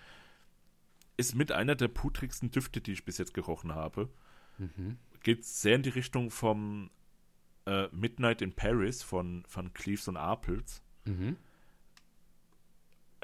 Ist 1.17 1.35
mit 1.35 1.51
einer 1.53 1.75
der 1.75 1.89
putrigsten 1.89 2.51
Düfte, 2.51 2.81
die 2.81 2.93
ich 2.93 3.05
bis 3.05 3.19
jetzt 3.19 3.35
gerochen 3.35 3.75
habe. 3.75 4.09
Mhm. 4.59 4.99
Geht 5.23 5.45
sehr 5.45 5.77
in 5.77 5.83
die 5.83 5.89
Richtung 5.91 6.31
vom 6.31 6.91
äh, 7.67 7.89
Midnight 7.91 8.41
in 8.41 8.53
Paris 8.53 9.03
von, 9.03 9.45
von 9.49 9.73
Cleves 9.75 10.07
und 10.09 10.17
Apels. 10.17 10.83
Mhm. 11.05 11.37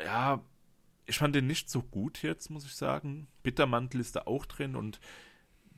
Ja, 0.02 0.42
ich 1.06 1.18
fand 1.18 1.34
den 1.34 1.46
nicht 1.46 1.68
so 1.68 1.82
gut 1.82 2.22
jetzt, 2.22 2.50
muss 2.50 2.64
ich 2.64 2.74
sagen. 2.74 3.28
Bittermantel 3.42 4.00
ist 4.00 4.16
da 4.16 4.22
auch 4.22 4.46
drin 4.46 4.74
und 4.74 5.00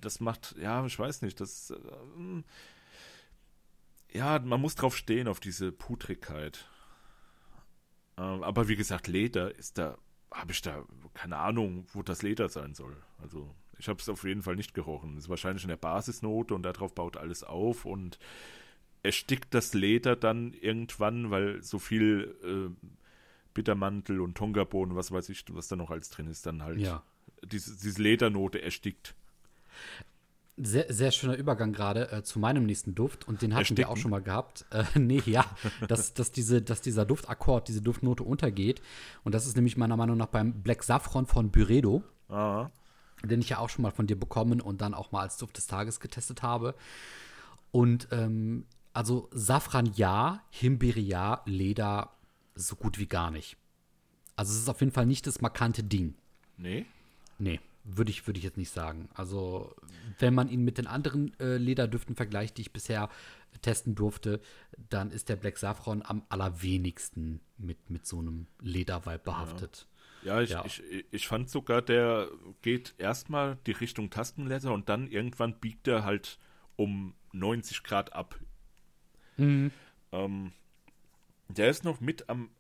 das 0.00 0.20
macht, 0.20 0.54
ja, 0.58 0.84
ich 0.86 0.98
weiß 0.98 1.22
nicht, 1.22 1.40
das, 1.40 1.72
ähm, 2.16 2.44
ja, 4.12 4.38
man 4.38 4.60
muss 4.60 4.74
drauf 4.74 4.96
stehen, 4.96 5.28
auf 5.28 5.40
diese 5.40 5.72
Putrigkeit. 5.72 6.68
Ähm, 8.18 8.42
aber 8.42 8.68
wie 8.68 8.76
gesagt, 8.76 9.08
Leder 9.08 9.54
ist 9.56 9.78
da, 9.78 9.98
habe 10.32 10.52
ich 10.52 10.62
da 10.62 10.84
keine 11.14 11.38
Ahnung, 11.38 11.86
wo 11.92 12.02
das 12.02 12.22
Leder 12.22 12.48
sein 12.48 12.74
soll. 12.74 12.96
Also, 13.18 13.54
ich 13.78 13.88
habe 13.88 14.00
es 14.00 14.08
auf 14.08 14.24
jeden 14.24 14.42
Fall 14.42 14.56
nicht 14.56 14.74
gerochen. 14.74 15.16
Es 15.16 15.24
ist 15.24 15.28
wahrscheinlich 15.28 15.64
in 15.64 15.68
der 15.68 15.76
Basisnote 15.76 16.54
und 16.54 16.62
darauf 16.62 16.94
baut 16.94 17.16
alles 17.16 17.42
auf 17.42 17.84
und 17.84 18.18
erstickt 19.02 19.54
das 19.54 19.74
Leder 19.74 20.16
dann 20.16 20.52
irgendwann, 20.52 21.30
weil 21.30 21.62
so 21.62 21.78
viel 21.78 22.36
äh, 22.42 22.88
Bittermantel 23.56 24.20
und 24.20 24.36
Tongabohnen, 24.36 24.94
was 24.96 25.10
weiß 25.10 25.28
ich, 25.30 25.44
was 25.50 25.68
da 25.68 25.76
noch 25.76 25.90
alles 25.90 26.10
drin 26.10 26.28
ist, 26.28 26.44
dann 26.46 26.62
halt 26.62 26.78
Ja. 26.78 27.02
diese, 27.42 27.76
diese 27.76 28.00
Ledernote 28.02 28.60
erstickt. 28.62 29.14
Sehr, 30.58 30.90
sehr 30.92 31.10
schöner 31.10 31.36
Übergang 31.36 31.72
gerade 31.74 32.10
äh, 32.12 32.22
zu 32.22 32.38
meinem 32.38 32.64
nächsten 32.64 32.94
Duft 32.94 33.28
und 33.28 33.42
den 33.42 33.52
hatten 33.54 33.76
wir 33.76 33.84
Ersticken? 33.84 33.84
auch 33.90 33.96
schon 33.98 34.10
mal 34.10 34.22
gehabt. 34.22 34.64
Äh, 34.70 34.84
nee, 34.98 35.22
ja, 35.26 35.44
dass, 35.86 36.14
dass, 36.14 36.32
diese, 36.32 36.62
dass 36.62 36.80
dieser 36.80 37.04
Duftakkord, 37.04 37.68
diese 37.68 37.82
Duftnote 37.82 38.22
untergeht. 38.22 38.80
Und 39.24 39.34
das 39.34 39.46
ist 39.46 39.56
nämlich 39.56 39.76
meiner 39.76 39.96
Meinung 39.98 40.16
nach 40.16 40.28
beim 40.28 40.62
Black 40.62 40.82
Saffron 40.82 41.26
von 41.26 41.50
Byredo. 41.50 42.02
Ah, 42.28 42.70
den 43.24 43.40
ich 43.40 43.48
ja 43.48 43.58
auch 43.58 43.70
schon 43.70 43.82
mal 43.82 43.90
von 43.90 44.06
dir 44.06 44.18
bekommen 44.18 44.60
und 44.60 44.80
dann 44.82 44.92
auch 44.94 45.10
mal 45.10 45.22
als 45.22 45.36
Duft 45.38 45.56
des 45.56 45.66
Tages 45.66 46.00
getestet 46.00 46.42
habe. 46.42 46.74
Und 47.72 48.08
ähm, 48.12 48.64
also 48.92 49.28
Safran 49.32 49.90
ja, 49.94 50.42
Himbeere 50.50 51.00
ja, 51.00 51.42
Leder 51.44 52.12
so 52.56 52.74
gut 52.74 52.98
wie 52.98 53.06
gar 53.06 53.30
nicht. 53.30 53.56
Also 54.34 54.52
es 54.52 54.58
ist 54.58 54.68
auf 54.68 54.80
jeden 54.80 54.92
Fall 54.92 55.06
nicht 55.06 55.26
das 55.26 55.40
markante 55.40 55.84
Ding. 55.84 56.14
nee. 56.56 56.86
Nee, 57.38 57.60
würde 57.84 58.10
ich, 58.10 58.26
würde 58.26 58.38
ich 58.38 58.44
jetzt 58.44 58.56
nicht 58.56 58.70
sagen. 58.70 59.10
Also 59.12 59.74
wenn 60.18 60.32
man 60.32 60.48
ihn 60.48 60.64
mit 60.64 60.78
den 60.78 60.86
anderen 60.86 61.38
äh, 61.38 61.58
Lederdüften 61.58 62.16
vergleicht, 62.16 62.56
die 62.56 62.62
ich 62.62 62.72
bisher 62.72 63.10
testen 63.60 63.94
durfte, 63.94 64.40
dann 64.88 65.10
ist 65.10 65.28
der 65.28 65.36
Black 65.36 65.58
Saffron 65.58 66.02
am 66.02 66.22
allerwenigsten 66.30 67.40
mit, 67.58 67.90
mit 67.90 68.06
so 68.06 68.20
einem 68.20 68.46
Ledervibe 68.60 69.18
behaftet. 69.18 69.86
Ja, 70.22 70.40
ich, 70.40 70.50
Ja. 70.50 70.64
Ich, 70.64 70.82
ich 71.10 71.28
fand 71.28 71.50
sogar, 71.50 71.82
der 71.82 72.28
geht 72.62 72.94
erstmal 72.98 73.58
die 73.66 73.72
Richtung 73.72 74.08
Tastenleser 74.08 74.72
und 74.72 74.88
dann 74.88 75.06
irgendwann 75.08 75.60
biegt 75.60 75.86
er 75.88 76.04
halt 76.04 76.38
um 76.76 77.14
90 77.32 77.82
Grad 77.82 78.12
ab. 78.14 78.40
Mhm. 79.36 79.70
Ähm, 80.12 80.52
der 81.48 81.70
ist 81.70 81.84
noch 81.84 82.00
mit 82.00 82.28
am, 82.28 82.50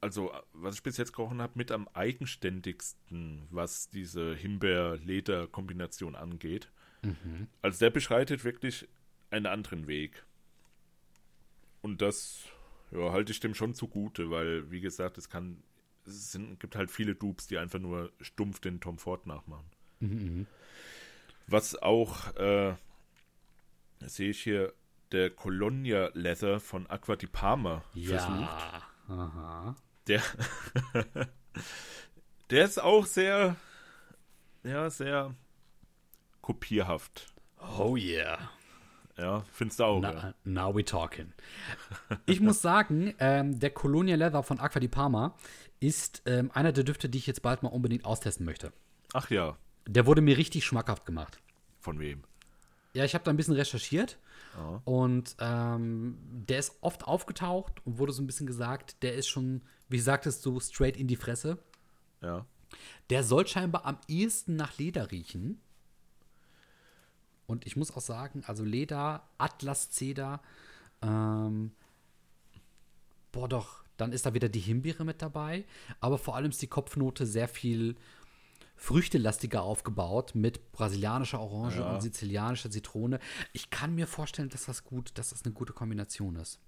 also 0.00 0.32
was 0.52 0.76
ich 0.76 0.82
bis 0.82 0.96
jetzt 0.96 1.12
gerochen 1.12 1.40
habe, 1.40 1.52
mit 1.56 1.70
am 1.70 1.88
eigenständigsten, 1.94 3.46
was 3.50 3.90
diese 3.90 4.34
Himbeer-Leder-Kombination 4.34 6.14
angeht. 6.14 6.70
Also 7.62 7.78
der 7.78 7.90
beschreitet 7.90 8.44
wirklich 8.44 8.88
einen 9.30 9.46
anderen 9.46 9.86
Weg. 9.86 10.24
Und 11.82 12.02
das 12.02 12.44
ja, 12.90 13.12
halte 13.12 13.32
ich 13.32 13.40
dem 13.40 13.54
schon 13.54 13.74
zugute, 13.74 14.30
weil, 14.30 14.70
wie 14.70 14.80
gesagt, 14.80 15.18
es 15.18 15.28
kann, 15.28 15.62
es 16.06 16.32
sind, 16.32 16.58
gibt 16.58 16.74
halt 16.74 16.90
viele 16.90 17.14
Dupes, 17.14 17.46
die 17.46 17.58
einfach 17.58 17.78
nur 17.78 18.10
stumpf 18.20 18.60
den 18.60 18.80
Tom 18.80 18.98
Ford 18.98 19.26
nachmachen. 19.26 19.66
Was 21.46 21.76
auch, 21.76 22.34
äh, 22.36 22.74
sehe 24.00 24.30
ich 24.30 24.42
hier, 24.42 24.72
der 25.12 25.30
Colonia 25.30 26.10
Leather 26.14 26.60
von 26.60 26.86
Aqua 26.88 27.16
di 27.16 27.26
Parma 27.26 27.82
versucht. 27.92 28.28
Ja. 28.30 28.82
Aha. 29.08 29.76
Der, 30.06 30.22
der 32.50 32.64
ist 32.64 32.80
auch 32.82 33.06
sehr, 33.06 33.56
ja, 34.64 34.90
sehr 34.90 35.34
kopierhaft. 36.40 37.32
Oh 37.78 37.96
yeah. 37.96 38.50
Ja, 39.16 39.44
findest 39.52 39.80
du 39.80 39.84
auch, 39.84 40.02
ja. 40.02 40.34
Na, 40.44 40.68
now 40.68 40.74
we 40.76 40.84
talking. 40.84 41.32
Ich 42.26 42.40
muss 42.40 42.62
sagen, 42.62 43.14
ähm, 43.18 43.58
der 43.58 43.70
Colonia 43.70 44.14
Leather 44.16 44.42
von 44.44 44.60
Aqua 44.60 44.78
di 44.78 44.86
Parma 44.88 45.34
ist 45.80 46.22
ähm, 46.26 46.50
einer 46.54 46.72
der 46.72 46.84
Düfte, 46.84 47.08
die 47.08 47.18
ich 47.18 47.26
jetzt 47.26 47.42
bald 47.42 47.62
mal 47.62 47.70
unbedingt 47.70 48.04
austesten 48.04 48.46
möchte. 48.46 48.72
Ach 49.12 49.30
ja, 49.30 49.56
Der 49.86 50.06
wurde 50.06 50.20
mir 50.20 50.36
richtig 50.36 50.64
schmackhaft 50.64 51.04
gemacht. 51.06 51.38
von 51.80 51.98
wem? 51.98 52.22
Ja, 52.94 53.04
ich 53.04 53.14
habe 53.14 53.24
da 53.24 53.30
ein 53.30 53.36
bisschen 53.36 53.54
recherchiert 53.54 54.18
Ja. 54.56 54.82
und 54.84 55.36
ähm, 55.40 56.18
der 56.48 56.58
ist 56.58 56.78
oft 56.80 57.04
aufgetaucht 57.04 57.84
und 57.84 57.98
wurde 57.98 58.12
so 58.12 58.22
ein 58.22 58.26
bisschen 58.26 58.46
gesagt, 58.46 59.02
der 59.02 59.14
ist 59.14 59.28
schon, 59.28 59.62
wie 59.88 59.98
sagtest 59.98 60.44
du, 60.44 60.58
straight 60.60 60.96
in 60.96 61.06
die 61.06 61.16
Fresse. 61.16 61.58
Ja. 62.22 62.46
Der 63.10 63.22
soll 63.24 63.46
scheinbar 63.46 63.86
am 63.86 63.98
ehesten 64.08 64.56
nach 64.56 64.76
Leder 64.78 65.10
riechen. 65.10 65.60
Und 67.46 67.66
ich 67.66 67.76
muss 67.76 67.96
auch 67.96 68.02
sagen, 68.02 68.42
also 68.46 68.62
Leder, 68.62 69.26
Atlas 69.38 69.90
Zeder, 69.90 70.42
ähm, 71.00 71.72
boah 73.32 73.48
doch, 73.48 73.84
dann 73.96 74.12
ist 74.12 74.26
da 74.26 74.34
wieder 74.34 74.48
die 74.48 74.60
Himbeere 74.60 75.04
mit 75.04 75.22
dabei. 75.22 75.64
Aber 76.00 76.18
vor 76.18 76.36
allem 76.36 76.50
ist 76.50 76.62
die 76.62 76.66
Kopfnote 76.66 77.26
sehr 77.26 77.48
viel 77.48 77.96
früchtelastiger 78.78 79.62
aufgebaut 79.62 80.34
mit 80.34 80.72
brasilianischer 80.72 81.40
Orange 81.40 81.78
Ja. 81.80 81.92
und 81.92 82.00
sizilianischer 82.00 82.70
Zitrone. 82.70 83.18
Ich 83.52 83.70
kann 83.70 83.94
mir 83.94 84.06
vorstellen, 84.06 84.48
dass 84.48 84.64
das 84.66 84.84
gut, 84.84 85.10
dass 85.18 85.30
das 85.30 85.44
eine 85.44 85.52
gute 85.52 85.72
Kombination 85.72 86.36
ist. 86.36 86.60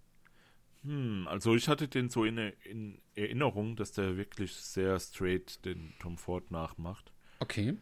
Hm, 0.83 1.27
also 1.29 1.55
ich 1.55 1.69
hatte 1.69 1.89
den 1.89 2.09
so 2.09 2.25
in, 2.25 2.37
in 2.65 3.01
Erinnerung, 3.15 3.77
dass 3.77 3.93
der 3.93 4.17
wirklich 4.17 4.55
sehr 4.55 4.99
straight 4.99 5.65
den 5.65 5.93
Tom 6.01 6.19
Ford 6.19 6.51
nachmacht. 6.51 7.13
Okay. 7.39 7.77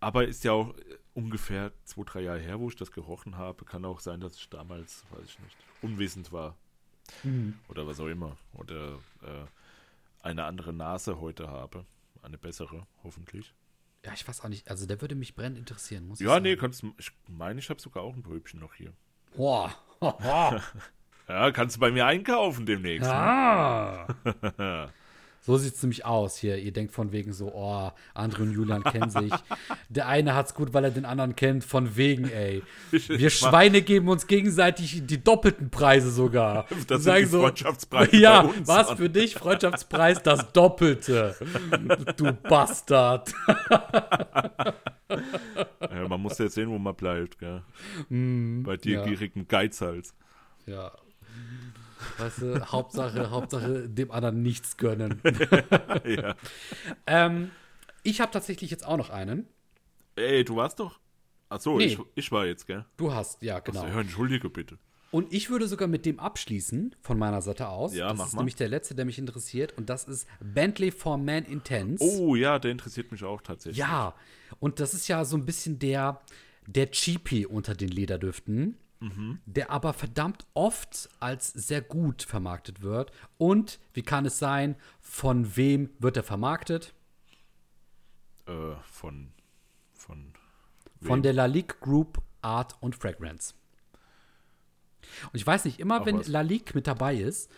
Aber 0.00 0.26
ist 0.26 0.44
ja 0.44 0.52
auch 0.52 0.76
äh, 0.76 0.98
ungefähr 1.14 1.72
zwei, 1.84 2.02
drei 2.04 2.20
Jahre 2.22 2.40
her, 2.40 2.58
wo 2.60 2.68
ich 2.68 2.76
das 2.76 2.90
gerochen 2.90 3.36
habe. 3.38 3.64
Kann 3.64 3.84
auch 3.84 4.00
sein, 4.00 4.20
dass 4.20 4.36
ich 4.36 4.48
damals, 4.50 5.04
weiß 5.10 5.24
ich 5.26 5.38
nicht, 5.38 5.56
unwissend 5.82 6.32
war. 6.32 6.56
Oder 7.68 7.86
was 7.86 8.00
auch 8.00 8.06
immer. 8.08 8.36
Oder 8.54 8.94
äh, 9.22 9.44
eine 10.22 10.44
andere 10.44 10.72
Nase 10.72 11.20
heute 11.20 11.48
habe. 11.48 11.84
Eine 12.24 12.38
bessere, 12.38 12.86
hoffentlich. 13.02 13.54
Ja, 14.04 14.12
ich 14.14 14.26
weiß 14.26 14.40
auch 14.42 14.48
nicht. 14.48 14.68
Also 14.70 14.86
der 14.86 15.00
würde 15.00 15.14
mich 15.14 15.34
brennend 15.34 15.58
interessieren, 15.58 16.06
muss 16.08 16.20
ich 16.20 16.24
Ja, 16.26 16.32
sagen. 16.34 16.42
nee, 16.42 16.56
kannst 16.56 16.82
du. 16.82 16.94
Ich 16.98 17.12
meine, 17.28 17.60
ich 17.60 17.70
habe 17.70 17.80
sogar 17.80 18.02
auch 18.02 18.14
ein 18.14 18.22
Pröbchen 18.22 18.60
noch 18.60 18.74
hier. 18.74 18.92
Boah. 19.36 19.74
Ja, 21.26 21.50
kannst 21.52 21.76
du 21.76 21.80
bei 21.80 21.90
mir 21.90 22.04
einkaufen 22.04 22.66
demnächst. 22.66 23.08
ne? 23.08 24.06
So 25.46 25.58
sieht 25.58 25.74
es 25.74 25.82
nämlich 25.82 26.06
aus 26.06 26.38
hier. 26.38 26.56
Ihr 26.56 26.72
denkt 26.72 26.94
von 26.94 27.12
wegen 27.12 27.34
so, 27.34 27.52
oh, 27.54 27.90
André 28.14 28.40
und 28.42 28.52
Julian 28.52 28.82
kennen 28.82 29.10
sich. 29.10 29.30
Der 29.90 30.08
eine 30.08 30.34
hat's 30.34 30.54
gut, 30.54 30.72
weil 30.72 30.84
er 30.84 30.90
den 30.90 31.04
anderen 31.04 31.36
kennt. 31.36 31.64
Von 31.64 31.96
wegen, 31.96 32.30
ey. 32.30 32.62
Wir 32.90 33.28
Schweine 33.28 33.82
geben 33.82 34.08
uns 34.08 34.26
gegenseitig 34.26 35.02
die 35.06 35.22
doppelten 35.22 35.68
Preise 35.70 36.10
sogar. 36.10 36.66
Das 36.86 37.02
sind 37.04 37.18
die 37.18 37.26
Freundschaftspreise 37.26 38.16
Ja, 38.16 38.50
was 38.64 38.92
für 38.92 39.10
dich? 39.10 39.34
Freundschaftspreis 39.34 40.22
das 40.22 40.50
Doppelte. 40.52 41.36
Du 42.16 42.32
Bastard. 42.32 43.32
Ja, 45.08 46.08
man 46.08 46.20
muss 46.22 46.38
ja 46.38 46.48
sehen, 46.48 46.70
wo 46.70 46.78
man 46.78 46.94
bleibt, 46.94 47.38
gell? 47.38 47.62
Bei 48.08 48.76
dir 48.76 48.98
Mm, 48.98 49.00
ja. 49.00 49.04
gierigen 49.04 49.46
Geizhals. 49.46 50.14
Ja. 50.66 50.90
Weißt 52.18 52.42
du, 52.42 52.66
Hauptsache, 52.72 53.30
Hauptsache 53.30 53.88
dem 53.88 54.10
anderen 54.10 54.42
nichts 54.42 54.76
gönnen. 54.76 55.20
ja. 56.04 56.34
ähm, 57.06 57.50
ich 58.02 58.20
habe 58.20 58.30
tatsächlich 58.32 58.70
jetzt 58.70 58.86
auch 58.86 58.96
noch 58.96 59.10
einen. 59.10 59.46
Ey, 60.16 60.44
du 60.44 60.56
warst 60.56 60.80
doch. 60.80 60.98
Achso, 61.48 61.76
Nee. 61.76 61.84
ich, 61.86 61.98
ich 62.14 62.32
war 62.32 62.46
jetzt, 62.46 62.66
gell? 62.66 62.84
Du 62.96 63.12
hast, 63.12 63.42
ja, 63.42 63.58
genau. 63.60 63.82
Also, 63.82 63.94
ja, 63.94 64.00
entschuldige 64.00 64.50
bitte. 64.50 64.78
Und 65.10 65.32
ich 65.32 65.48
würde 65.48 65.68
sogar 65.68 65.86
mit 65.86 66.06
dem 66.06 66.18
abschließen, 66.18 66.96
von 67.00 67.18
meiner 67.18 67.40
Seite 67.40 67.68
aus. 67.68 67.94
Ja, 67.94 68.08
das 68.08 68.18
mach 68.18 68.26
ist 68.26 68.32
mal. 68.32 68.40
nämlich 68.40 68.56
der 68.56 68.68
letzte, 68.68 68.96
der 68.96 69.04
mich 69.04 69.18
interessiert. 69.18 69.72
Und 69.78 69.88
das 69.88 70.04
ist 70.08 70.26
Bentley 70.40 70.90
for 70.90 71.18
Man 71.18 71.44
Intense. 71.44 72.02
Oh 72.04 72.34
ja, 72.34 72.58
der 72.58 72.72
interessiert 72.72 73.12
mich 73.12 73.22
auch 73.22 73.40
tatsächlich. 73.40 73.78
Ja, 73.78 74.14
und 74.58 74.80
das 74.80 74.92
ist 74.92 75.06
ja 75.06 75.24
so 75.24 75.36
ein 75.36 75.44
bisschen 75.46 75.78
der, 75.78 76.20
der 76.66 76.90
Cheapie 76.90 77.46
unter 77.46 77.74
den 77.74 77.90
Lederdüften, 77.90 78.76
Mhm. 79.00 79.40
der 79.44 79.70
aber 79.70 79.92
verdammt 79.92 80.46
oft 80.54 81.10
als 81.20 81.48
sehr 81.48 81.82
gut 81.82 82.22
vermarktet 82.22 82.80
wird. 82.82 83.12
Und 83.36 83.78
wie 83.92 84.02
kann 84.02 84.24
es 84.24 84.38
sein, 84.38 84.76
von 85.00 85.56
wem 85.56 85.90
wird 85.98 86.16
er 86.16 86.22
vermarktet? 86.22 86.94
Äh, 88.46 88.74
von. 88.84 89.32
Von. 89.92 90.32
Von 91.02 91.16
wem? 91.16 91.22
der 91.22 91.32
Lalique 91.34 91.76
Group 91.80 92.22
Art 92.40 92.76
und 92.80 92.94
Fragrance. 92.94 93.54
Und 95.24 95.34
ich 95.34 95.46
weiß 95.46 95.64
nicht, 95.64 95.80
immer 95.80 96.00
Ach 96.00 96.06
wenn 96.06 96.18
was. 96.18 96.28
Lalique 96.28 96.74
mit 96.74 96.86
dabei 96.86 97.16
ist, 97.16 97.50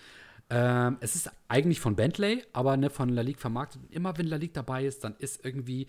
ähm, 0.49 0.99
es 1.01 1.17
ist 1.17 1.31
eigentlich 1.49 1.81
von 1.81 1.97
Bentley, 1.97 2.45
aber 2.53 2.77
ne, 2.77 2.89
von 2.89 3.09
Lalique 3.09 3.41
vermarktet. 3.41 3.83
Immer 3.91 4.17
wenn 4.17 4.27
Lalique 4.27 4.53
dabei 4.53 4.85
ist, 4.85 5.03
dann 5.03 5.17
ist 5.17 5.45
irgendwie, 5.45 5.89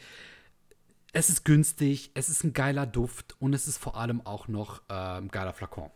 es 1.14 1.30
ist 1.30 1.46
günstig, 1.46 2.12
es 2.14 2.30
ist 2.30 2.44
ein 2.44 2.54
geiler 2.54 2.86
Duft 2.86 3.36
und 3.40 3.54
es 3.54 3.68
ist 3.68 3.78
vor 3.78 3.98
allem 3.98 4.26
auch 4.26 4.48
noch 4.48 4.82
ähm, 4.90 5.30
geiler 5.30 5.54
Flakon. 5.54 5.90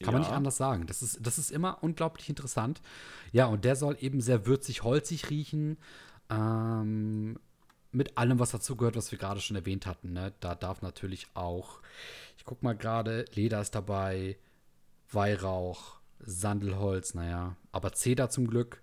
Kann 0.00 0.12
man 0.14 0.22
Ja. 0.22 0.28
nicht 0.28 0.36
anders 0.36 0.56
sagen. 0.56 0.86
Das 0.86 1.02
ist, 1.02 1.18
das 1.20 1.38
ist 1.38 1.50
immer 1.50 1.82
unglaublich 1.82 2.28
interessant. 2.28 2.80
Ja, 3.32 3.46
und 3.46 3.64
der 3.64 3.74
soll 3.76 3.96
eben 4.00 4.20
sehr 4.20 4.46
würzig, 4.46 4.84
holzig 4.84 5.28
riechen. 5.30 5.76
Ähm, 6.30 7.38
mit 7.90 8.16
allem, 8.18 8.38
was 8.38 8.50
dazugehört, 8.50 8.96
was 8.96 9.10
wir 9.10 9.18
gerade 9.18 9.40
schon 9.40 9.56
erwähnt 9.56 9.86
hatten. 9.86 10.12
Ne? 10.12 10.32
Da 10.40 10.54
darf 10.54 10.82
natürlich 10.82 11.26
auch, 11.34 11.80
ich 12.36 12.44
guck 12.44 12.62
mal 12.62 12.76
gerade, 12.76 13.24
Leder 13.34 13.60
ist 13.60 13.74
dabei, 13.74 14.36
Weihrauch, 15.10 15.98
Sandelholz, 16.20 17.14
naja, 17.14 17.56
aber 17.72 17.92
Zeder 17.92 18.28
zum 18.30 18.46
Glück. 18.46 18.82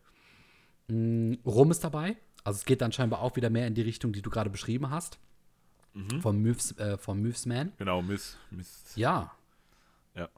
Mm, 0.88 1.36
Rum 1.46 1.72
ist 1.72 1.84
dabei. 1.84 2.18
Also 2.46 2.58
es 2.60 2.66
geht 2.66 2.80
dann 2.80 2.94
scheinbar 2.94 3.22
auch 3.22 3.36
wieder 3.36 3.50
mehr 3.50 3.68
in 3.68 3.74
die 3.74 3.82
Richtung, 3.82 4.14
die 4.14 4.22
du 4.22 4.30
gerade 4.30 4.50
beschrieben 4.50 4.90
hast. 4.92 5.20
Vom 6.22 6.42
Moves, 6.44 6.78
äh, 6.78 6.98
vom 6.98 7.22
Movesman. 7.22 7.72
Genau, 7.78 8.02
Miss. 8.02 8.38
Miss. 8.52 8.84
Ja, 8.96 9.32
Ja. 10.14 10.30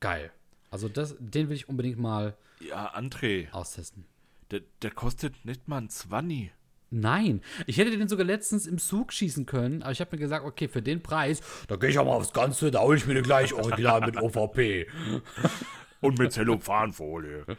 geil. 0.00 0.30
Also 0.70 0.88
das, 0.88 1.16
den 1.18 1.48
will 1.48 1.56
ich 1.56 1.68
unbedingt 1.68 1.98
mal 1.98 2.36
Ja, 2.60 2.94
André, 2.94 3.50
austesten. 3.52 4.04
der, 4.50 4.60
der 4.82 4.90
kostet 4.90 5.44
nicht 5.44 5.68
mal 5.68 5.78
ein 5.82 5.88
Zwanni. 5.90 6.50
Nein, 6.90 7.40
ich 7.66 7.78
hätte 7.78 7.96
den 7.96 8.08
sogar 8.08 8.26
letztens 8.26 8.66
im 8.66 8.76
Zug 8.78 9.12
schießen 9.12 9.46
können, 9.46 9.82
aber 9.82 9.90
ich 9.92 10.00
habe 10.00 10.10
mir 10.14 10.20
gesagt, 10.20 10.44
okay, 10.44 10.68
für 10.68 10.82
den 10.82 11.02
Preis, 11.02 11.40
da 11.66 11.76
gehe 11.76 11.88
ich 11.90 11.98
auch 11.98 12.04
mal 12.04 12.12
aufs 12.12 12.32
Ganze, 12.34 12.70
da 12.70 12.80
hole 12.80 12.96
ich 12.98 13.06
mir 13.06 13.14
den 13.14 13.24
gleich 13.24 13.52
original 13.54 14.00
mit 14.02 14.16
OVP. 14.18 14.86
Und 16.00 16.18
mit 16.18 16.32
Zellophanfolie. 16.32 17.46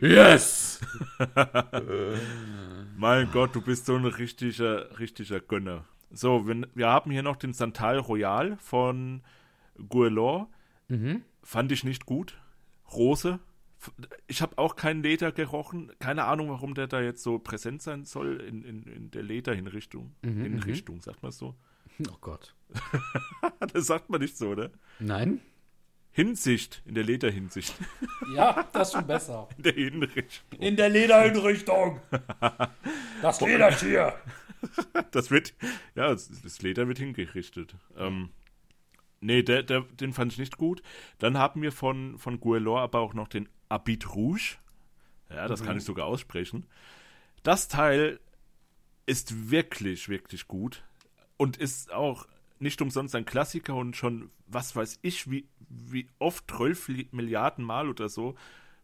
Yes! 0.00 0.80
mein 2.96 3.30
Gott, 3.32 3.54
du 3.54 3.60
bist 3.60 3.86
so 3.86 3.96
ein 3.96 4.04
richtiger, 4.04 4.98
richtiger 4.98 5.40
Gönner. 5.40 5.84
So, 6.10 6.46
wir, 6.46 6.68
wir 6.74 6.88
haben 6.88 7.10
hier 7.10 7.22
noch 7.22 7.36
den 7.36 7.52
Santal 7.52 7.98
Royal 7.98 8.56
von 8.58 9.22
Guerlain. 9.88 10.46
Fand 11.42 11.72
ich 11.72 11.84
nicht 11.84 12.06
gut. 12.06 12.38
Rose. 12.92 13.38
Ich 14.26 14.42
habe 14.42 14.58
auch 14.58 14.76
kein 14.76 15.02
Leder 15.02 15.32
gerochen. 15.32 15.92
Keine 15.98 16.24
Ahnung, 16.24 16.48
warum 16.48 16.74
der 16.74 16.86
da 16.86 17.00
jetzt 17.00 17.22
so 17.22 17.38
präsent 17.38 17.82
sein 17.82 18.04
soll 18.04 18.40
in, 18.40 18.62
in, 18.62 18.82
in 18.84 19.10
der 19.10 19.22
Lederhinrichtung. 19.22 20.14
Hinrichtung, 20.42 21.00
sagt 21.00 21.22
man 21.22 21.32
so. 21.32 21.54
Oh 22.10 22.16
Gott. 22.20 22.54
Das 23.72 23.86
sagt 23.86 24.10
man 24.10 24.20
nicht 24.20 24.36
so, 24.36 24.50
oder? 24.50 24.70
Nein? 24.98 25.40
Hinsicht, 26.16 26.80
in 26.86 26.94
der 26.94 27.04
Lederhinsicht. 27.04 27.74
Ja, 28.34 28.66
das 28.72 28.88
ist 28.88 28.94
schon 28.94 29.06
besser. 29.06 29.48
In 29.58 29.62
der 29.62 29.72
Hinrichtung. 29.74 30.58
In 30.58 30.76
der 30.76 30.88
Lederhinrichtung. 30.88 32.00
Das 33.22 33.40
Ledertier. 33.40 34.14
Das 35.12 35.30
wird, 35.30 35.54
ja, 35.94 36.08
das, 36.08 36.62
Leder 36.62 36.88
wird 36.88 36.98
hingerichtet. 36.98 37.76
Ähm, 37.96 38.30
nee, 39.20 39.42
der, 39.42 39.62
der, 39.62 39.82
den 39.82 40.12
fand 40.12 40.32
ich 40.32 40.38
nicht 40.38 40.56
gut. 40.56 40.82
Dann 41.18 41.38
haben 41.38 41.62
wir 41.62 41.70
von, 41.70 42.18
von 42.18 42.40
Guerlain 42.40 42.78
aber 42.78 43.00
auch 43.00 43.14
noch 43.14 43.28
den 43.28 43.48
Habit 43.70 44.14
Rouge. 44.14 44.56
Ja, 45.30 45.46
das 45.46 45.62
kann 45.62 45.76
ich 45.76 45.84
sogar 45.84 46.06
aussprechen. 46.06 46.66
Das 47.42 47.68
Teil 47.68 48.18
ist 49.04 49.50
wirklich, 49.50 50.08
wirklich 50.08 50.48
gut 50.48 50.82
und 51.36 51.58
ist 51.58 51.92
auch 51.92 52.26
nicht 52.58 52.80
umsonst 52.82 53.14
ein 53.14 53.24
Klassiker 53.24 53.74
und 53.74 53.96
schon, 53.96 54.30
was 54.46 54.74
weiß 54.74 54.98
ich, 55.02 55.30
wie, 55.30 55.46
wie 55.68 56.08
oft, 56.18 56.50
12 56.50 56.88
Li- 56.88 57.08
Milliarden 57.12 57.64
Mal 57.64 57.88
oder 57.88 58.08
so, 58.08 58.34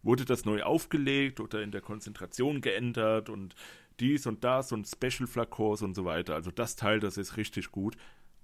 wurde 0.02 0.24
das 0.24 0.44
neu 0.44 0.62
aufgelegt 0.62 1.40
oder 1.40 1.62
in 1.62 1.70
der 1.70 1.80
Konzentration 1.80 2.60
geändert 2.60 3.28
und 3.28 3.54
dies 4.00 4.26
und 4.26 4.42
das 4.42 4.72
und 4.72 4.88
Special 4.88 5.26
Flakons 5.26 5.82
und 5.82 5.94
so 5.94 6.04
weiter. 6.04 6.34
Also 6.34 6.50
das 6.50 6.76
Teil, 6.76 6.98
das 7.00 7.16
ist 7.16 7.36
richtig 7.36 7.70
gut. 7.70 7.96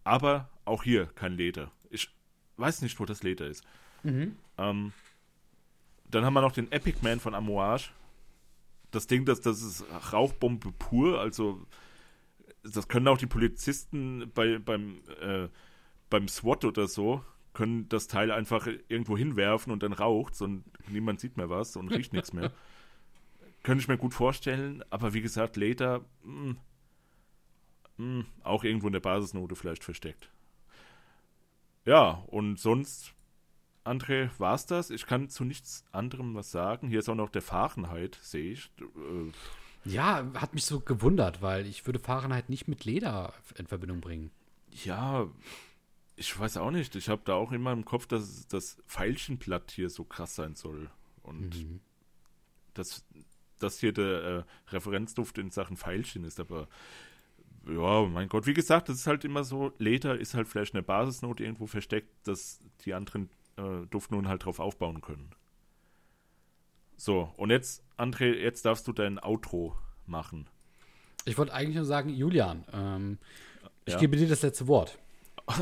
Aber 0.05 0.49
auch 0.65 0.85
hier 0.85 1.07
kein 1.07 1.33
Leder. 1.33 1.71
Ich 1.91 2.09
weiß 2.57 2.83
nicht, 2.83 2.99
wo 3.01 3.05
das 3.05 3.23
Leder 3.23 3.47
ist. 3.47 3.65
Ähm, 4.57 4.93
dann 6.11 6.25
haben 6.25 6.35
wir 6.35 6.41
noch 6.41 6.53
den 6.53 6.71
Epic 6.73 6.99
Man 7.03 7.21
von 7.21 7.35
Amouage. 7.35 7.91
Das 8.91 9.07
Ding, 9.07 9.25
das, 9.25 9.41
das 9.41 9.61
ist 9.63 9.85
Rauchbombe 10.13 10.73
pur. 10.73 11.21
Also 11.21 11.61
das 12.75 12.89
können 12.89 13.09
auch 13.09 13.19
die 13.19 13.27
Polizisten 13.27 14.31
bei, 14.35 14.59
beim, 14.59 15.01
äh, 15.21 15.49
beim 16.11 16.29
SWAT 16.29 16.65
oder 16.65 16.87
so, 16.87 17.25
können 17.55 17.89
das 17.89 18.07
Teil 18.07 18.31
einfach 18.31 18.69
irgendwo 18.89 19.17
hinwerfen 19.17 19.73
und 19.73 19.83
dann 19.83 19.93
raucht 19.93 20.41
und 20.41 20.65
niemand 20.89 21.21
sieht 21.21 21.37
mehr 21.37 21.51
was 21.51 21.77
und 21.77 21.89
riecht 21.89 22.13
nichts 22.13 22.33
mehr. 22.33 22.53
Könnte 23.63 23.83
ich 23.83 23.89
mir 23.89 23.99
gut 23.99 24.15
vorstellen, 24.15 24.85
aber 24.91 25.15
wie 25.15 25.21
gesagt, 25.21 25.57
Leder, 25.57 26.05
mh, 26.23 26.57
Hm, 27.99 28.27
auch 28.45 28.65
irgendwo 28.65 28.87
in 28.87 28.93
der 28.93 29.01
Basisnote 29.01 29.57
vielleicht 29.57 29.85
versteckt. 29.85 30.31
Ja, 31.85 32.23
und 32.29 32.59
sonst, 32.59 33.13
André, 33.85 34.31
war's 34.39 34.67
das? 34.67 34.91
Ich 34.91 35.07
kann 35.07 35.29
zu 35.29 35.45
nichts 35.45 35.85
anderem 35.91 36.35
was 36.35 36.51
sagen. 36.51 36.89
Hier 36.89 37.01
ist 37.01 37.09
auch 37.09 37.17
noch 37.17 37.31
der 37.31 37.43
Fahrenheit, 37.43 38.19
sehe 38.23 38.53
ich. 38.53 38.71
Äh, 38.81 39.33
ja, 39.89 40.31
hat 40.35 40.55
mich 40.55 40.65
so 40.65 40.81
gewundert, 40.81 41.43
weil 41.43 41.67
ich 41.67 41.87
würde 41.87 41.99
Fahrenheit 41.99 42.49
nicht 42.49 42.69
mit 42.69 42.85
Leder 42.85 43.33
in 43.57 43.67
Verbindung 43.67 44.01
bringen. 44.01 44.31
Ja, 44.85 45.29
ich 46.17 46.39
weiß 46.39 46.57
auch 46.57 46.71
nicht. 46.71 46.97
Ich 46.97 47.09
habe 47.09 47.23
da 47.25 47.35
auch 47.35 47.53
immer 47.53 47.73
im 47.73 47.85
Kopf, 47.85 48.07
dass 48.07 48.47
das 48.49 48.79
Pfeilchenblatt 48.87 49.71
hier 49.71 49.91
so 49.91 50.05
krass 50.05 50.35
sein 50.35 50.55
soll. 50.55 50.91
Und 51.23 51.57
mhm. 51.57 51.81
dass 52.75 53.05
das 53.59 53.79
hier 53.81 53.93
der 53.93 54.23
äh, 54.25 54.43
Referenzduft 54.71 55.39
in 55.39 55.51
Sachen 55.51 55.77
Pfeilchen 55.77 56.25
ist, 56.25 56.41
aber 56.41 56.69
ja, 57.67 58.07
mein 58.07 58.29
Gott, 58.29 58.47
wie 58.47 58.55
gesagt, 58.55 58.89
das 58.89 58.97
ist 58.97 59.07
halt 59.07 59.25
immer 59.25 59.45
so, 59.45 59.73
Leder 59.79 60.19
ist 60.19 60.35
halt 60.35 60.49
vielleicht 60.49 60.75
eine 60.75 60.83
Basisnote 60.83 61.45
irgendwo 61.45 61.67
versteckt, 61.67 62.09
dass 62.27 62.61
die 62.85 62.95
anderen 62.95 63.29
äh, 63.57 63.87
Duftnoten 63.91 64.29
halt 64.29 64.45
drauf 64.45 64.59
aufbauen 64.59 65.01
können. 65.01 65.31
So, 66.99 67.33
und 67.37 67.51
jetzt, 67.51 67.83
André, 67.97 68.35
jetzt 68.35 68.65
darfst 68.65 68.89
du 68.89 68.93
dein 68.93 69.23
Outro 69.23 69.77
machen. 70.05 70.49
Ich 71.25 71.39
wollte 71.39 71.55
eigentlich 71.55 71.77
nur 71.77 71.85
sagen, 71.85 72.11
Julian, 72.11 72.65
ähm, 72.73 73.19
ich 73.85 73.95
ja. 73.95 74.01
gebe 74.01 74.17
dir 74.17 74.27
das 74.27 74.43
letzte 74.43 74.67
Wort. 74.67 74.99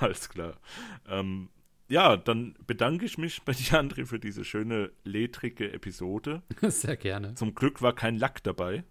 Alles 0.00 0.30
klar. 0.30 0.54
Ähm, 1.06 1.50
ja, 1.88 2.16
dann 2.16 2.54
bedanke 2.66 3.04
ich 3.04 3.18
mich 3.18 3.42
bei 3.42 3.52
dir, 3.52 3.78
André, 3.78 4.06
für 4.06 4.18
diese 4.18 4.44
schöne, 4.44 4.90
ledrige 5.04 5.70
Episode. 5.72 6.42
Sehr 6.62 6.96
gerne. 6.96 7.34
Zum 7.34 7.54
Glück 7.54 7.82
war 7.82 7.94
kein 7.94 8.16
Lack 8.16 8.42
dabei. 8.44 8.84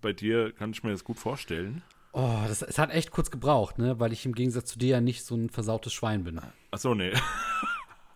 Bei 0.00 0.12
dir 0.12 0.52
kann 0.52 0.72
ich 0.72 0.82
mir 0.82 0.90
das 0.90 1.04
gut 1.04 1.18
vorstellen. 1.18 1.82
Oh, 2.18 2.44
das, 2.48 2.62
es 2.62 2.78
hat 2.78 2.90
echt 2.92 3.10
kurz 3.10 3.30
gebraucht, 3.30 3.76
ne? 3.76 4.00
Weil 4.00 4.10
ich 4.10 4.24
im 4.24 4.34
Gegensatz 4.34 4.70
zu 4.70 4.78
dir 4.78 4.88
ja 4.88 5.00
nicht 5.02 5.22
so 5.22 5.34
ein 5.34 5.50
versautes 5.50 5.92
Schwein 5.92 6.24
bin. 6.24 6.40
Ach 6.70 6.78
so, 6.78 6.94
nee. 6.94 7.12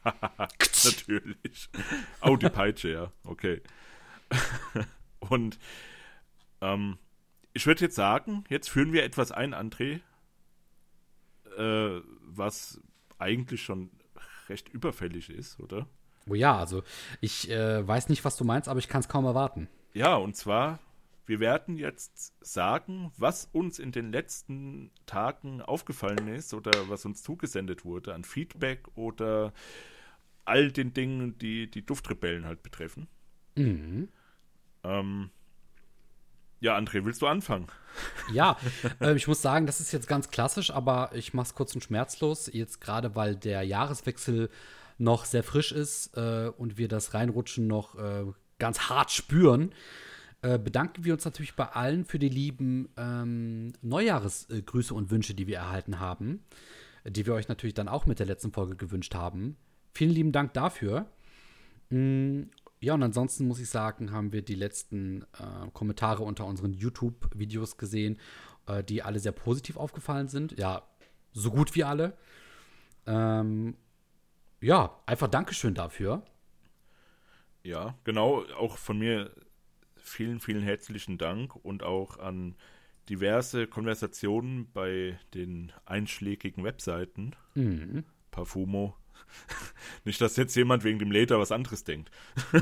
Natürlich. 0.84 1.68
Oh, 2.22 2.36
die 2.36 2.48
Peitsche, 2.48 2.88
ja. 2.88 3.12
Okay. 3.24 3.60
Und 5.20 5.58
ähm, 6.62 6.96
ich 7.52 7.66
würde 7.66 7.82
jetzt 7.84 7.94
sagen, 7.94 8.44
jetzt 8.48 8.70
führen 8.70 8.94
wir 8.94 9.04
etwas 9.04 9.32
ein, 9.32 9.52
André, 9.54 10.00
äh, 11.58 12.00
was 12.22 12.80
eigentlich 13.18 13.62
schon 13.62 13.90
recht 14.48 14.70
überfällig 14.70 15.28
ist, 15.28 15.60
oder? 15.60 15.86
Oh 16.26 16.34
ja, 16.34 16.56
also 16.56 16.82
ich 17.20 17.50
äh, 17.50 17.86
weiß 17.86 18.08
nicht, 18.08 18.24
was 18.24 18.38
du 18.38 18.44
meinst, 18.44 18.66
aber 18.66 18.78
ich 18.78 18.88
kann 18.88 19.02
es 19.02 19.08
kaum 19.08 19.26
erwarten. 19.26 19.68
Ja, 19.92 20.14
und 20.14 20.36
zwar, 20.36 20.78
wir 21.30 21.38
werden 21.38 21.76
jetzt 21.76 22.34
sagen, 22.40 23.12
was 23.16 23.48
uns 23.52 23.78
in 23.78 23.92
den 23.92 24.10
letzten 24.10 24.90
Tagen 25.06 25.62
aufgefallen 25.62 26.26
ist 26.26 26.52
oder 26.54 26.72
was 26.88 27.04
uns 27.04 27.22
zugesendet 27.22 27.84
wurde 27.84 28.14
an 28.14 28.24
Feedback 28.24 28.88
oder 28.96 29.52
all 30.44 30.72
den 30.72 30.92
Dingen, 30.92 31.38
die 31.38 31.70
die 31.70 31.86
Duftrebellen 31.86 32.46
halt 32.46 32.64
betreffen. 32.64 33.06
Mhm. 33.54 34.08
Ähm, 34.82 35.30
ja, 36.58 36.76
André, 36.76 37.04
willst 37.04 37.22
du 37.22 37.28
anfangen? 37.28 37.68
Ja, 38.32 38.56
äh, 39.00 39.14
ich 39.14 39.28
muss 39.28 39.40
sagen, 39.40 39.66
das 39.66 39.78
ist 39.78 39.92
jetzt 39.92 40.08
ganz 40.08 40.30
klassisch, 40.30 40.72
aber 40.72 41.10
ich 41.14 41.32
mache 41.32 41.46
es 41.46 41.54
kurz 41.54 41.76
und 41.76 41.84
schmerzlos. 41.84 42.50
Jetzt 42.52 42.80
gerade, 42.80 43.14
weil 43.14 43.36
der 43.36 43.62
Jahreswechsel 43.62 44.50
noch 44.98 45.24
sehr 45.26 45.44
frisch 45.44 45.70
ist 45.70 46.16
äh, 46.16 46.50
und 46.56 46.76
wir 46.76 46.88
das 46.88 47.14
Reinrutschen 47.14 47.68
noch 47.68 47.96
äh, 47.96 48.24
ganz 48.58 48.88
hart 48.88 49.12
spüren, 49.12 49.72
äh, 50.42 50.58
bedanken 50.58 51.04
wir 51.04 51.12
uns 51.12 51.24
natürlich 51.24 51.54
bei 51.54 51.66
allen 51.66 52.04
für 52.04 52.18
die 52.18 52.28
lieben 52.28 52.88
ähm, 52.96 53.72
Neujahresgrüße 53.82 54.94
und 54.94 55.10
Wünsche, 55.10 55.34
die 55.34 55.46
wir 55.46 55.58
erhalten 55.58 56.00
haben, 56.00 56.44
die 57.04 57.26
wir 57.26 57.34
euch 57.34 57.48
natürlich 57.48 57.74
dann 57.74 57.88
auch 57.88 58.06
mit 58.06 58.18
der 58.18 58.26
letzten 58.26 58.52
Folge 58.52 58.76
gewünscht 58.76 59.14
haben. 59.14 59.56
Vielen 59.92 60.12
lieben 60.12 60.32
Dank 60.32 60.54
dafür. 60.54 61.06
Mm, 61.90 62.44
ja, 62.80 62.94
und 62.94 63.02
ansonsten 63.02 63.46
muss 63.46 63.60
ich 63.60 63.68
sagen, 63.68 64.12
haben 64.12 64.32
wir 64.32 64.40
die 64.40 64.54
letzten 64.54 65.22
äh, 65.38 65.70
Kommentare 65.74 66.22
unter 66.22 66.46
unseren 66.46 66.72
YouTube-Videos 66.72 67.76
gesehen, 67.76 68.18
äh, 68.66 68.82
die 68.82 69.02
alle 69.02 69.18
sehr 69.18 69.32
positiv 69.32 69.76
aufgefallen 69.76 70.28
sind. 70.28 70.58
Ja, 70.58 70.82
so 71.32 71.50
gut 71.50 71.74
wie 71.74 71.84
alle. 71.84 72.16
Ähm, 73.06 73.76
ja, 74.62 74.98
einfach 75.04 75.28
Dankeschön 75.28 75.74
dafür. 75.74 76.22
Ja, 77.62 77.94
genau, 78.04 78.44
auch 78.56 78.78
von 78.78 78.98
mir 78.98 79.30
vielen, 80.02 80.40
vielen 80.40 80.62
herzlichen 80.62 81.18
Dank 81.18 81.56
und 81.56 81.82
auch 81.82 82.18
an 82.18 82.56
diverse 83.08 83.66
Konversationen 83.66 84.70
bei 84.72 85.18
den 85.34 85.72
einschlägigen 85.84 86.64
Webseiten. 86.64 87.34
Mhm. 87.54 88.04
Parfumo, 88.30 88.96
Nicht, 90.04 90.20
dass 90.20 90.36
jetzt 90.36 90.54
jemand 90.56 90.84
wegen 90.84 90.98
dem 90.98 91.10
Leder 91.10 91.38
was 91.38 91.52
anderes 91.52 91.84
denkt. 91.84 92.10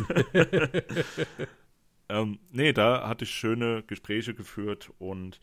ähm, 2.09 2.39
nee, 2.51 2.73
da 2.73 3.09
hatte 3.09 3.25
ich 3.25 3.31
schöne 3.31 3.83
Gespräche 3.83 4.35
geführt 4.35 4.93
und 4.99 5.41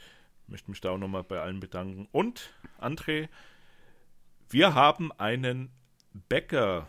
möchte 0.48 0.70
mich 0.70 0.82
da 0.82 0.92
auch 0.92 0.98
nochmal 0.98 1.24
bei 1.24 1.40
allen 1.40 1.60
bedanken. 1.60 2.08
Und, 2.12 2.54
André, 2.80 3.30
wir 4.50 4.76
haben 4.76 5.12
einen 5.14 5.72
Bäcker, 6.30 6.88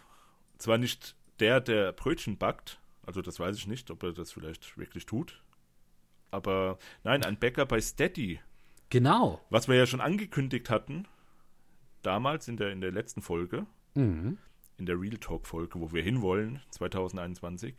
zwar 0.59 0.79
nicht 0.79 1.17
der, 1.41 1.61
der 1.61 1.93
Brötchen 1.93 2.39
backt, 2.39 2.79
also 3.07 3.23
das 3.23 3.41
weiß 3.41 3.57
ich 3.57 3.67
nicht, 3.67 3.91
ob 3.91 4.03
er 4.03 4.13
das 4.13 4.33
vielleicht 4.33 4.77
wirklich 4.77 5.07
tut, 5.07 5.43
aber 6.31 6.79
nein, 7.05 7.25
ein 7.25 7.39
Bäcker 7.39 7.67
bei 7.67 7.81
Steady. 7.81 8.41
Genau. 8.91 9.41
Was 9.51 9.69
wir 9.69 9.77
ja 9.77 9.87
schon 9.87 10.01
angekündigt 10.01 10.71
hatten, 10.71 11.07
damals 12.03 12.49
in 12.49 12.57
der, 12.57 12.71
in 12.71 12.81
der 12.81 12.93
letzten 12.93 13.23
Folge. 13.23 13.67
Mhm. 13.95 14.39
In 14.79 14.87
der 14.87 15.01
Real 15.01 15.17
Talk-Folge, 15.17 15.81
wo 15.81 15.93
wir 15.93 16.03
hinwollen, 16.03 16.61
2021. 16.71 17.75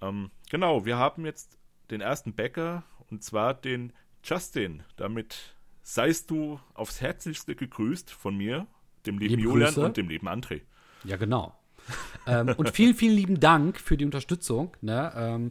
Ähm, 0.00 0.30
genau, 0.50 0.84
wir 0.86 0.96
haben 0.96 1.26
jetzt 1.26 1.58
den 1.90 2.00
ersten 2.00 2.32
Bäcker 2.32 2.84
und 3.10 3.22
zwar 3.22 3.54
den 3.54 3.92
Justin. 4.24 4.82
Damit 4.96 5.54
seist 5.82 6.30
du 6.30 6.58
aufs 6.72 7.00
Herzlichste 7.00 7.54
gegrüßt 7.54 8.10
von 8.10 8.36
mir, 8.36 8.66
dem 9.06 9.18
lieben 9.18 9.34
Liebe 9.34 9.42
Julian 9.42 9.74
Grüße. 9.74 9.84
und 9.84 9.96
dem 9.98 10.08
lieben 10.08 10.28
André. 10.28 10.62
Ja, 11.04 11.16
genau. 11.16 11.54
ähm, 12.26 12.54
und 12.56 12.70
vielen, 12.70 12.94
vielen 12.94 13.16
lieben 13.16 13.40
Dank 13.40 13.80
für 13.80 13.96
die 13.96 14.04
Unterstützung. 14.04 14.76
Ne? 14.80 15.12
Ähm, 15.16 15.50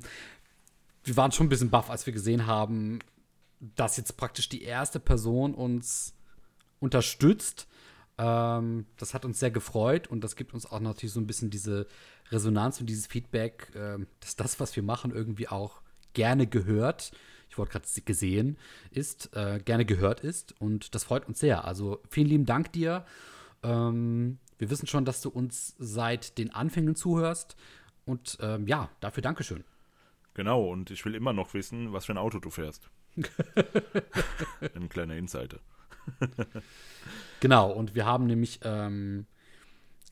wir 1.03 1.17
waren 1.17 1.31
schon 1.31 1.47
ein 1.47 1.49
bisschen 1.49 1.69
baff, 1.69 1.89
als 1.89 2.05
wir 2.05 2.13
gesehen 2.13 2.47
haben, 2.47 2.99
dass 3.75 3.97
jetzt 3.97 4.17
praktisch 4.17 4.49
die 4.49 4.63
erste 4.63 4.99
Person 4.99 5.53
uns 5.53 6.15
unterstützt. 6.79 7.67
Ähm, 8.17 8.85
das 8.97 9.13
hat 9.13 9.25
uns 9.25 9.39
sehr 9.39 9.51
gefreut 9.51 10.07
und 10.07 10.23
das 10.23 10.35
gibt 10.35 10.53
uns 10.53 10.65
auch 10.65 10.79
natürlich 10.79 11.13
so 11.13 11.19
ein 11.19 11.27
bisschen 11.27 11.49
diese 11.49 11.87
Resonanz 12.29 12.79
und 12.79 12.87
dieses 12.87 13.07
Feedback, 13.07 13.71
ähm, 13.75 14.07
dass 14.19 14.35
das, 14.35 14.59
was 14.59 14.75
wir 14.75 14.83
machen, 14.83 15.11
irgendwie 15.11 15.47
auch 15.47 15.81
gerne 16.13 16.47
gehört. 16.47 17.11
Ich 17.49 17.57
wollte 17.57 17.73
gerade 17.73 17.85
gesehen 18.05 18.57
ist, 18.91 19.35
äh, 19.35 19.59
gerne 19.63 19.85
gehört 19.85 20.21
ist 20.21 20.59
und 20.59 20.95
das 20.95 21.03
freut 21.03 21.27
uns 21.27 21.39
sehr. 21.39 21.65
Also 21.65 22.01
vielen 22.09 22.27
lieben 22.27 22.45
Dank 22.45 22.71
dir. 22.71 23.05
Ähm, 23.63 24.39
wir 24.63 24.69
wissen 24.69 24.87
schon, 24.87 25.03
dass 25.03 25.19
du 25.19 25.27
uns 25.27 25.75
seit 25.77 26.37
den 26.37 26.51
Anfängen 26.51 26.95
zuhörst 26.95 27.57
und 28.05 28.37
ähm, 28.39 28.65
ja, 28.65 28.89
dafür 29.01 29.21
Dankeschön. 29.21 29.65
Genau, 30.35 30.69
und 30.69 30.89
ich 30.89 31.03
will 31.03 31.15
immer 31.15 31.33
noch 31.33 31.53
wissen, 31.53 31.91
was 31.91 32.05
für 32.05 32.13
ein 32.13 32.17
Auto 32.17 32.39
du 32.39 32.49
fährst. 32.49 32.89
ein 34.75 34.87
kleiner 34.87 35.17
Insider. 35.17 35.59
genau, 37.41 37.71
und 37.73 37.93
wir 37.93 38.05
haben 38.05 38.25
nämlich 38.25 38.61
ähm, 38.63 39.25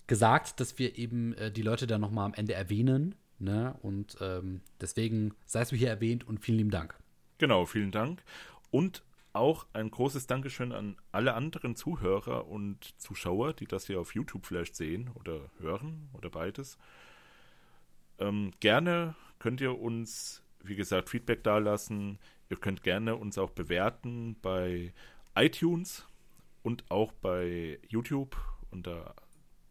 gesagt, 0.06 0.60
dass 0.60 0.78
wir 0.78 0.98
eben 0.98 1.34
äh, 1.36 1.50
die 1.50 1.62
Leute 1.62 1.88
dann 1.88 2.02
nochmal 2.02 2.26
am 2.26 2.34
Ende 2.34 2.54
erwähnen. 2.54 3.16
Ne? 3.40 3.74
Und 3.82 4.18
ähm, 4.20 4.60
deswegen 4.82 5.34
seist 5.46 5.72
du 5.72 5.78
hier 5.78 5.88
erwähnt 5.88 6.28
und 6.28 6.42
vielen 6.42 6.58
lieben 6.58 6.72
Dank. 6.72 6.94
Genau, 7.38 7.66
vielen 7.66 7.92
Dank. 7.92 8.22
Und 8.70 9.02
auch 9.34 9.66
ein 9.74 9.90
großes 9.90 10.28
Dankeschön 10.28 10.72
an 10.72 10.98
alle 11.12 11.34
anderen 11.34 11.76
Zuhörer 11.76 12.48
und 12.48 13.00
Zuschauer, 13.00 13.54
die 13.54 13.66
das 13.66 13.88
hier 13.88 14.00
auf 14.00 14.16
YouTube 14.16 14.46
vielleicht 14.46 14.76
sehen 14.76 15.10
oder 15.16 15.50
hören 15.60 16.10
oder 16.14 16.30
beides. 16.30 16.78
Ähm, 18.20 18.52
gerne 18.60 19.16
könnt 19.40 19.62
ihr 19.62 19.80
uns, 19.80 20.44
wie 20.64 20.76
gesagt, 20.76 21.10
Feedback 21.10 21.44
dalassen. 21.44 22.20
Ihr 22.50 22.58
könnt 22.58 22.84
gerne 22.84 23.16
uns 23.16 23.38
auch 23.38 23.52
bewerten 23.52 24.36
bei 24.42 24.94
iTunes 25.36 26.06
und 26.64 26.84
auch 26.90 27.12
bei 27.14 27.80
YouTube 27.88 28.36
da 28.72 29.14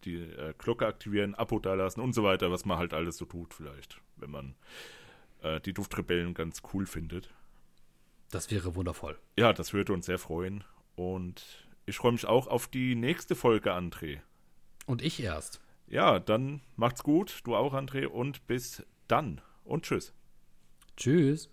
die 0.04 0.16
äh, 0.16 0.54
Glocke 0.56 0.86
aktivieren, 0.86 1.34
Abo 1.34 1.58
dalassen 1.58 2.00
und 2.00 2.14
so 2.14 2.22
weiter, 2.22 2.50
was 2.50 2.64
man 2.64 2.78
halt 2.78 2.94
alles 2.94 3.16
so 3.16 3.24
tut, 3.24 3.54
vielleicht, 3.54 4.00
wenn 4.16 4.30
man 4.30 4.54
äh, 5.42 5.60
die 5.60 5.74
Duftrebellen 5.74 6.34
ganz 6.34 6.62
cool 6.72 6.86
findet. 6.86 7.32
Das 8.30 8.50
wäre 8.50 8.74
wundervoll. 8.74 9.18
Ja, 9.36 9.52
das 9.52 9.72
würde 9.72 9.92
uns 9.92 10.06
sehr 10.06 10.18
freuen. 10.18 10.64
Und 10.94 11.68
ich 11.86 11.96
freue 11.96 12.12
mich 12.12 12.26
auch 12.26 12.46
auf 12.46 12.68
die 12.68 12.94
nächste 12.94 13.34
Folge, 13.34 13.72
André. 13.72 14.20
Und 14.86 15.02
ich 15.02 15.22
erst. 15.22 15.60
Ja, 15.88 16.20
dann 16.20 16.60
macht's 16.76 17.02
gut, 17.02 17.40
du 17.44 17.56
auch, 17.56 17.74
André, 17.74 18.06
und 18.06 18.46
bis 18.46 18.84
dann. 19.08 19.40
Und 19.64 19.84
tschüss. 19.84 20.12
Tschüss. 20.96 21.50